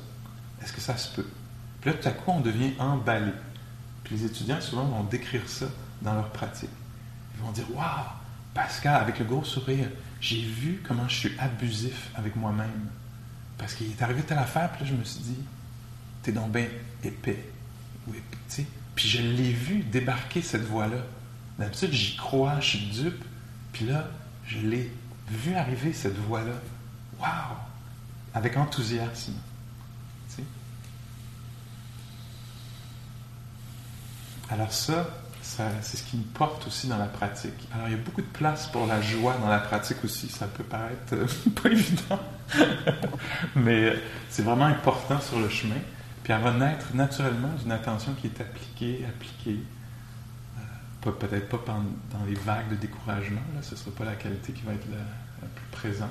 Est-ce 0.61 0.71
que 0.71 0.79
ça 0.79 0.95
se 0.95 1.13
peut? 1.13 1.27
Puis 1.81 1.91
là, 1.91 1.97
tout 1.97 2.07
à 2.07 2.11
coup, 2.11 2.31
on 2.31 2.39
devient 2.39 2.71
emballé. 2.79 3.33
Puis 4.05 4.15
les 4.15 4.25
étudiants, 4.25 4.61
souvent, 4.61 4.85
vont 4.85 5.03
décrire 5.03 5.47
ça 5.49 5.65
dans 6.01 6.13
leur 6.13 6.29
pratique. 6.29 6.69
Ils 7.35 7.43
vont 7.43 7.51
dire, 7.51 7.65
waouh, 7.75 8.05
Pascal, 8.53 9.01
avec 9.01 9.19
le 9.19 9.25
gros 9.25 9.43
sourire, 9.43 9.89
j'ai 10.21 10.41
vu 10.41 10.81
comment 10.87 11.09
je 11.09 11.15
suis 11.15 11.39
abusif 11.39 12.09
avec 12.15 12.37
moi-même. 12.37 12.87
Parce 13.57 13.73
qu'il 13.73 13.89
est 13.91 14.01
arrivé 14.01 14.21
telle 14.21 14.37
affaire, 14.37 14.71
puis 14.71 14.85
là, 14.85 14.91
je 14.91 14.95
me 14.95 15.03
suis 15.03 15.19
dit, 15.19 15.39
t'es 16.23 16.31
donc 16.31 16.51
bien 16.51 16.67
épais. 17.03 17.45
Ou 18.07 18.11
épais 18.11 18.65
puis 18.95 19.07
je 19.07 19.21
l'ai 19.21 19.51
vu 19.51 19.83
débarquer 19.83 20.41
cette 20.41 20.63
voix-là. 20.63 20.97
D'habitude, 21.57 21.91
j'y 21.93 22.15
crois, 22.15 22.59
je 22.59 22.77
suis 22.77 22.85
dupe. 22.89 23.23
Puis 23.71 23.85
là, 23.85 24.07
je 24.45 24.59
l'ai 24.59 24.91
vu 25.29 25.55
arriver 25.55 25.93
cette 25.93 26.17
voix-là. 26.17 26.53
Waouh! 27.19 27.57
Avec 28.33 28.57
enthousiasme. 28.57 29.33
Alors 34.49 34.71
ça, 34.71 35.07
c'est 35.41 35.97
ce 35.97 36.03
qui 36.03 36.17
nous 36.17 36.23
porte 36.23 36.67
aussi 36.67 36.87
dans 36.87 36.97
la 36.97 37.07
pratique. 37.07 37.67
Alors, 37.73 37.87
il 37.87 37.91
y 37.91 37.95
a 37.95 37.97
beaucoup 37.97 38.21
de 38.21 38.27
place 38.27 38.67
pour 38.67 38.85
la 38.85 39.01
joie 39.01 39.35
dans 39.37 39.47
la 39.47 39.59
pratique 39.59 40.03
aussi. 40.03 40.29
Ça 40.29 40.45
peut 40.45 40.63
paraître 40.63 41.13
euh, 41.13 41.25
pas 41.63 41.69
évident, 41.69 42.19
mais 43.55 43.95
c'est 44.29 44.43
vraiment 44.43 44.65
important 44.65 45.19
sur 45.21 45.39
le 45.39 45.49
chemin. 45.49 45.79
Puis 46.23 46.31
elle 46.31 46.41
va 46.41 46.53
naître 46.53 46.95
naturellement 46.95 47.53
d'une 47.61 47.71
attention 47.71 48.13
qui 48.13 48.27
est 48.27 48.41
appliquée, 48.41 49.05
appliquée. 49.05 49.59
Euh, 50.57 51.11
peut-être 51.11 51.49
pas 51.49 51.63
dans 51.67 52.25
les 52.25 52.35
vagues 52.35 52.69
de 52.69 52.75
découragement, 52.75 53.41
là, 53.53 53.61
ce 53.61 53.71
ne 53.71 53.79
sera 53.79 53.91
pas 53.91 54.05
la 54.05 54.15
qualité 54.15 54.53
qui 54.53 54.61
va 54.61 54.73
être 54.73 54.87
la, 54.89 55.47
plus 55.47 55.65
présente. 55.71 56.09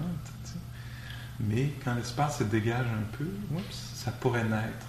Mais 1.40 1.72
quand 1.82 1.94
l'espace 1.94 2.38
se 2.38 2.44
dégage 2.44 2.86
un 2.86 3.16
peu, 3.16 3.26
ça 3.72 4.12
pourrait 4.12 4.44
naître. 4.44 4.86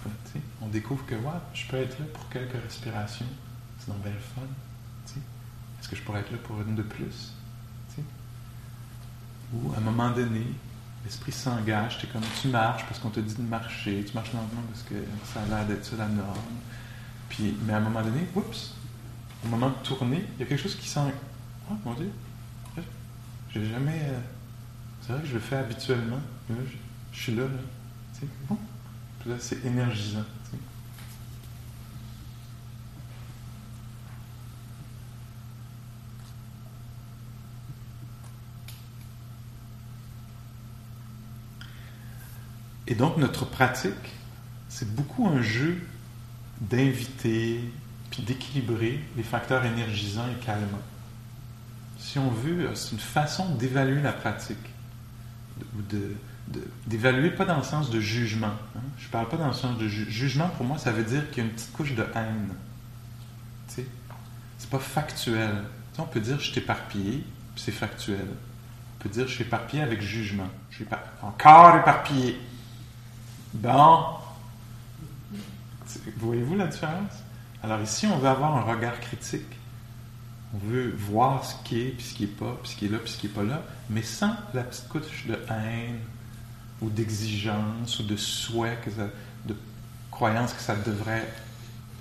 On 0.60 0.68
découvre 0.68 1.04
que 1.06 1.14
je 1.54 1.66
peux 1.66 1.78
être 1.78 1.98
là 1.98 2.04
pour 2.12 2.28
quelques 2.28 2.62
respirations. 2.62 3.26
C'est 3.78 3.88
donc 3.88 4.02
bien 4.02 4.12
le 4.12 4.18
fun. 4.18 4.42
Est-ce 5.80 5.88
que 5.88 5.96
je 5.96 6.02
pourrais 6.02 6.20
être 6.20 6.30
là 6.30 6.38
pour 6.44 6.60
une 6.60 6.74
de 6.74 6.82
plus? 6.82 7.32
Ou 9.54 9.72
à 9.72 9.78
un 9.78 9.80
moment 9.80 10.10
donné, 10.10 10.46
l'esprit 11.04 11.32
s'engage, 11.32 11.98
es 12.02 12.06
comme 12.06 12.22
tu 12.40 12.48
marches 12.48 12.84
parce 12.86 12.98
qu'on 12.98 13.10
te 13.10 13.20
dit 13.20 13.34
de 13.34 13.42
marcher, 13.42 14.04
tu 14.04 14.14
marches 14.14 14.32
lentement 14.32 14.62
parce 14.70 14.82
que 14.82 14.94
ça 15.32 15.42
a 15.42 15.46
l'air 15.46 15.66
d'être 15.66 15.84
ça 15.84 15.96
la 15.96 16.08
norme. 16.08 16.38
Puis, 17.28 17.56
mais 17.66 17.72
à 17.72 17.76
un 17.78 17.80
moment 17.80 18.02
donné, 18.02 18.26
oups, 18.34 18.74
au 19.44 19.48
moment 19.48 19.68
de 19.68 19.86
tourner, 19.86 20.24
il 20.36 20.40
y 20.40 20.42
a 20.44 20.46
quelque 20.46 20.62
chose 20.62 20.76
qui 20.76 20.88
sent. 20.88 21.00
Oh 21.70 21.74
mon 21.84 21.94
Dieu, 21.94 22.10
j'ai 23.52 23.66
jamais. 23.66 24.00
Euh, 24.02 24.18
c'est 25.00 25.12
vrai 25.12 25.22
que 25.22 25.28
je 25.28 25.34
le 25.34 25.40
fais 25.40 25.56
habituellement. 25.56 26.20
je, 26.48 27.18
suis 27.18 27.34
là, 27.34 27.42
là. 27.42 27.48
Tu 28.14 28.20
sais, 28.20 28.26
bon. 28.48 28.58
Là, 29.26 29.36
c'est 29.38 29.64
énergisant. 29.64 30.24
Et 42.86 42.94
donc, 42.94 43.16
notre 43.16 43.46
pratique, 43.46 43.92
c'est 44.68 44.94
beaucoup 44.94 45.26
un 45.26 45.40
jeu 45.40 45.78
d'inviter, 46.60 47.60
puis 48.10 48.22
d'équilibrer 48.22 49.00
les 49.16 49.22
facteurs 49.22 49.64
énergisants 49.64 50.26
et 50.28 50.44
calmants. 50.44 50.82
Si 51.98 52.18
on 52.18 52.30
veut, 52.30 52.68
c'est 52.74 52.92
une 52.92 52.98
façon 52.98 53.54
d'évaluer 53.54 54.02
la 54.02 54.12
pratique, 54.12 54.58
ou 55.76 55.82
d'évaluer 56.86 57.30
pas 57.30 57.44
dans 57.44 57.56
le 57.56 57.62
sens 57.62 57.90
de 57.90 58.00
jugement. 58.00 58.52
Hein. 58.76 58.80
Je 58.98 59.08
parle 59.08 59.28
pas 59.28 59.36
dans 59.36 59.46
le 59.46 59.54
sens 59.54 59.78
de 59.78 59.88
jugement. 59.88 60.48
Pour 60.48 60.66
moi, 60.66 60.78
ça 60.78 60.92
veut 60.92 61.04
dire 61.04 61.30
qu'il 61.30 61.38
y 61.42 61.46
a 61.46 61.48
une 61.48 61.54
petite 61.54 61.72
couche 61.72 61.94
de 61.94 62.06
haine. 62.14 62.48
Tu 63.68 63.74
sais, 63.76 63.86
c'est 64.58 64.70
pas 64.70 64.78
factuel. 64.78 65.64
on 65.98 66.02
peut 66.02 66.20
dire 66.20 66.38
je 66.40 66.52
t'éparpillé, 66.52 67.24
puis 67.54 67.64
c'est 67.64 67.72
factuel. 67.72 68.26
On 68.28 69.02
peut 69.02 69.08
dire 69.08 69.26
je 69.26 69.34
suis 69.34 69.44
éparpillé 69.44 69.82
avec 69.82 70.02
jugement. 70.02 70.48
Je 70.70 70.76
suis 70.76 70.86
encore 71.22 71.76
éparpillé. 71.76 72.38
Bon. 73.54 74.04
Voyez-vous 76.16 76.56
la 76.56 76.66
différence? 76.66 77.12
Alors 77.62 77.80
ici, 77.80 78.06
on 78.06 78.18
veut 78.18 78.28
avoir 78.28 78.56
un 78.56 78.62
regard 78.62 78.98
critique. 79.00 79.46
On 80.52 80.58
veut 80.68 80.90
voir 80.90 81.44
ce 81.44 81.54
qui 81.64 81.80
est, 81.80 81.90
puis 81.90 82.04
ce 82.04 82.14
qui 82.14 82.22
n'est 82.22 82.28
pas, 82.28 82.58
puis 82.62 82.72
ce 82.72 82.76
qui 82.76 82.86
est 82.86 82.88
là, 82.88 82.98
puis 82.98 83.10
ce 83.10 83.16
qui 83.16 83.26
n'est 83.28 83.32
pas 83.32 83.42
là, 83.42 83.62
mais 83.90 84.02
sans 84.02 84.34
la 84.52 84.64
petite 84.64 84.88
couche 84.88 85.26
de 85.26 85.38
haine 85.48 86.00
ou 86.80 86.90
d'exigence 86.90 87.98
ou 88.00 88.02
de 88.02 88.16
souhait, 88.16 88.78
de 89.46 89.56
croyance 90.10 90.52
que 90.52 90.60
ça 90.60 90.76
devrait 90.76 91.28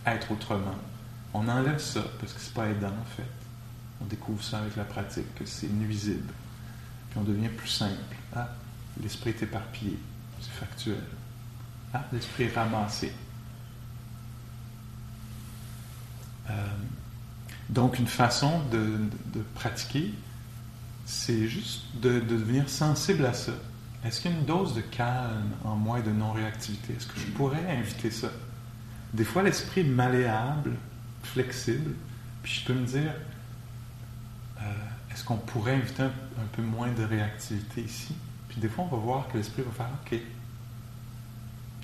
être 0.05 0.31
autrement. 0.31 0.75
On 1.33 1.47
enlève 1.47 1.79
ça 1.79 2.03
parce 2.19 2.33
que 2.33 2.41
c'est 2.41 2.53
pas 2.53 2.67
aidant 2.67 2.87
en 2.87 3.15
fait. 3.15 3.29
On 4.01 4.05
découvre 4.05 4.43
ça 4.43 4.59
avec 4.59 4.75
la 4.75 4.83
pratique, 4.83 5.33
que 5.35 5.45
c'est 5.45 5.69
nuisible. 5.69 6.33
Puis 7.09 7.19
on 7.19 7.23
devient 7.23 7.49
plus 7.49 7.69
simple. 7.69 7.93
Ah, 8.35 8.49
l'esprit 9.01 9.29
est 9.31 9.43
éparpillé, 9.43 9.97
c'est 10.41 10.51
factuel. 10.51 11.01
Ah, 11.93 12.03
l'esprit 12.11 12.45
est 12.45 12.55
ramassé. 12.55 13.13
Euh, 16.49 16.53
donc, 17.69 17.99
une 17.99 18.07
façon 18.07 18.61
de, 18.71 19.09
pratiquer, 19.53 20.13
c'est 21.05 21.47
juste 21.47 21.85
de, 22.01 22.19
devenir 22.19 22.67
sensible 22.67 23.25
à 23.25 23.33
ça. 23.33 23.53
Est-ce 24.03 24.21
qu'il 24.21 24.31
y 24.31 24.33
a 24.33 24.37
une 24.37 24.45
dose 24.45 24.73
de 24.73 24.81
calme 24.81 25.51
en 25.63 25.75
moi 25.75 25.99
et 25.99 26.01
de 26.01 26.11
non-réactivité? 26.11 26.93
Est-ce 26.93 27.07
que 27.07 27.19
je 27.19 27.27
pourrais 27.27 27.65
inviter 27.69 28.11
ça? 28.11 28.29
Des 29.13 29.23
fois, 29.23 29.43
l'esprit 29.43 29.81
est 29.81 29.85
malléable, 29.85 30.71
flexible, 31.21 31.91
puis 32.41 32.53
je 32.53 32.65
peux 32.65 32.73
me 32.73 32.85
dire, 32.85 33.13
euh, 34.57 34.63
est-ce 35.11 35.23
qu'on 35.23 35.37
pourrait 35.37 35.75
inviter 35.75 36.03
un, 36.03 36.07
un, 36.07 36.47
peu 36.51 36.63
moins 36.63 36.91
de 36.91 37.03
réactivité 37.03 37.81
ici? 37.81 38.15
Puis 38.49 38.59
des 38.59 38.67
fois, 38.67 38.85
on 38.85 38.95
va 38.95 38.97
voir 38.97 39.27
que 39.27 39.37
l'esprit 39.37 39.61
va 39.61 39.71
faire, 39.71 39.89
OK, 40.05 40.19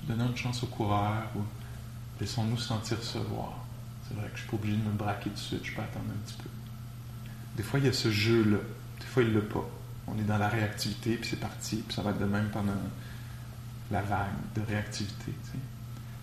donnons 0.06 0.28
une 0.28 0.36
chance 0.36 0.62
au 0.62 0.66
coureur 0.66 1.24
ou 1.36 1.40
laissons-nous 2.20 2.58
sentir 2.58 3.02
se 3.02 3.18
voir. 3.18 3.54
C'est 4.06 4.14
vrai 4.14 4.28
que 4.28 4.36
je 4.36 4.42
ne 4.42 4.48
suis 4.48 4.50
pas 4.50 4.56
obligé 4.56 4.76
de 4.76 4.82
me 4.82 4.92
braquer 4.92 5.30
tout 5.30 5.36
de 5.36 5.38
suite, 5.38 5.64
je 5.64 5.74
peux 5.74 5.82
attendre 5.82 6.06
un 6.10 6.26
petit 6.26 6.36
peu. 6.36 6.48
Des 7.56 7.62
fois, 7.62 7.78
il 7.78 7.86
y 7.86 7.88
a 7.88 7.92
ce 7.92 8.10
jeu-là. 8.10 8.58
Des 9.00 9.06
fois, 9.06 9.22
il 9.22 9.30
ne 9.30 9.34
l'a 9.40 9.46
pas. 9.46 9.68
On 10.06 10.18
est 10.18 10.24
dans 10.24 10.38
la 10.38 10.48
réactivité, 10.48 11.16
puis 11.16 11.30
c'est 11.30 11.40
parti, 11.40 11.76
puis 11.86 11.94
ça 11.94 12.02
va 12.02 12.10
être 12.10 12.18
de 12.18 12.24
même 12.24 12.48
pendant 12.50 12.72
la 13.90 14.02
vague 14.02 14.28
de 14.54 14.62
réactivité. 14.62 15.32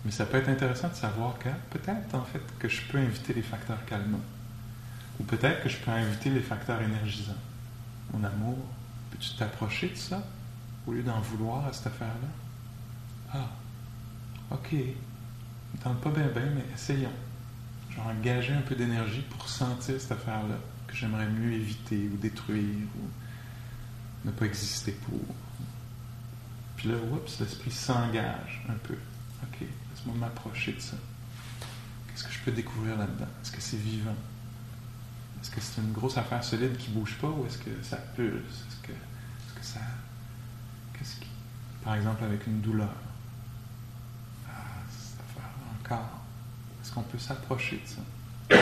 Mais 0.04 0.10
ça 0.10 0.26
peut 0.26 0.38
être 0.38 0.48
intéressant 0.48 0.88
de 0.88 0.94
savoir 0.94 1.38
que 1.38 1.48
peut-être, 1.70 2.14
en 2.14 2.24
fait, 2.24 2.42
que 2.58 2.68
je 2.68 2.82
peux 2.82 2.98
inviter 2.98 3.34
les 3.34 3.42
facteurs 3.42 3.84
calmants. 3.86 4.20
Ou 5.20 5.24
peut-être 5.24 5.62
que 5.62 5.68
je 5.68 5.76
peux 5.78 5.90
inviter 5.90 6.30
les 6.30 6.40
facteurs 6.40 6.80
énergisants. 6.80 7.32
Mon 8.12 8.22
amour, 8.24 8.58
peux-tu 9.10 9.34
t'approcher 9.36 9.88
de 9.88 9.96
ça 9.96 10.22
au 10.86 10.92
lieu 10.92 11.02
d'en 11.02 11.20
vouloir 11.20 11.66
à 11.66 11.72
cette 11.72 11.88
affaire-là? 11.88 12.28
Ah, 13.34 13.50
OK. 14.50 14.72
Ne 14.72 15.78
tente 15.82 16.00
pas 16.00 16.10
bien, 16.10 16.28
bien, 16.28 16.50
mais 16.54 16.64
essayons. 16.74 17.12
Genre 17.94 18.06
engager 18.06 18.52
un 18.52 18.62
peu 18.62 18.74
d'énergie 18.74 19.22
pour 19.30 19.48
sentir 19.48 20.00
cette 20.00 20.12
affaire-là 20.12 20.56
que 20.86 20.94
j'aimerais 20.94 21.28
mieux 21.28 21.52
éviter 21.52 22.08
ou 22.12 22.16
détruire 22.16 22.86
ou 22.96 24.26
ne 24.26 24.32
pas 24.32 24.46
exister 24.46 24.92
pour. 24.92 25.20
Puis 26.76 26.88
là, 26.88 26.94
oups, 27.12 27.40
l'esprit 27.40 27.70
s'engage 27.70 28.64
un 28.68 28.74
peu. 28.74 28.94
OK, 29.42 29.60
laisse-moi 29.60 30.14
m'approcher 30.16 30.72
de 30.72 30.80
ça. 30.80 30.96
Qu'est-ce 32.08 32.24
que 32.24 32.32
je 32.32 32.38
peux 32.40 32.52
découvrir 32.52 32.96
là-dedans? 32.96 33.28
Est-ce 33.42 33.52
que 33.52 33.60
c'est 33.60 33.76
vivant? 33.76 34.14
Est-ce 35.40 35.50
que 35.50 35.60
c'est 35.60 35.80
une 35.80 35.92
grosse 35.92 36.16
affaire 36.18 36.42
solide 36.42 36.76
qui 36.76 36.90
ne 36.90 36.94
bouge 36.96 37.16
pas 37.20 37.28
ou 37.28 37.46
est-ce 37.46 37.58
que 37.58 37.70
ça 37.82 37.96
pulse? 37.96 38.64
Est-ce 38.68 38.86
que, 38.86 38.92
est-ce 38.92 39.54
que 39.58 39.64
ça. 39.64 39.80
Qu'est-ce 40.94 41.16
qui. 41.20 41.28
Par 41.84 41.94
exemple, 41.94 42.24
avec 42.24 42.46
une 42.46 42.60
douleur? 42.60 42.94
Est-ce 45.96 46.92
qu'on 46.92 47.02
peut 47.02 47.18
s'approcher 47.18 47.82
de 47.84 47.88
ça? 47.88 48.56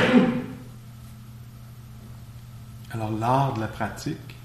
Alors 2.92 3.12
l'art 3.12 3.54
de 3.54 3.60
la 3.60 3.68
pratique, 3.68 4.36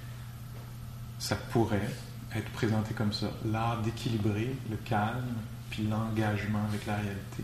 ça 1.20 1.36
pourrait 1.36 1.90
être 2.36 2.50
présenté 2.52 2.94
comme 2.94 3.14
ça. 3.14 3.28
L'art 3.46 3.82
d'équilibrer 3.82 4.56
le 4.70 4.78
calme 4.78 5.36
puis 5.70 5.88
l'engagement 5.88 6.64
avec 6.68 6.86
la 6.86 6.96
réalité. 6.96 7.44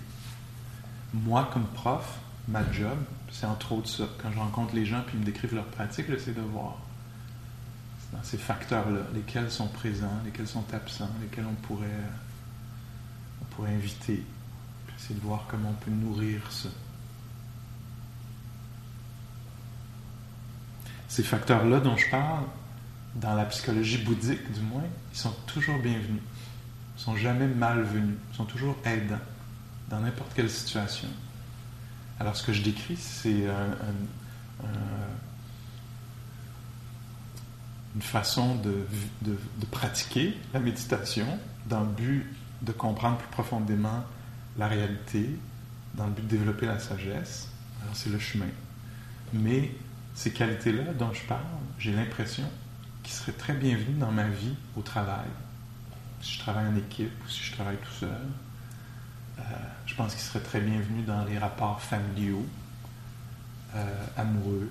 Moi, 1.13 1.49
comme 1.53 1.65
prof, 1.67 2.19
ma 2.47 2.69
job, 2.71 2.97
c'est 3.31 3.45
entre 3.45 3.71
autres 3.73 3.89
ça. 3.89 4.05
Quand 4.21 4.31
je 4.31 4.39
rencontre 4.39 4.75
les 4.75 4.85
gens 4.85 5.01
puis 5.05 5.15
ils 5.15 5.21
me 5.21 5.25
décrivent 5.25 5.55
leur 5.55 5.67
pratique, 5.67 6.07
j'essaie 6.09 6.33
de 6.33 6.41
voir 6.41 6.77
dans 8.13 8.23
ces 8.23 8.38
facteurs-là, 8.38 9.01
lesquels 9.13 9.51
sont 9.51 9.67
présents, 9.67 10.19
lesquels 10.23 10.47
sont 10.47 10.63
absents, 10.73 11.09
lesquels 11.21 11.45
on 11.49 11.55
pourrait, 11.55 11.88
on 13.41 13.45
pourrait 13.55 13.73
inviter 13.73 14.23
c'est 14.97 15.13
de 15.13 15.19
voir 15.21 15.45
comment 15.47 15.69
on 15.69 15.85
peut 15.85 15.91
nourrir 15.91 16.51
ça. 16.51 16.69
Ces 21.07 21.23
facteurs-là 21.23 21.79
dont 21.79 21.95
je 21.95 22.09
parle, 22.09 22.43
dans 23.15 23.33
la 23.33 23.45
psychologie 23.45 23.97
bouddhique 23.99 24.51
du 24.51 24.59
moins, 24.61 24.83
ils 25.13 25.17
sont 25.17 25.33
toujours 25.47 25.79
bienvenus. 25.79 26.21
Ils 26.97 27.01
sont 27.01 27.15
jamais 27.15 27.47
malvenus. 27.47 28.17
Ils 28.31 28.35
sont 28.35 28.45
toujours 28.45 28.75
aidants 28.85 29.19
dans 29.89 29.99
n'importe 29.99 30.33
quelle 30.35 30.49
situation. 30.49 31.07
Alors 32.19 32.35
ce 32.35 32.43
que 32.43 32.53
je 32.53 32.61
décris, 32.61 32.97
c'est 32.97 33.45
une 37.95 38.01
façon 38.01 38.55
de, 38.55 38.85
de 39.21 39.65
pratiquer 39.71 40.35
la 40.53 40.59
méditation 40.59 41.39
dans 41.67 41.81
le 41.81 41.87
but 41.87 42.25
de 42.61 42.71
comprendre 42.71 43.17
plus 43.17 43.27
profondément 43.29 44.03
la 44.57 44.67
réalité 44.67 45.37
dans 45.95 46.05
le 46.07 46.11
but 46.11 46.23
de 46.23 46.37
développer 46.37 46.65
la 46.65 46.79
sagesse. 46.79 47.49
Alors 47.81 47.95
c'est 47.95 48.09
le 48.09 48.19
chemin. 48.19 48.49
Mais 49.33 49.71
ces 50.15 50.31
qualités-là 50.31 50.93
dont 50.93 51.13
je 51.13 51.23
parle, 51.23 51.41
j'ai 51.77 51.93
l'impression 51.93 52.43
qu'ils 53.03 53.13
seraient 53.13 53.33
très 53.33 53.53
bienvenues 53.53 53.97
dans 53.99 54.11
ma 54.11 54.27
vie 54.27 54.55
au 54.75 54.81
travail. 54.81 55.27
Si 56.21 56.33
je 56.33 56.39
travaille 56.39 56.67
en 56.67 56.75
équipe 56.75 57.11
ou 57.23 57.29
si 57.29 57.43
je 57.43 57.53
travaille 57.53 57.77
tout 57.77 57.99
seul, 57.99 58.09
euh, 59.39 59.43
je 59.85 59.95
pense 59.95 60.13
qu'ils 60.13 60.23
seraient 60.23 60.43
très 60.43 60.61
bienvenus 60.61 61.05
dans 61.05 61.23
les 61.25 61.37
rapports 61.37 61.81
familiaux, 61.81 62.45
euh, 63.75 64.05
amoureux. 64.17 64.69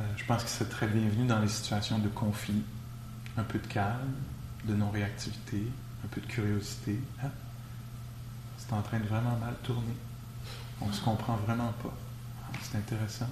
Euh, 0.00 0.02
je 0.16 0.24
pense 0.24 0.42
qu'ils 0.42 0.50
seraient 0.50 0.70
très 0.70 0.88
bienvenus 0.88 1.28
dans 1.28 1.38
les 1.38 1.48
situations 1.48 1.98
de 1.98 2.08
conflit, 2.08 2.62
un 3.36 3.44
peu 3.44 3.58
de 3.58 3.66
calme, 3.66 4.14
de 4.64 4.74
non-réactivité, 4.74 5.62
un 6.04 6.08
peu 6.08 6.20
de 6.20 6.26
curiosité. 6.26 6.98
Hein? 7.22 7.30
C'est 8.66 8.74
en 8.74 8.82
train 8.82 8.98
de 8.98 9.06
vraiment 9.06 9.36
mal 9.40 9.54
tourner. 9.62 9.94
On 10.80 10.86
ne 10.86 10.92
se 10.92 11.00
comprend 11.00 11.36
vraiment 11.46 11.72
pas. 11.82 11.92
C'est 12.62 12.78
intéressant. 12.78 13.26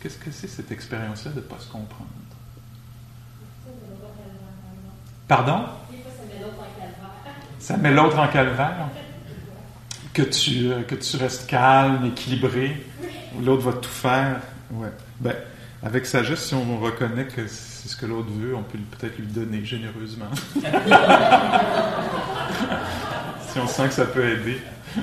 Qu'est-ce 0.00 0.18
que 0.18 0.30
c'est 0.30 0.46
cette 0.48 0.70
expérience-là 0.70 1.32
de 1.32 1.36
ne 1.36 1.40
pas 1.42 1.58
se 1.58 1.70
comprendre? 1.70 2.08
Pardon? 5.28 5.64
Ça 7.58 7.76
met 7.76 7.90
l'autre 7.90 8.18
en 8.18 8.28
calvaire. 8.28 8.88
Que 10.12 10.22
tu, 10.22 10.70
euh, 10.70 10.82
que 10.82 10.94
tu 10.94 11.16
restes 11.16 11.46
calme, 11.46 12.06
équilibré, 12.06 12.86
l'autre 13.42 13.62
va 13.62 13.72
tout 13.74 13.88
faire. 13.90 14.40
Ouais. 14.70 14.92
Ben, 15.20 15.34
Avec 15.82 16.06
sagesse, 16.06 16.46
si 16.46 16.54
on 16.54 16.78
reconnaît 16.78 17.26
que 17.26 17.46
c'est 17.46 17.88
ce 17.88 17.96
que 17.96 18.06
l'autre 18.06 18.30
veut, 18.30 18.54
on 18.54 18.62
peut 18.62 18.78
peut-être 18.98 19.18
lui 19.18 19.26
donner 19.26 19.62
généreusement. 19.64 20.26
que 23.84 23.92
ça 23.92 24.06
peut 24.06 24.26
aider. 24.26 24.58
Je 24.96 25.00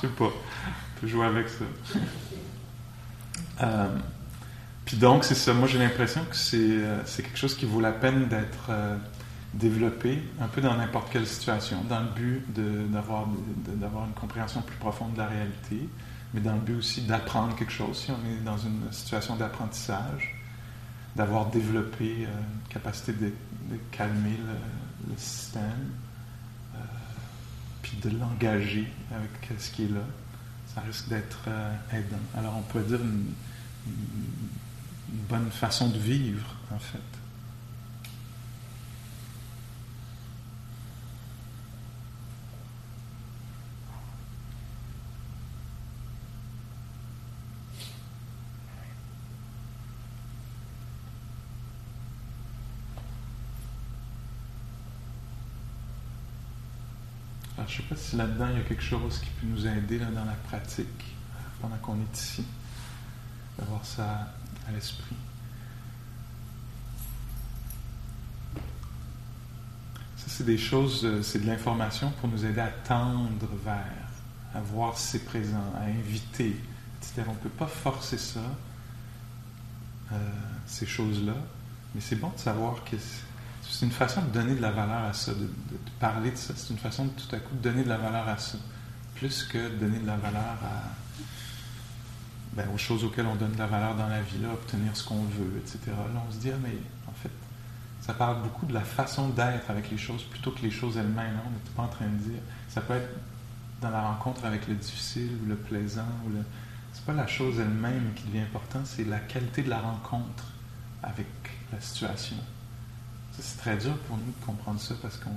sais 0.00 0.08
pas. 0.08 0.24
On 0.26 1.00
peut 1.00 1.06
jouer 1.06 1.26
avec 1.26 1.48
ça. 1.48 1.64
Euh, 3.62 3.88
puis 4.84 4.96
donc, 4.96 5.24
c'est 5.24 5.34
ça. 5.34 5.54
Moi, 5.54 5.66
j'ai 5.66 5.78
l'impression 5.78 6.24
que 6.24 6.36
c'est 6.36 6.58
euh, 6.60 7.02
quelque 7.16 7.38
chose 7.38 7.56
qui 7.56 7.64
vaut 7.64 7.80
la 7.80 7.92
peine 7.92 8.28
d'être 8.28 8.68
euh, 8.68 8.96
développé 9.54 10.22
un 10.40 10.48
peu 10.48 10.60
dans 10.60 10.76
n'importe 10.76 11.10
quelle 11.10 11.26
situation, 11.26 11.82
dans 11.88 12.00
le 12.00 12.10
but 12.14 12.44
d'avoir 12.90 13.26
une 14.06 14.14
compréhension 14.14 14.60
plus 14.60 14.76
profonde 14.76 15.14
de 15.14 15.18
la 15.18 15.26
réalité, 15.26 15.88
mais 16.34 16.40
dans 16.40 16.54
le 16.54 16.60
but 16.60 16.76
aussi 16.76 17.02
d'apprendre 17.02 17.56
quelque 17.56 17.72
chose. 17.72 17.98
Si 18.04 18.10
on 18.10 18.20
est 18.30 18.44
dans 18.44 18.58
une 18.58 18.92
situation 18.92 19.36
d'apprentissage, 19.36 20.34
d'avoir 21.16 21.46
développé 21.46 22.22
une 22.22 22.68
capacité 22.68 23.12
de, 23.12 23.32
calmer 23.90 24.36
le, 24.46 24.54
système, 25.16 25.90
puis 27.82 27.96
de 28.02 28.10
l'engager 28.10 28.92
avec 29.10 29.30
ce 29.58 29.70
qui 29.70 29.84
est 29.84 29.88
là, 29.88 30.04
ça 30.74 30.82
risque 30.82 31.08
d'être 31.08 31.38
aidant. 31.92 32.16
Alors, 32.36 32.56
on 32.56 32.62
peut 32.62 32.82
dire 32.82 33.00
une 33.00 33.32
bonne 35.28 35.50
façon 35.50 35.88
de 35.88 35.98
vivre, 35.98 36.54
en 36.70 36.78
fait. 36.78 36.98
Alors, 57.56 57.57
je 57.68 57.74
ne 57.74 57.76
sais 57.76 57.88
pas 57.88 57.96
si 57.96 58.16
là-dedans 58.16 58.48
il 58.50 58.58
y 58.58 58.60
a 58.60 58.64
quelque 58.64 58.82
chose 58.82 59.18
qui 59.18 59.26
peut 59.26 59.46
nous 59.46 59.66
aider 59.66 59.98
là, 59.98 60.06
dans 60.06 60.24
la 60.24 60.32
pratique 60.32 61.04
pendant 61.60 61.76
qu'on 61.76 61.96
est 61.96 62.18
ici, 62.18 62.44
d'avoir 63.58 63.84
ça 63.84 64.32
à 64.66 64.72
l'esprit. 64.72 65.16
Ça, 70.16 70.24
c'est 70.28 70.44
des 70.44 70.58
choses, 70.58 71.04
euh, 71.04 71.22
c'est 71.22 71.40
de 71.40 71.46
l'information 71.46 72.10
pour 72.20 72.28
nous 72.28 72.44
aider 72.44 72.60
à 72.60 72.68
tendre 72.68 73.48
vers, 73.64 73.84
à 74.54 74.60
voir 74.60 74.96
si 74.96 75.08
c'est 75.08 75.24
présent, 75.24 75.72
à 75.78 75.84
inviter, 75.84 76.56
etc. 76.98 77.22
On 77.26 77.32
ne 77.32 77.38
peut 77.38 77.48
pas 77.50 77.66
forcer 77.66 78.18
ça, 78.18 78.40
euh, 80.12 80.16
ces 80.66 80.86
choses-là, 80.86 81.34
mais 81.94 82.00
c'est 82.00 82.16
bon 82.16 82.30
de 82.30 82.38
savoir 82.38 82.82
que 82.84 82.96
c'est 82.96 83.27
une 83.82 83.90
façon 83.90 84.22
de 84.22 84.30
donner 84.30 84.54
de 84.54 84.62
la 84.62 84.70
valeur 84.70 85.04
à 85.04 85.12
ça, 85.12 85.32
de, 85.32 85.48
parler 86.00 86.30
de 86.30 86.36
ça. 86.36 86.54
C'est 86.56 86.70
une 86.70 86.78
façon 86.78 87.06
de 87.06 87.10
tout 87.10 87.34
à 87.34 87.38
coup 87.38 87.54
de 87.54 87.60
donner 87.60 87.84
de 87.84 87.88
la 87.88 87.98
valeur 87.98 88.26
à 88.28 88.38
ça, 88.38 88.58
plus 89.14 89.44
que 89.44 89.58
de 89.58 89.76
donner 89.76 89.98
de 89.98 90.06
la 90.06 90.16
valeur 90.16 90.56
ben, 92.54 92.66
aux 92.74 92.78
choses 92.78 93.04
auxquelles 93.04 93.26
on 93.26 93.36
donne 93.36 93.52
de 93.52 93.58
la 93.58 93.66
valeur 93.66 93.94
dans 93.94 94.08
la 94.08 94.20
vie, 94.22 94.38
là, 94.38 94.48
obtenir 94.52 94.96
ce 94.96 95.04
qu'on 95.04 95.22
veut, 95.22 95.58
etc. 95.58 95.78
Là, 95.86 96.22
on 96.26 96.32
se 96.32 96.38
dit, 96.38 96.50
ah, 96.50 96.58
mais 96.62 96.76
en 97.06 97.12
fait, 97.12 97.30
ça 98.00 98.14
parle 98.14 98.42
beaucoup 98.42 98.66
de 98.66 98.74
la 98.74 98.80
façon 98.80 99.28
d'être 99.28 99.70
avec 99.70 99.90
les 99.90 99.98
choses 99.98 100.22
plutôt 100.24 100.50
que 100.50 100.62
les 100.62 100.70
choses 100.70 100.96
elles-mêmes. 100.96 101.36
Hein. 101.36 101.42
On 101.46 101.50
n'est 101.50 101.76
pas 101.76 101.82
en 101.82 101.88
train 101.88 102.06
de 102.06 102.30
dire. 102.30 102.40
Ça 102.68 102.80
peut 102.80 102.94
être 102.94 103.14
dans 103.80 103.90
la 103.90 104.02
rencontre 104.02 104.44
avec 104.44 104.66
le 104.66 104.74
difficile 104.74 105.30
ou 105.42 105.48
le 105.48 105.56
plaisant. 105.56 106.08
ou 106.26 106.30
le... 106.30 106.42
C'est 106.92 107.04
pas 107.04 107.12
la 107.12 107.26
chose 107.26 107.60
elle-même 107.60 108.12
qui 108.16 108.24
devient 108.24 108.40
importante, 108.40 108.86
c'est 108.86 109.04
la 109.04 109.20
qualité 109.20 109.62
de 109.62 109.70
la 109.70 109.80
rencontre 109.80 110.46
avec 111.02 111.26
la 111.72 111.80
situation. 111.80 112.36
C'est 113.40 113.58
très 113.58 113.76
dur 113.76 113.96
pour 114.06 114.16
nous 114.16 114.32
de 114.38 114.44
comprendre 114.44 114.80
ça 114.80 114.94
parce 115.00 115.16
que 115.16 115.28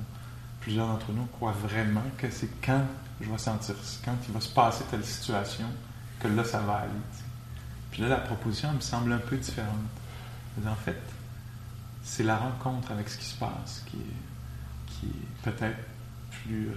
plusieurs 0.60 0.88
d'entre 0.88 1.12
nous 1.12 1.26
croient 1.26 1.52
vraiment 1.52 2.04
que 2.18 2.30
c'est 2.30 2.50
quand 2.62 2.84
je 3.20 3.30
vais 3.30 3.38
sentir, 3.38 3.76
quand 4.04 4.16
il 4.28 4.34
va 4.34 4.42
se 4.42 4.50
passer 4.50 4.84
telle 4.90 5.04
situation 5.06 5.68
que 6.20 6.28
là, 6.28 6.44
ça 6.44 6.60
va 6.60 6.78
aller. 6.78 6.92
Puis 7.92 8.02
là, 8.02 8.10
la 8.10 8.18
proposition 8.18 8.72
me 8.74 8.80
semble 8.80 9.12
un 9.12 9.18
peu 9.18 9.38
différente. 9.38 9.76
Mais 10.58 10.70
en 10.70 10.76
fait, 10.76 11.02
c'est 12.04 12.24
la 12.24 12.38
rencontre 12.38 12.92
avec 12.92 13.10
ce 13.10 13.18
qui 13.18 13.26
se 13.26 13.38
passe 13.38 13.84
qui 13.90 13.98
est, 13.98 14.88
qui 14.88 15.08
est 15.08 15.52
peut-être 15.52 15.80
plus, 16.32 16.70
euh, 16.70 16.76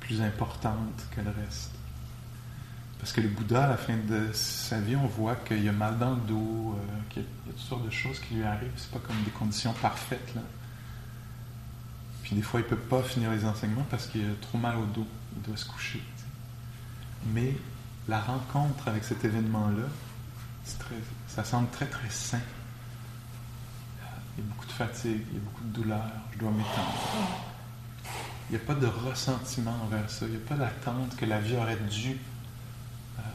plus 0.00 0.20
importante 0.20 1.06
que 1.14 1.20
le 1.20 1.30
reste. 1.30 1.77
Parce 2.98 3.12
que 3.12 3.20
le 3.20 3.28
Bouddha, 3.28 3.64
à 3.64 3.68
la 3.68 3.76
fin 3.76 3.96
de 3.96 4.32
sa 4.32 4.80
vie, 4.80 4.96
on 4.96 5.06
voit 5.06 5.36
qu'il 5.36 5.68
a 5.68 5.72
mal 5.72 5.98
dans 5.98 6.10
le 6.10 6.20
dos, 6.22 6.76
euh, 6.76 6.98
qu'il 7.10 7.22
y, 7.22 7.24
a 7.24 7.52
toutes 7.52 7.58
sortes 7.58 7.84
de 7.86 7.90
choses 7.90 8.18
qui 8.20 8.34
lui 8.34 8.44
arrivent. 8.44 8.72
C'est 8.76 8.90
pas 8.90 8.98
comme 8.98 9.22
des 9.24 9.30
conditions 9.30 9.72
parfaites. 9.74 10.34
Là. 10.34 10.42
Puis 12.22 12.34
des 12.34 12.42
fois, 12.42 12.60
il 12.60 12.64
ne 12.64 12.68
peut 12.68 12.76
pas 12.76 13.02
finir 13.02 13.30
les 13.30 13.44
enseignements 13.44 13.86
parce 13.88 14.06
qu'il 14.06 14.22
a 14.22 14.34
trop 14.40 14.58
mal 14.58 14.76
au 14.76 14.86
dos. 14.86 15.06
Il 15.36 15.42
doit 15.42 15.56
se 15.56 15.66
coucher. 15.66 16.02
Mais 17.32 17.54
la 18.08 18.20
rencontre 18.20 18.88
avec 18.88 19.04
cet 19.04 19.24
événement-là, 19.24 19.84
ça 21.28 21.44
semble 21.44 21.70
très 21.70 21.86
très 21.86 22.10
sain. 22.10 22.40
Il 24.36 24.44
y 24.44 24.46
a 24.46 24.50
beaucoup 24.50 24.66
de 24.66 24.72
fatigue, 24.72 25.22
il 25.30 25.34
y 25.34 25.36
a 25.36 25.40
beaucoup 25.40 25.64
de 25.64 25.72
douleur, 25.72 26.10
je 26.32 26.38
dois 26.38 26.50
m'étendre. 26.50 27.44
Il 28.48 28.56
n'y 28.56 28.62
a 28.62 28.64
pas 28.64 28.74
de 28.74 28.86
ressentiment 28.86 29.74
envers 29.84 30.08
ça, 30.08 30.26
il 30.26 30.32
n'y 30.32 30.36
a 30.36 30.46
pas 30.48 30.54
d'attente 30.54 31.16
que 31.16 31.26
la 31.26 31.40
vie 31.40 31.56
aurait 31.56 31.76
dû 31.90 32.18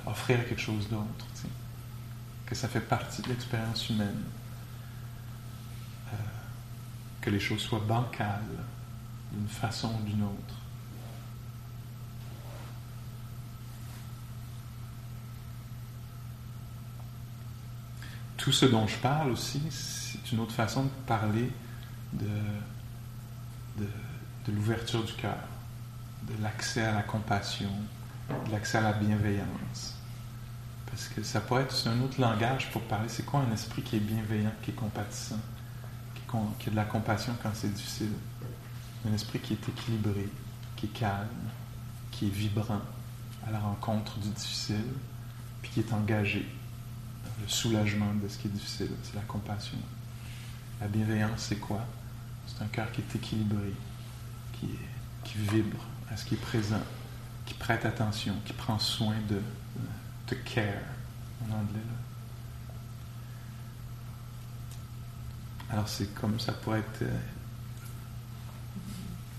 offrir 0.06 0.47
quelque 0.47 0.62
chose 0.62 0.89
d'autre, 0.89 1.26
que 2.45 2.56
ça 2.56 2.68
fait 2.68 2.82
partie 2.82 3.22
de 3.22 3.30
l'expérience 3.30 3.89
humaine, 3.89 4.24
euh, 6.12 6.18
que 7.22 7.30
les 7.30 7.39
choses 7.39 7.62
soient 7.62 7.84
bancales 7.88 8.41
d'une 9.32 9.47
façon 9.47 9.93
ou 9.99 10.04
d'une 10.04 10.24
autre. 10.24 10.56
tout 18.43 18.51
ce 18.51 18.66
dont 18.66 18.86
je 18.88 18.97
parle 18.97 19.32
aussi, 19.32 19.62
c'est 19.70 20.34
une 20.34 20.41
autre 20.41 20.54
façon 20.54 20.84
de 20.84 20.89
parler 21.08 21.49
de, 22.12 22.28
de, 23.78 24.51
l'ouverture 24.51 25.01
du 25.01 25.14
cœur, 25.14 25.38
de 26.24 26.43
l'accès 26.43 26.84
à 26.84 26.93
la 26.93 27.04
compassion, 27.04 27.72
de 28.45 28.51
l'accès 28.51 28.80
à 28.80 28.82
la 28.82 28.91
bienveillance. 28.91 29.92
Parce 30.93 31.07
que 31.07 31.23
ça 31.23 31.41
pourrait 31.41 31.63
être 31.63 31.87
un 31.87 31.99
autre 32.01 32.21
langage 32.21 32.69
pour 32.69 32.83
parler, 32.83 33.09
c'est 33.09 33.25
quoi 33.25 33.39
un 33.39 33.51
esprit 33.51 33.81
qui 33.81 33.95
est 33.95 33.99
bienveillant, 33.99 34.51
qui 34.61 34.69
est 34.69 34.75
compatissant, 34.75 35.39
qui, 36.13 36.21
qui 36.59 36.69
a 36.69 36.71
de 36.71 36.75
la 36.75 36.85
compassion 36.85 37.35
quand 37.41 37.49
c'est 37.55 37.73
difficile. 37.73 38.11
Un 39.09 39.11
esprit 39.11 39.39
qui 39.39 39.53
est 39.53 39.69
équilibré, 39.69 40.29
qui 40.75 40.85
est 40.85 40.89
calme, 40.89 41.49
qui 42.11 42.27
est 42.27 42.29
vibrant 42.29 42.81
à 43.47 43.49
la 43.49 43.59
rencontre 43.59 44.19
du 44.19 44.29
difficile, 44.29 44.85
puis 45.63 45.71
qui 45.71 45.79
est 45.79 45.91
engagé 45.93 46.45
le 47.41 47.47
soulagement 47.47 48.13
de 48.13 48.27
ce 48.27 48.37
qui 48.37 48.47
est 48.47 48.51
difficile, 48.51 48.91
c'est 49.01 49.15
la 49.15 49.21
compassion. 49.21 49.79
La 50.79 50.87
bienveillance, 50.87 51.39
c'est 51.47 51.59
quoi 51.59 51.83
C'est 52.45 52.63
un 52.63 52.67
cœur 52.67 52.91
qui 52.91 53.01
est 53.01 53.15
équilibré, 53.15 53.73
qui, 54.59 54.69
qui 55.23 55.39
vibre 55.39 55.83
à 56.11 56.17
ce 56.17 56.25
qui 56.25 56.35
est 56.35 56.41
présent, 56.41 56.83
qui 57.47 57.55
prête 57.55 57.83
attention, 57.83 58.35
qui 58.45 58.53
prend 58.53 58.77
soin 58.77 59.15
de, 59.27 59.41
de 60.28 60.36
care 60.36 60.84
en 61.41 61.53
anglais. 61.53 61.80
Alors 65.69 65.88
c'est 65.88 66.13
comme 66.13 66.39
ça 66.39 66.53
pourrait 66.53 66.80
être. 66.80 67.01
Euh, 67.01 67.19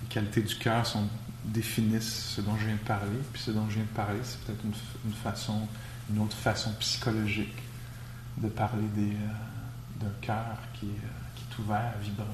les 0.02 0.08
qualités 0.08 0.42
du 0.42 0.56
cœur 0.56 0.86
sont, 0.86 1.08
définissent 1.44 2.34
ce 2.36 2.40
dont 2.40 2.56
je 2.56 2.66
viens 2.66 2.74
de 2.74 2.80
parler, 2.80 3.18
puis 3.32 3.42
ce 3.42 3.50
dont 3.50 3.68
je 3.68 3.76
viens 3.76 3.84
de 3.84 3.88
parler, 3.88 4.18
c'est 4.22 4.40
peut-être 4.40 4.64
une, 4.64 5.12
façon, 5.12 5.68
une 6.10 6.20
autre 6.20 6.36
façon 6.36 6.72
psychologique 6.80 7.62
de 8.38 8.48
parler 8.48 8.86
des, 8.94 9.12
euh, 9.12 10.00
d'un 10.00 10.12
cœur 10.20 10.58
qui, 10.74 10.86
euh, 10.86 11.08
qui, 11.36 11.44
est 11.44 11.62
ouvert, 11.62 11.94
vibrant. 12.02 12.26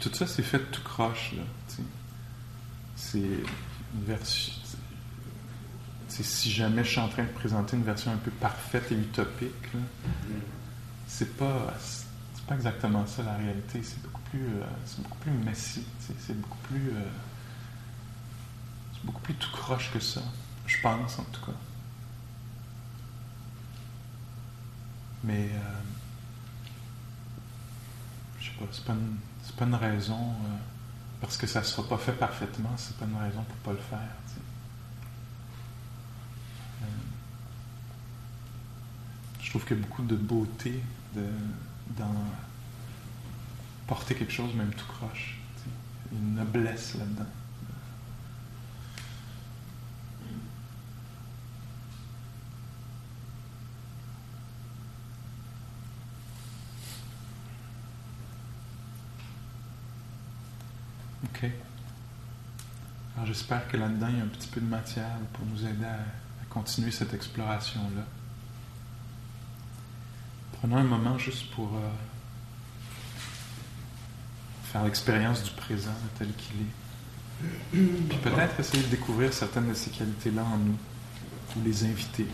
Tout 0.00 0.12
ça, 0.12 0.26
c'est 0.26 0.42
fait 0.42 0.70
tout 0.70 0.82
croche. 0.82 1.32
Là, 1.36 1.42
c'est 2.96 3.18
une 3.18 4.04
version. 4.06 4.52
Si 6.08 6.50
jamais 6.50 6.84
je 6.84 6.90
suis 6.90 7.00
en 7.00 7.08
train 7.08 7.22
de 7.22 7.28
présenter 7.28 7.76
une 7.76 7.84
version 7.84 8.12
un 8.12 8.16
peu 8.16 8.30
parfaite 8.32 8.90
et 8.90 8.94
utopique, 8.94 9.68
c'est 11.06 11.36
pas, 11.36 11.72
c'est 11.78 12.44
pas 12.44 12.56
exactement 12.56 13.06
ça 13.06 13.22
la 13.22 13.36
réalité. 13.36 13.82
C'est 13.82 14.00
euh, 14.34 14.64
c'est 14.84 15.02
beaucoup 15.02 15.18
plus 15.18 15.32
messy, 15.32 15.82
c'est 16.18 16.40
beaucoup 16.40 16.58
plus, 16.68 16.90
euh, 16.90 17.02
c'est 18.92 19.04
beaucoup 19.04 19.20
plus 19.22 19.34
tout 19.34 19.50
croche 19.50 19.90
que 19.92 19.98
ça, 19.98 20.22
je 20.66 20.80
pense 20.80 21.18
en 21.18 21.24
tout 21.24 21.44
cas. 21.46 21.56
Mais 25.24 25.50
euh, 25.52 25.80
pas. 28.64 28.72
C'est 28.72 28.84
pas 28.84 28.92
une, 28.92 29.16
c'est 29.42 29.56
pas 29.56 29.64
une 29.64 29.74
raison. 29.74 30.18
euh, 30.44 30.56
parce 31.20 31.36
que 31.36 31.46
ça 31.46 31.60
ne 31.60 31.64
sera 31.64 31.86
pas 31.86 31.98
fait 31.98 32.12
parfaitement, 32.12 32.70
c'est 32.76 32.96
pas 32.96 33.04
une 33.04 33.16
raison 33.16 33.42
pour 33.42 33.56
pas 33.56 33.72
le 33.72 33.76
faire. 33.76 33.98
Euh, 36.82 36.86
je 39.40 39.50
trouve 39.50 39.64
qu'il 39.66 39.76
y 39.76 39.80
a 39.80 39.82
beaucoup 39.82 40.02
de 40.02 40.16
beauté 40.16 40.82
de, 41.14 41.26
dans 41.98 42.14
porter 43.86 44.14
quelque 44.14 44.32
chose, 44.32 44.54
même 44.54 44.72
tout 44.72 44.86
croche. 44.86 45.38
tu 45.56 45.62
sais. 45.64 46.16
Une 46.16 46.36
noblesse 46.36 46.94
là-dedans. 46.94 47.26
OK. 61.24 61.50
Alors 63.14 63.26
j'espère 63.26 63.68
que 63.68 63.76
là-dedans, 63.76 64.08
il 64.08 64.18
y 64.18 64.20
a 64.20 64.24
un 64.24 64.28
petit 64.28 64.48
peu 64.48 64.60
de 64.60 64.66
matière 64.66 65.16
pour 65.32 65.44
nous 65.46 65.64
aider 65.64 65.84
à, 65.84 66.44
continuer 66.48 66.90
cette 66.90 67.14
exploration-là. 67.14 68.02
Prenons 70.58 70.78
un 70.78 70.84
moment 70.84 71.16
juste 71.16 71.48
pour 71.52 71.76
euh, 71.76 71.88
faire 74.64 74.82
l'expérience 74.82 75.44
du 75.44 75.52
présent 75.52 75.94
tel 76.18 76.28
qu'il 76.34 76.62
est. 76.62 77.78
Puis 78.08 78.18
peut-être 78.18 78.58
essayer 78.58 78.82
de 78.82 78.88
découvrir 78.88 79.32
certaines 79.32 79.68
de 79.68 79.74
ces 79.74 79.90
qualités-là 79.90 80.42
en 80.42 80.58
nous, 80.58 80.76
ou 81.56 81.64
les 81.64 81.84
inviter. 81.84 82.26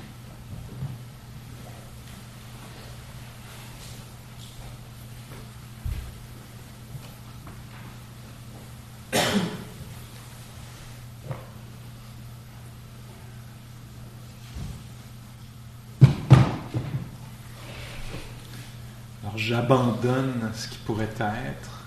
Alors 19.68 19.96
j'abandonne 19.96 20.52
ce 20.54 20.68
qui 20.68 20.78
pourrait 20.78 21.10
être 21.18 21.84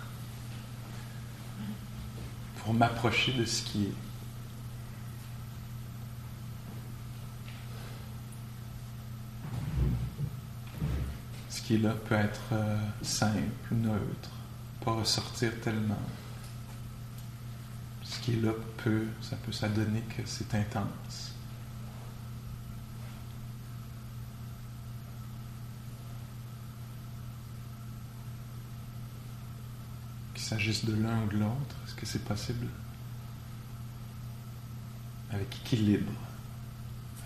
pour 2.57 2.73
m'approcher 2.73 3.31
de 3.31 3.45
ce 3.45 3.63
qui 3.63 3.85
est. 3.85 3.93
Ce 11.49 11.61
qui 11.61 11.75
est 11.75 11.77
là 11.77 11.93
peut 11.93 12.15
être 12.15 12.41
euh, 12.51 12.77
simple, 13.01 13.39
neutre, 13.71 14.29
pas 14.83 14.91
ressortir 14.91 15.51
tellement. 15.61 16.01
Ce 18.03 18.19
qui 18.19 18.33
est 18.33 18.41
là 18.41 18.51
peut, 18.83 19.05
ça 19.21 19.37
peut 19.37 19.53
s'adonner 19.53 20.01
que 20.01 20.23
c'est 20.25 20.53
intense. 20.53 21.33
S'agisse 30.49 30.83
de 30.83 30.95
l'un 30.95 31.25
ou 31.25 31.27
de 31.27 31.37
l'autre, 31.37 31.75
est-ce 31.85 31.93
que 31.93 32.07
c'est 32.07 32.25
possible? 32.25 32.65
Avec 35.29 35.55
équilibre, 35.57 36.11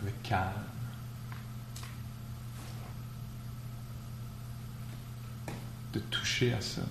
avec 0.02 0.22
calme 0.24 0.52
de 5.94 6.00
toucher 6.00 6.52
à 6.54 6.60
ça. 6.60 6.82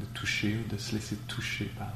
De 0.00 0.03
toucher 0.14 0.58
ou 0.58 0.72
de 0.72 0.78
se 0.78 0.94
laisser 0.94 1.16
toucher 1.28 1.66
par. 1.76 1.88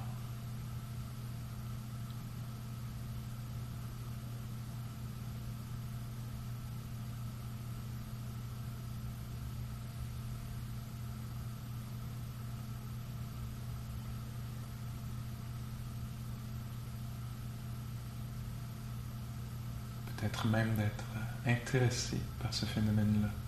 Peut-être 20.16 20.48
même 20.48 20.74
d'être 20.74 21.04
intéressé 21.46 22.18
par 22.42 22.52
ce 22.52 22.66
phénomène-là. 22.66 23.47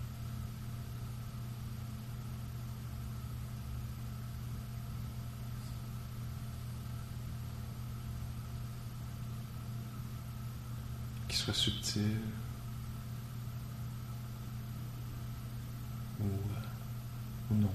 Soit 11.41 11.53
subtil 11.53 12.19
ou, 16.19 16.23
euh, 16.23 16.29
ou 17.49 17.55
non. 17.55 17.71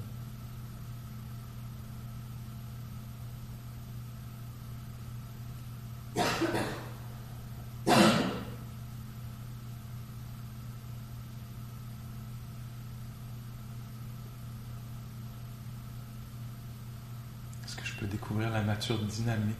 Est-ce 17.64 17.74
que 17.74 17.84
je 17.84 17.94
peux 17.94 18.06
découvrir 18.06 18.50
la 18.50 18.62
nature 18.62 18.98
dynamique 19.00 19.56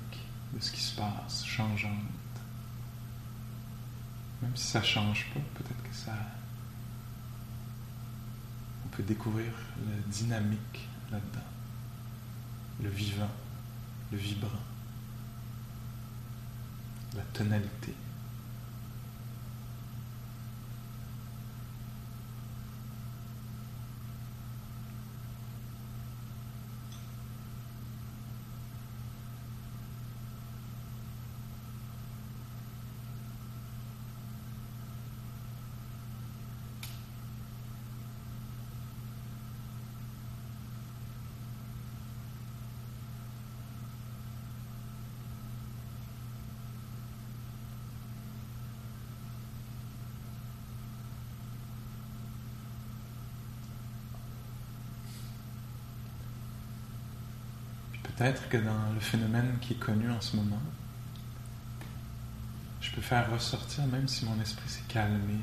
de 0.53 0.61
ce 0.61 0.71
qui 0.71 0.81
se 0.81 0.95
passe, 0.95 1.45
changeante? 1.45 1.91
Même 4.47 4.55
si 4.55 4.69
ça 4.69 4.81
change 4.81 5.27
pas, 5.35 5.41
peut-être 5.55 5.83
que 5.83 5.93
ça. 5.93 6.13
On 8.85 8.89
peut 8.97 9.03
découvrir 9.03 9.51
le 9.77 10.13
dynamique 10.13 10.89
là-dedans, 11.11 11.41
le 12.81 12.89
vivant, 12.89 13.33
le 14.13 14.19
vibrant, 14.19 14.51
la 17.17 17.23
tonalité. 17.33 17.93
Puis 57.93 58.06
peut-être 58.17 58.49
que 58.49 58.57
dans 58.57 58.93
le 58.95 59.01
phénomène 59.01 59.59
qui 59.61 59.75
est 59.75 59.79
connu 59.79 60.11
en 60.11 60.21
ce 60.21 60.37
moment, 60.37 60.63
je 62.81 62.91
peux 62.93 63.01
faire 63.01 63.31
ressortir, 63.31 63.87
même 63.87 64.09
si 64.09 64.25
mon 64.25 64.41
esprit 64.41 64.69
s'est 64.69 64.85
calmé, 64.89 65.39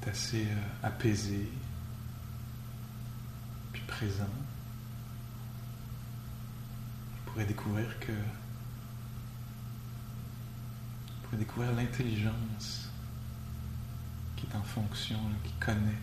est 0.00 0.08
assez 0.08 0.46
euh, 0.46 0.86
apaisé, 0.86 1.50
puis 3.72 3.82
présent, 3.86 4.28
je 7.16 7.30
pourrais 7.30 7.46
découvrir 7.46 7.98
que 8.00 8.12
je 11.06 11.24
pourrais 11.24 11.38
découvrir 11.38 11.72
l'intelligence 11.72 12.90
qui 14.36 14.46
est 14.46 14.56
en 14.56 14.62
fonction, 14.62 15.18
qui 15.42 15.52
connaît, 15.54 15.98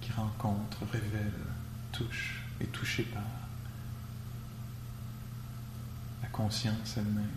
qui 0.00 0.12
rencontre, 0.12 0.78
révèle, 0.92 1.32
touche, 1.90 2.43
est 2.60 2.72
touché 2.72 3.04
par 3.04 3.22
la 6.22 6.28
conscience 6.28 6.96
elle-même. 6.96 7.28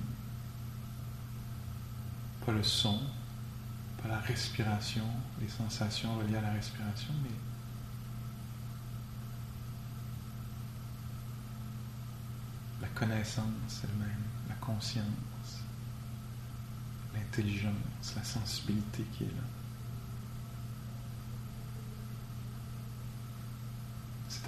Pas 2.45 2.51
le 2.51 2.63
son, 2.63 3.01
pas 4.01 4.07
la 4.07 4.19
respiration, 4.19 5.05
les 5.41 5.49
sensations 5.49 6.17
reliées 6.17 6.37
à 6.37 6.41
la 6.41 6.51
respiration, 6.51 7.13
mais 7.23 7.29
la 12.81 12.87
connaissance 12.89 13.83
elle-même, 13.83 14.23
la 14.47 14.55
conscience, 14.55 15.05
l'intelligence, 17.13 18.13
la 18.15 18.23
sensibilité 18.23 19.03
qui 19.17 19.23
est 19.23 19.27
là. 19.27 19.43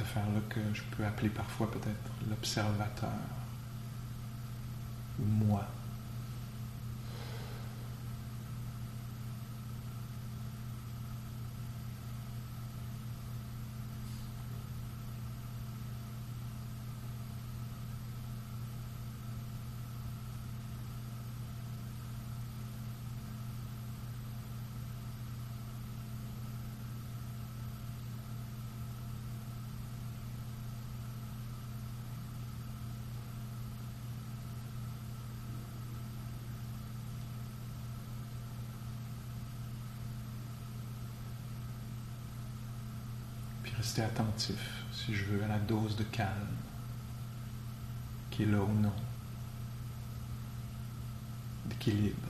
Affaire-là 0.02 0.40
que 0.50 0.60
je 0.74 0.82
peux 0.96 1.06
appeler 1.06 1.30
parfois 1.30 1.70
peut-être 1.70 2.30
l'observateur 2.30 3.10
ou 5.20 5.26
moi. 5.26 5.66
Rester 43.80 44.02
attentif, 44.02 44.84
si 44.92 45.16
je 45.16 45.24
veux, 45.24 45.42
à 45.42 45.48
la 45.48 45.58
dose 45.58 45.96
de 45.96 46.04
calme 46.04 46.30
qui 48.30 48.44
est 48.44 48.46
là 48.46 48.60
ou 48.60 48.74
non, 48.74 48.94
d'équilibre, 51.66 52.28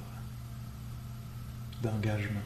d'engagement. 1.82 2.39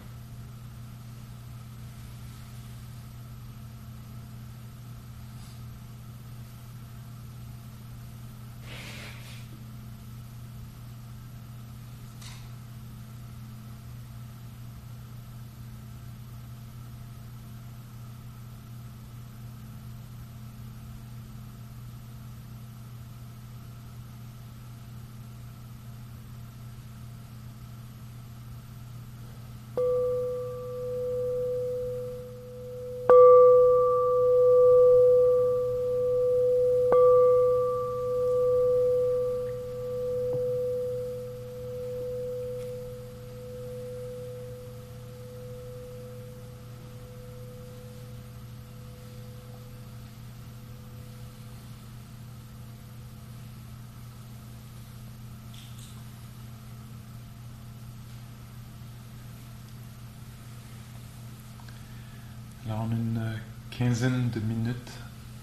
Quinzaine 63.84 64.30
de 64.30 64.40
minutes 64.40 64.92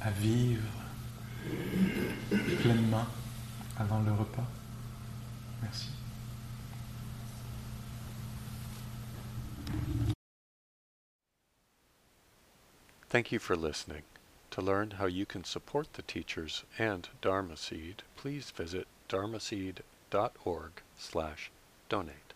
à 0.00 0.10
vivre 0.10 0.62
pleinement 2.62 3.04
avant 3.78 4.00
le 4.00 4.12
repas. 4.12 4.46
Merci. 5.62 5.88
Thank 13.10 13.30
you 13.30 13.38
for 13.38 13.56
listening. 13.56 14.04
To 14.52 14.62
learn 14.62 14.92
how 14.92 15.06
you 15.06 15.26
can 15.26 15.44
support 15.44 15.92
the 15.92 16.02
teachers 16.02 16.64
and 16.78 17.08
Dharma 17.20 17.58
Seed, 17.58 18.02
please 18.16 18.50
visit 18.50 18.86
dharmaseed.org 19.10 20.72
slash 20.96 21.50
donate. 21.90 22.29